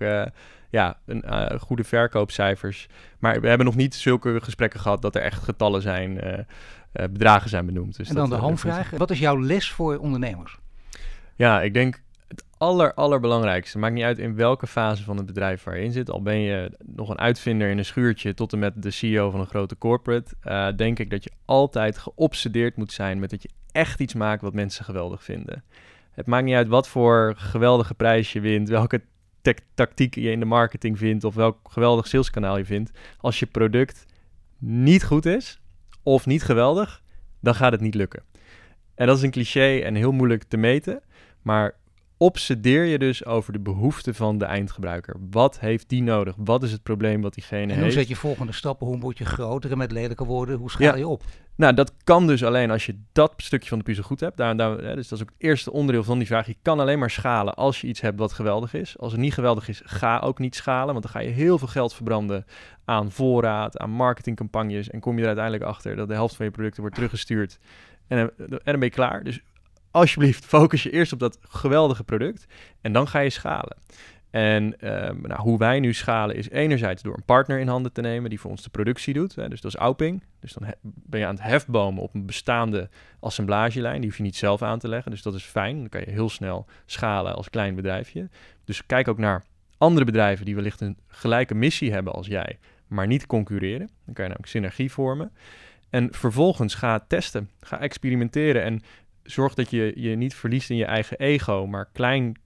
ja, 0.74 0.98
een, 1.06 1.22
eh, 1.22 1.60
goede 1.60 1.84
verkoopcijfers. 1.84 2.88
Maar 3.18 3.40
we 3.40 3.48
hebben 3.48 3.66
nog 3.66 3.76
niet 3.76 3.94
zulke 3.94 4.40
gesprekken 4.42 4.80
gehad 4.80 5.02
dat 5.02 5.14
er 5.14 5.22
echt 5.22 5.42
getallen 5.42 5.82
zijn, 5.82 6.20
eh, 6.20 6.38
eh, 6.38 6.44
bedragen 6.92 7.50
zijn 7.50 7.66
benoemd. 7.66 7.96
Dus 7.96 8.08
en 8.08 8.14
dan 8.14 8.30
dat, 8.30 8.38
de 8.38 8.44
hamvraag. 8.44 8.90
Wat 8.90 9.10
is 9.10 9.18
jouw 9.18 9.40
les 9.40 9.70
voor 9.70 9.98
ondernemers? 9.98 10.58
ja, 11.36 11.62
ik 11.62 11.74
denk 11.74 12.02
het 12.28 12.44
aller, 12.58 12.94
allerbelangrijkste. 12.94 13.78
Maakt 13.78 13.94
niet 13.94 14.04
uit 14.04 14.18
in 14.18 14.34
welke 14.34 14.66
fase 14.66 15.02
van 15.02 15.16
het 15.16 15.26
bedrijf 15.26 15.62
waar 15.62 15.78
je 15.78 15.84
in 15.84 15.92
zit. 15.92 16.10
Al 16.10 16.22
ben 16.22 16.38
je 16.38 16.70
nog 16.84 17.08
een 17.08 17.18
uitvinder 17.18 17.70
in 17.70 17.78
een 17.78 17.84
schuurtje 17.84 18.34
tot 18.34 18.52
en 18.52 18.58
met 18.58 18.82
de 18.82 18.90
CEO 18.90 19.30
van 19.30 19.40
een 19.40 19.46
grote 19.46 19.78
corporate. 19.78 20.74
denk 20.76 20.98
ik 20.98 21.10
dat 21.10 21.24
je 21.24 21.30
altijd 21.44 21.98
geobsedeerd 21.98 22.76
moet 22.76 22.92
zijn 22.92 23.18
met 23.18 23.30
dat 23.30 23.42
je 23.42 23.50
echt 23.72 24.00
iets 24.00 24.14
maakt 24.14 24.42
wat 24.42 24.54
mensen 24.54 24.84
geweldig 24.84 25.24
vinden. 25.24 25.64
Het 26.10 26.26
maakt 26.26 26.44
niet 26.44 26.54
uit 26.54 26.68
wat 26.68 26.88
voor 26.88 27.34
geweldige 27.36 27.94
prijs 27.94 28.32
je 28.32 28.40
wint, 28.40 28.68
welke 28.68 29.02
tactiek 29.74 30.14
je 30.14 30.30
in 30.30 30.38
de 30.38 30.44
marketing 30.44 30.98
vindt 30.98 31.24
of 31.24 31.34
welk 31.34 31.58
geweldig 31.70 32.06
saleskanaal 32.06 32.56
je 32.56 32.64
vindt. 32.64 32.90
Als 33.18 33.38
je 33.38 33.46
product 33.46 34.06
niet 34.58 35.04
goed 35.04 35.26
is 35.26 35.60
of 36.02 36.26
niet 36.26 36.42
geweldig, 36.42 37.02
dan 37.40 37.54
gaat 37.54 37.72
het 37.72 37.80
niet 37.80 37.94
lukken. 37.94 38.22
En 38.94 39.06
dat 39.06 39.16
is 39.16 39.22
een 39.22 39.30
cliché 39.30 39.78
en 39.78 39.94
heel 39.94 40.12
moeilijk 40.12 40.42
te 40.42 40.56
meten. 40.56 41.02
Maar 41.42 41.74
obsedeer 42.16 42.84
je 42.84 42.98
dus 42.98 43.24
over 43.24 43.52
de 43.52 43.58
behoeften 43.60 44.14
van 44.14 44.38
de 44.38 44.44
eindgebruiker. 44.44 45.16
Wat 45.30 45.60
heeft 45.60 45.88
die 45.88 46.02
nodig? 46.02 46.34
Wat 46.38 46.62
is 46.62 46.72
het 46.72 46.82
probleem 46.82 47.22
wat 47.22 47.34
diegene 47.34 47.62
En 47.62 47.74
hoe 47.74 47.82
heeft? 47.82 47.94
zet 47.94 48.08
je 48.08 48.16
volgende 48.16 48.52
stappen? 48.52 48.86
Hoe 48.86 48.98
word 48.98 49.18
je 49.18 49.24
groter 49.24 49.70
en 49.70 49.78
met 49.78 49.92
lelijke 49.92 50.24
woorden? 50.24 50.58
Hoe 50.58 50.70
schaal 50.70 50.86
Ja. 50.86 50.94
je 50.96 51.08
op? 51.08 51.22
Nou, 51.56 51.74
dat 51.74 51.92
kan 52.04 52.26
dus 52.26 52.44
alleen 52.44 52.70
als 52.70 52.86
je 52.86 52.98
dat 53.12 53.32
stukje 53.36 53.68
van 53.68 53.78
de 53.78 53.84
puzzel 53.84 54.04
goed 54.04 54.20
hebt. 54.20 54.36
Daar, 54.36 54.56
daar, 54.56 54.78
hè, 54.78 54.94
dus 54.94 55.08
dat 55.08 55.18
is 55.18 55.24
ook 55.24 55.30
het 55.34 55.42
eerste 55.46 55.72
onderdeel 55.72 56.04
van 56.04 56.18
die 56.18 56.26
vraag. 56.26 56.46
Je 56.46 56.56
kan 56.62 56.80
alleen 56.80 56.98
maar 56.98 57.10
schalen 57.10 57.54
als 57.54 57.80
je 57.80 57.86
iets 57.86 58.00
hebt 58.00 58.18
wat 58.18 58.32
geweldig 58.32 58.74
is. 58.74 58.98
Als 58.98 59.12
het 59.12 59.20
niet 59.20 59.34
geweldig 59.34 59.68
is, 59.68 59.82
ga 59.84 60.18
ook 60.18 60.38
niet 60.38 60.54
schalen. 60.54 60.92
Want 60.92 61.02
dan 61.02 61.12
ga 61.12 61.20
je 61.20 61.30
heel 61.30 61.58
veel 61.58 61.68
geld 61.68 61.94
verbranden 61.94 62.44
aan 62.84 63.12
voorraad, 63.12 63.78
aan 63.78 63.90
marketingcampagnes. 63.90 64.90
En 64.90 65.00
kom 65.00 65.14
je 65.14 65.20
er 65.20 65.26
uiteindelijk 65.26 65.64
achter 65.64 65.96
dat 65.96 66.08
de 66.08 66.14
helft 66.14 66.36
van 66.36 66.44
je 66.46 66.50
producten 66.52 66.80
wordt 66.80 66.94
teruggestuurd. 66.96 67.58
En, 68.08 68.18
en 68.18 68.34
dan 68.48 68.60
ben 68.64 68.82
je 68.82 68.90
klaar. 68.90 69.24
Dus 69.24 69.40
alsjeblieft, 69.94 70.44
focus 70.44 70.82
je 70.82 70.90
eerst 70.90 71.12
op 71.12 71.18
dat 71.18 71.38
geweldige 71.40 72.04
product. 72.04 72.46
En 72.80 72.92
dan 72.92 73.08
ga 73.08 73.18
je 73.18 73.30
schalen. 73.30 73.76
En 74.30 74.80
ehm, 74.80 75.20
nou, 75.20 75.40
hoe 75.40 75.58
wij 75.58 75.80
nu 75.80 75.92
schalen 75.92 76.36
is 76.36 76.50
enerzijds 76.50 77.02
door 77.02 77.14
een 77.14 77.24
partner 77.24 77.58
in 77.58 77.68
handen 77.68 77.92
te 77.92 78.00
nemen 78.00 78.30
die 78.30 78.40
voor 78.40 78.50
ons 78.50 78.62
de 78.62 78.70
productie 78.70 79.14
doet. 79.14 79.34
Hè, 79.34 79.48
dus 79.48 79.60
dat 79.60 79.74
is 79.74 79.80
Auping. 79.80 80.22
Dus 80.40 80.52
dan 80.52 80.74
ben 80.82 81.20
je 81.20 81.26
aan 81.26 81.34
het 81.34 81.44
hefbomen 81.44 82.02
op 82.02 82.14
een 82.14 82.26
bestaande 82.26 82.88
assemblagelijn. 83.20 84.00
Die 84.00 84.08
hoef 84.08 84.16
je 84.16 84.22
niet 84.22 84.36
zelf 84.36 84.62
aan 84.62 84.78
te 84.78 84.88
leggen. 84.88 85.10
Dus 85.10 85.22
dat 85.22 85.34
is 85.34 85.44
fijn. 85.44 85.78
Dan 85.78 85.88
kan 85.88 86.00
je 86.00 86.10
heel 86.10 86.28
snel 86.28 86.66
schalen 86.86 87.34
als 87.34 87.50
klein 87.50 87.74
bedrijfje. 87.74 88.28
Dus 88.64 88.86
kijk 88.86 89.08
ook 89.08 89.18
naar 89.18 89.44
andere 89.78 90.04
bedrijven 90.04 90.44
die 90.44 90.54
wellicht 90.54 90.80
een 90.80 90.98
gelijke 91.08 91.54
missie 91.54 91.92
hebben 91.92 92.12
als 92.12 92.26
jij. 92.26 92.58
maar 92.86 93.06
niet 93.06 93.26
concurreren. 93.26 93.88
Dan 94.04 94.14
kan 94.14 94.24
je 94.24 94.30
namelijk 94.30 94.46
synergie 94.46 94.92
vormen. 94.92 95.32
En 95.90 96.08
vervolgens 96.12 96.74
ga 96.74 97.04
testen, 97.08 97.50
ga 97.60 97.80
experimenteren 97.80 98.62
en 98.62 98.82
zorg 99.24 99.54
dat 99.54 99.70
je 99.70 99.92
je 99.96 100.16
niet 100.16 100.34
verliest 100.34 100.70
in 100.70 100.76
je 100.76 100.84
eigen 100.84 101.18
ego, 101.18 101.66
maar 101.66 101.88
klein, 101.92 102.38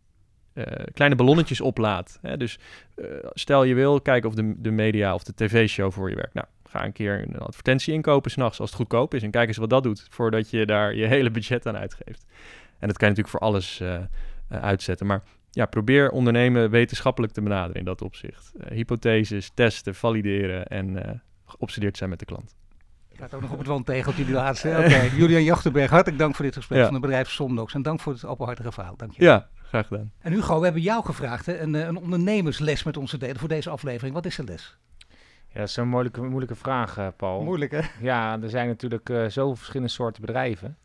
uh, 0.55 0.65
kleine 0.93 1.17
ballonnetjes 1.17 1.61
oplaat. 1.61 2.19
Hè? 2.23 2.37
Dus 2.37 2.59
uh, 2.97 3.07
stel 3.33 3.65
je 3.65 3.75
wil 3.75 4.01
kijken 4.01 4.29
of 4.29 4.35
de, 4.35 4.55
de 4.61 4.71
media 4.71 5.15
of 5.15 5.25
de 5.25 5.35
tv-show 5.35 5.93
voor 5.93 6.09
je 6.11 6.17
werkt. 6.17 6.35
Nou, 6.35 6.47
ga 6.65 6.85
een 6.85 6.93
keer 6.93 7.23
een 7.29 7.39
advertentie 7.39 7.95
inkopen 7.95 8.31
s'nachts 8.31 8.61
als 8.61 8.71
het 8.71 8.79
goedkoop 8.79 9.15
is 9.15 9.23
en 9.23 9.31
kijk 9.31 9.49
eens 9.49 9.57
wat 9.57 9.71
dat 9.71 9.83
doet 9.83 10.07
voordat 10.11 10.51
je 10.51 10.67
daar 10.67 10.95
je 10.95 11.07
hele 11.07 11.31
budget 11.31 11.67
aan 11.67 11.77
uitgeeft. 11.77 12.27
En 12.79 12.89
dat 12.89 12.97
kan 12.99 13.09
je 13.09 13.15
natuurlijk 13.15 13.29
voor 13.29 13.41
alles 13.41 13.81
uh, 13.81 13.99
uitzetten, 14.49 15.07
maar 15.07 15.23
ja, 15.51 15.67
probeer 15.67 16.11
ondernemen 16.11 16.71
wetenschappelijk 16.71 17.33
te 17.33 17.43
benaderen 17.43 17.77
in 17.77 17.85
dat 17.85 18.03
opzicht. 18.03 18.53
hypotheses, 18.69 19.51
testen, 19.55 19.95
valideren 19.95 20.67
en 20.67 21.23
geobsedeerd 21.47 21.97
zijn 21.97 22.11
met 22.11 22.19
de 22.19 22.25
klant. 22.25 22.57
Ik 23.19 23.25
had 23.25 23.35
ook 23.35 23.41
nog 23.41 23.53
op 23.53 23.59
het 23.59 23.67
wandtegeltje 23.67 24.25
die 24.25 24.35
laatste. 24.35 24.69
Oké, 24.69 24.79
okay. 24.85 25.09
Julian 25.09 25.43
Jachtenberg, 25.43 25.91
hartelijk 25.91 26.19
dank 26.19 26.35
voor 26.35 26.45
dit 26.45 26.55
gesprek 26.55 26.79
ja. 26.79 26.85
van 26.85 26.93
het 26.93 27.03
bedrijf 27.03 27.29
Somnox. 27.31 27.75
En 27.75 27.83
dank 27.83 28.01
voor 28.01 28.13
het 28.13 28.25
openhartige 28.25 28.73
verhaal. 28.73 28.97
Dank 28.97 29.13
je. 29.13 29.25
Ja, 29.25 29.49
graag 29.63 29.87
gedaan. 29.87 30.13
En 30.19 30.33
Hugo, 30.33 30.59
we 30.59 30.65
hebben 30.65 30.83
jou 30.83 31.05
gevraagd 31.05 31.47
hè, 31.47 31.59
een, 31.59 31.75
een 31.75 31.97
ondernemersles 31.97 32.83
met 32.83 32.97
ons 32.97 33.11
te 33.11 33.19
delen 33.19 33.39
voor 33.39 33.49
deze 33.49 33.71
aflevering. 33.71 34.15
Wat 34.15 34.27
is 34.27 34.37
de 34.37 34.45
les? 34.45 34.79
Ja, 35.49 35.59
dat 35.59 35.69
is 35.69 35.77
een 35.77 35.89
moeilijke, 35.89 36.23
moeilijke 36.23 36.55
vraag, 36.55 36.99
uh, 36.99 37.07
Paul. 37.17 37.43
Moeilijk, 37.43 37.71
hè? 37.71 37.81
Ja, 38.01 38.43
er 38.43 38.51
zijn 38.51 38.69
natuurlijk 38.69 39.09
uh, 39.09 39.27
zoveel 39.29 39.57
verschillende 39.57 39.93
soorten 39.93 40.21
bedrijven. 40.21 40.79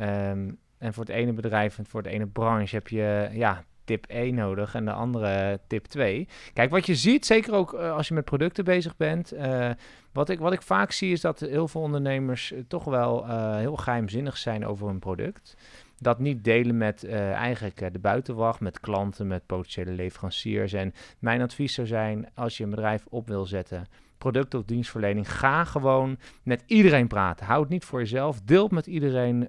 Um, 0.00 0.58
en 0.78 0.94
voor 0.94 1.04
het 1.04 1.12
ene 1.12 1.32
bedrijf 1.32 1.78
en 1.78 1.86
voor 1.86 2.02
de 2.02 2.10
ene 2.10 2.26
branche 2.26 2.74
heb 2.74 2.88
je 2.88 3.28
ja, 3.32 3.64
tip 3.86 4.06
1 4.06 4.34
nodig 4.34 4.74
en 4.74 4.84
de 4.84 4.92
andere 4.92 5.60
tip 5.66 5.84
2. 5.84 6.28
Kijk, 6.52 6.70
wat 6.70 6.86
je 6.86 6.94
ziet, 6.94 7.26
zeker 7.26 7.54
ook 7.54 7.72
uh, 7.72 7.92
als 7.92 8.08
je 8.08 8.14
met 8.14 8.24
producten 8.24 8.64
bezig 8.64 8.96
bent. 8.96 9.34
Uh, 9.34 9.70
wat, 10.12 10.28
ik, 10.28 10.38
wat 10.38 10.52
ik 10.52 10.62
vaak 10.62 10.92
zie 10.92 11.12
is 11.12 11.20
dat 11.20 11.40
heel 11.40 11.68
veel 11.68 11.80
ondernemers 11.80 12.52
uh, 12.52 12.58
toch 12.68 12.84
wel 12.84 13.26
heel 13.56 13.76
geheimzinnig 13.76 14.36
zijn 14.36 14.66
over 14.66 14.86
hun 14.86 14.98
product. 14.98 15.56
Dat 15.98 16.18
niet 16.18 16.44
delen 16.44 16.76
met 16.76 17.04
eigenlijk 17.08 17.92
de 17.92 17.98
buitenwacht, 17.98 18.60
met 18.60 18.80
klanten, 18.80 19.26
met 19.26 19.46
potentiële 19.46 19.90
leveranciers. 19.90 20.72
En 20.72 20.94
mijn 21.18 21.42
advies 21.42 21.74
zou 21.74 21.86
zijn, 21.86 22.28
als 22.34 22.56
je 22.56 22.64
een 22.64 22.70
bedrijf 22.70 23.06
op 23.08 23.28
wil 23.28 23.46
zetten, 23.46 23.86
product 24.18 24.54
of 24.54 24.64
dienstverlening, 24.64 25.32
ga 25.32 25.64
gewoon 25.64 26.18
met 26.42 26.62
iedereen 26.66 27.06
praten. 27.06 27.46
Houd 27.46 27.62
het 27.62 27.68
niet 27.68 27.84
voor 27.84 27.98
jezelf, 27.98 28.40
deel 28.40 28.68
met 28.70 28.86
iedereen 28.86 29.48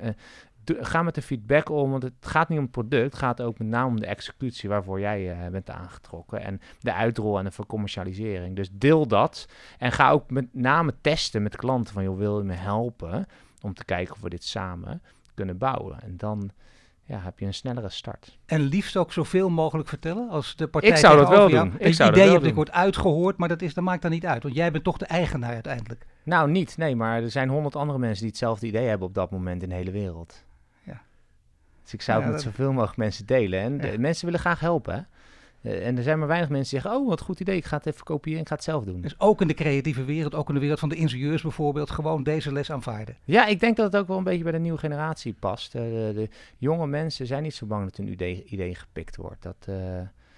ga 0.79 1.01
met 1.01 1.15
de 1.15 1.21
feedback 1.21 1.69
om, 1.69 1.91
want 1.91 2.03
het 2.03 2.13
gaat 2.19 2.49
niet 2.49 2.57
om 2.57 2.63
het 2.63 2.73
product, 2.73 3.03
het 3.03 3.15
gaat 3.15 3.41
ook 3.41 3.57
met 3.57 3.67
name 3.67 3.87
om 3.87 3.99
de 3.99 4.05
executie 4.05 4.69
waarvoor 4.69 4.99
jij 4.99 5.45
uh, 5.45 5.47
bent 5.51 5.69
aangetrokken 5.69 6.41
en 6.41 6.61
de 6.79 6.93
uitrol 6.93 7.37
en 7.37 7.45
de 7.45 7.51
vercommercialisering. 7.51 8.55
Dus 8.55 8.69
deel 8.71 9.07
dat 9.07 9.47
en 9.77 9.91
ga 9.91 10.11
ook 10.11 10.29
met 10.29 10.45
name 10.51 10.93
testen 11.01 11.43
met 11.43 11.55
klanten 11.55 11.93
van, 11.93 12.03
joh, 12.03 12.17
wil 12.17 12.37
je 12.37 12.43
me 12.43 12.53
helpen 12.53 13.25
om 13.61 13.73
te 13.73 13.85
kijken 13.85 14.13
of 14.13 14.21
we 14.21 14.29
dit 14.29 14.43
samen 14.43 15.01
kunnen 15.33 15.57
bouwen? 15.57 16.01
En 16.01 16.17
dan 16.17 16.51
ja, 17.07 17.19
heb 17.19 17.39
je 17.39 17.45
een 17.45 17.53
snellere 17.53 17.89
start. 17.89 18.37
En 18.45 18.61
liefst 18.61 18.97
ook 18.97 19.13
zoveel 19.13 19.49
mogelijk 19.49 19.89
vertellen 19.89 20.29
als 20.29 20.55
de 20.55 20.67
partij. 20.67 20.89
Ik 20.89 20.97
zou 20.97 21.17
dat 21.17 21.29
wel 21.29 21.49
doen. 21.49 21.73
Ik 21.77 21.93
zou 21.93 22.11
idee 22.11 22.29
hebt, 22.29 22.45
ik 22.45 22.55
word 22.55 22.71
uitgehoord, 22.71 23.37
maar 23.37 23.47
dat, 23.47 23.61
is, 23.61 23.73
dat 23.73 23.83
maakt 23.83 24.01
dan 24.01 24.11
niet 24.11 24.25
uit, 24.25 24.43
want 24.43 24.55
jij 24.55 24.71
bent 24.71 24.83
toch 24.83 24.97
de 24.97 25.05
eigenaar 25.05 25.53
uiteindelijk. 25.53 26.05
Nou, 26.23 26.51
niet, 26.51 26.77
nee, 26.77 26.95
maar 26.95 27.21
er 27.21 27.31
zijn 27.31 27.49
honderd 27.49 27.75
andere 27.75 27.99
mensen 27.99 28.19
die 28.21 28.29
hetzelfde 28.29 28.67
idee 28.67 28.87
hebben 28.87 29.07
op 29.07 29.13
dat 29.13 29.31
moment 29.31 29.63
in 29.63 29.69
de 29.69 29.75
hele 29.75 29.91
wereld. 29.91 30.45
Dus 31.87 31.95
ik 31.95 32.05
zou 32.05 32.19
ja, 32.19 32.25
het 32.25 32.33
met 32.33 32.43
zoveel 32.43 32.73
mogelijk 32.73 32.97
mensen 32.97 33.25
delen. 33.25 33.59
En 33.59 33.77
de, 33.77 33.99
mensen 33.99 34.25
willen 34.25 34.39
graag 34.39 34.59
helpen. 34.59 35.07
Uh, 35.61 35.87
en 35.87 35.97
er 35.97 36.03
zijn 36.03 36.19
maar 36.19 36.27
weinig 36.27 36.49
mensen 36.49 36.71
die 36.71 36.81
zeggen: 36.81 37.01
Oh, 37.01 37.07
wat 37.07 37.21
goed 37.21 37.39
idee, 37.39 37.55
ik 37.55 37.65
ga 37.65 37.77
het 37.77 37.85
even 37.85 38.03
kopiëren 38.03 38.37
en 38.37 38.41
ik 38.41 38.47
ga 38.47 38.55
het 38.55 38.63
zelf 38.63 38.83
doen. 38.83 39.01
Dus 39.01 39.19
ook 39.19 39.41
in 39.41 39.47
de 39.47 39.53
creatieve 39.53 40.05
wereld, 40.05 40.35
ook 40.35 40.47
in 40.47 40.53
de 40.53 40.59
wereld 40.59 40.79
van 40.79 40.89
de 40.89 40.95
ingenieurs 40.95 41.41
bijvoorbeeld, 41.41 41.91
gewoon 41.91 42.23
deze 42.23 42.51
les 42.51 42.71
aanvaarden. 42.71 43.17
Ja, 43.23 43.45
ik 43.45 43.59
denk 43.59 43.77
dat 43.77 43.91
het 43.91 44.01
ook 44.01 44.07
wel 44.07 44.17
een 44.17 44.23
beetje 44.23 44.43
bij 44.43 44.51
de 44.51 44.59
nieuwe 44.59 44.77
generatie 44.77 45.33
past. 45.39 45.75
Uh, 45.75 45.81
de, 45.81 46.11
de, 46.15 46.29
jonge 46.57 46.87
mensen 46.87 47.27
zijn 47.27 47.43
niet 47.43 47.55
zo 47.55 47.65
bang 47.65 47.83
dat 47.83 47.97
hun 47.97 48.11
idee, 48.11 48.43
idee 48.43 48.75
gepikt 48.75 49.15
wordt. 49.15 49.43
Dat, 49.43 49.65
uh, 49.69 49.75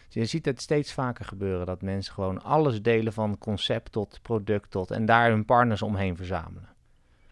je 0.09 0.25
ziet 0.25 0.45
het 0.45 0.62
steeds 0.62 0.93
vaker 0.93 1.25
gebeuren 1.25 1.65
dat 1.65 1.81
mensen 1.81 2.13
gewoon 2.13 2.43
alles 2.43 2.81
delen 2.81 3.13
van 3.13 3.38
concept 3.38 3.91
tot 3.91 4.19
product 4.21 4.71
tot 4.71 4.91
en 4.91 5.05
daar 5.05 5.29
hun 5.29 5.45
partners 5.45 5.81
omheen 5.81 6.15
verzamelen. 6.15 6.68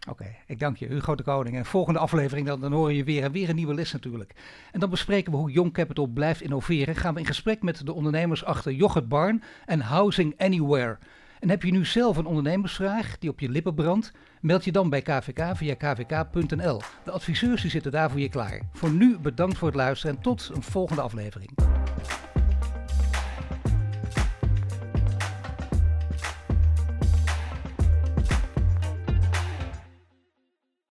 Oké, 0.10 0.36
ik 0.46 0.60
dank 0.60 0.78
je, 0.78 0.88
Hugo 0.88 1.15
de 1.15 1.24
Koning. 1.24 1.56
En 1.56 1.65
volgende 1.65 2.00
aflevering, 2.00 2.48
dan, 2.48 2.62
dan 2.62 2.72
hoor 2.72 2.93
je 2.93 3.04
weer, 3.04 3.32
weer 3.32 3.50
een 3.50 3.56
nieuwe 3.56 3.74
les 3.74 3.91
natuurlijk. 3.91 4.34
En 4.72 4.80
dan 4.80 4.89
bespreken 4.89 5.32
we 5.32 5.38
hoe 5.38 5.52
Young 5.52 5.74
Capital 5.74 6.08
blijft 6.08 6.41
innoveren. 6.41 6.96
Gaan 6.96 7.13
we 7.13 7.20
in 7.20 7.26
gesprek 7.26 7.62
met 7.62 7.86
de 7.86 7.93
ondernemers 7.93 8.46
achter 8.46 8.72
Yoghurt 8.72 9.08
Barn 9.08 9.43
en 9.65 9.80
Housing 9.80 10.34
Anywhere. 10.38 10.98
En 11.39 11.50
heb 11.50 11.63
je 11.63 11.72
nu 11.72 11.86
zelf 11.86 12.17
een 12.17 12.26
ondernemersvraag 12.26 13.17
die 13.17 13.30
op 13.30 13.39
je 13.39 13.50
lippen 13.50 13.76
brandt? 13.76 14.12
Meld 14.41 14.65
je 14.65 14.72
dan 14.72 14.89
bij 14.89 15.02
KVK 15.02 15.58
via 15.58 15.74
kvk.nl. 15.74 16.82
De 17.04 17.12
adviseurs 17.12 17.62
die 17.62 17.72
zitten 17.72 17.91
daar 17.91 18.10
voor 18.10 18.20
je 18.20 18.30
klaar. 18.30 18.62
Voor 18.74 18.91
nu 18.91 19.17
bedankt 19.20 19.58
voor 19.58 19.67
het 19.67 19.78
luisteren 19.78 20.15
en 20.15 20.22
tot 20.22 20.52
een 20.54 20.63
volgende 20.63 21.02
aflevering. 21.02 21.50